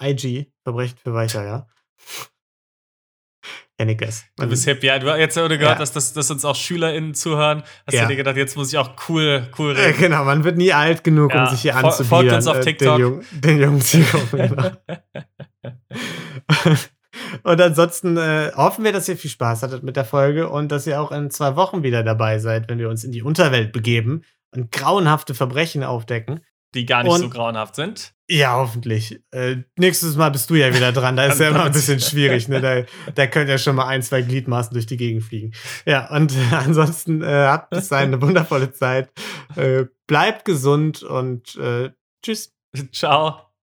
IG, 0.00 0.52
Verbrechen 0.64 0.98
für 0.98 1.14
Weicher, 1.14 1.44
ja. 1.44 1.68
Ja, 3.78 3.84
Niklas. 3.84 4.24
Du 4.36 4.48
bist 4.48 4.66
happy. 4.66 4.86
Ja, 4.86 4.98
du 4.98 5.08
hast 5.08 5.18
jetzt 5.18 5.34
gehört, 5.36 5.60
ja. 5.60 5.74
dass, 5.76 5.92
dass, 5.92 6.12
dass, 6.12 6.30
uns 6.32 6.44
auch 6.44 6.56
SchülerInnen 6.56 7.14
zuhören. 7.14 7.62
Hast 7.86 7.94
ja. 7.94 8.02
du 8.02 8.08
dir 8.08 8.16
gedacht, 8.16 8.36
jetzt 8.36 8.56
muss 8.56 8.72
ich 8.72 8.78
auch 8.78 8.90
cool, 9.08 9.48
cool 9.56 9.72
reden. 9.72 9.96
Äh, 9.96 10.02
genau, 10.02 10.24
man 10.24 10.42
wird 10.42 10.56
nie 10.56 10.72
alt 10.72 11.04
genug, 11.04 11.32
ja. 11.32 11.44
um 11.44 11.50
sich 11.50 11.62
hier 11.62 11.76
anzubieten. 11.76 12.06
Folgt 12.06 12.32
uns 12.32 12.46
auf 12.48 12.56
äh, 12.56 12.60
TikTok. 12.60 12.96
Den, 12.96 13.00
Jung, 13.00 13.24
den 13.30 13.60
jungen 13.60 13.80
Zielgruppen. 13.80 14.76
und 17.44 17.60
ansonsten 17.60 18.16
äh, 18.16 18.50
hoffen 18.56 18.84
wir, 18.84 18.92
dass 18.92 19.08
ihr 19.08 19.16
viel 19.16 19.30
Spaß 19.30 19.62
hattet 19.62 19.84
mit 19.84 19.94
der 19.94 20.04
Folge 20.04 20.48
und 20.48 20.72
dass 20.72 20.84
ihr 20.88 21.00
auch 21.00 21.12
in 21.12 21.30
zwei 21.30 21.54
Wochen 21.54 21.84
wieder 21.84 22.02
dabei 22.02 22.40
seid, 22.40 22.68
wenn 22.68 22.80
wir 22.80 22.88
uns 22.88 23.04
in 23.04 23.12
die 23.12 23.22
Unterwelt 23.22 23.72
begeben 23.72 24.22
und 24.50 24.72
grauenhafte 24.72 25.34
Verbrechen 25.34 25.84
aufdecken. 25.84 26.40
Die 26.74 26.84
gar 26.84 27.04
nicht 27.04 27.12
und, 27.12 27.20
so 27.20 27.30
grauenhaft 27.30 27.76
sind. 27.76 28.12
Ja, 28.30 28.56
hoffentlich. 28.56 29.20
Äh, 29.30 29.56
nächstes 29.76 30.16
Mal 30.16 30.28
bist 30.30 30.50
du 30.50 30.54
ja 30.54 30.74
wieder 30.74 30.92
dran. 30.92 31.16
Da 31.16 31.26
ist 31.32 31.40
ja 31.40 31.48
immer 31.48 31.64
ein 31.64 31.72
bisschen 31.72 31.98
schwierig. 31.98 32.48
Ne? 32.48 32.60
Da, 32.60 32.82
da 33.14 33.26
können 33.26 33.48
ja 33.48 33.56
schon 33.56 33.76
mal 33.76 33.86
ein, 33.86 34.02
zwei 34.02 34.20
Gliedmaßen 34.22 34.72
durch 34.74 34.86
die 34.86 34.98
Gegend 34.98 35.24
fliegen. 35.24 35.52
Ja, 35.86 36.10
und 36.10 36.32
äh, 36.32 36.54
ansonsten 36.54 37.22
äh, 37.22 37.26
habt 37.26 37.70
bis 37.70 37.88
dahin 37.88 38.08
eine 38.08 38.20
wundervolle 38.20 38.72
Zeit. 38.72 39.10
Äh, 39.56 39.86
bleibt 40.06 40.44
gesund 40.44 41.02
und 41.02 41.56
äh, 41.56 41.90
tschüss. 42.22 42.54
Ciao. 42.92 43.47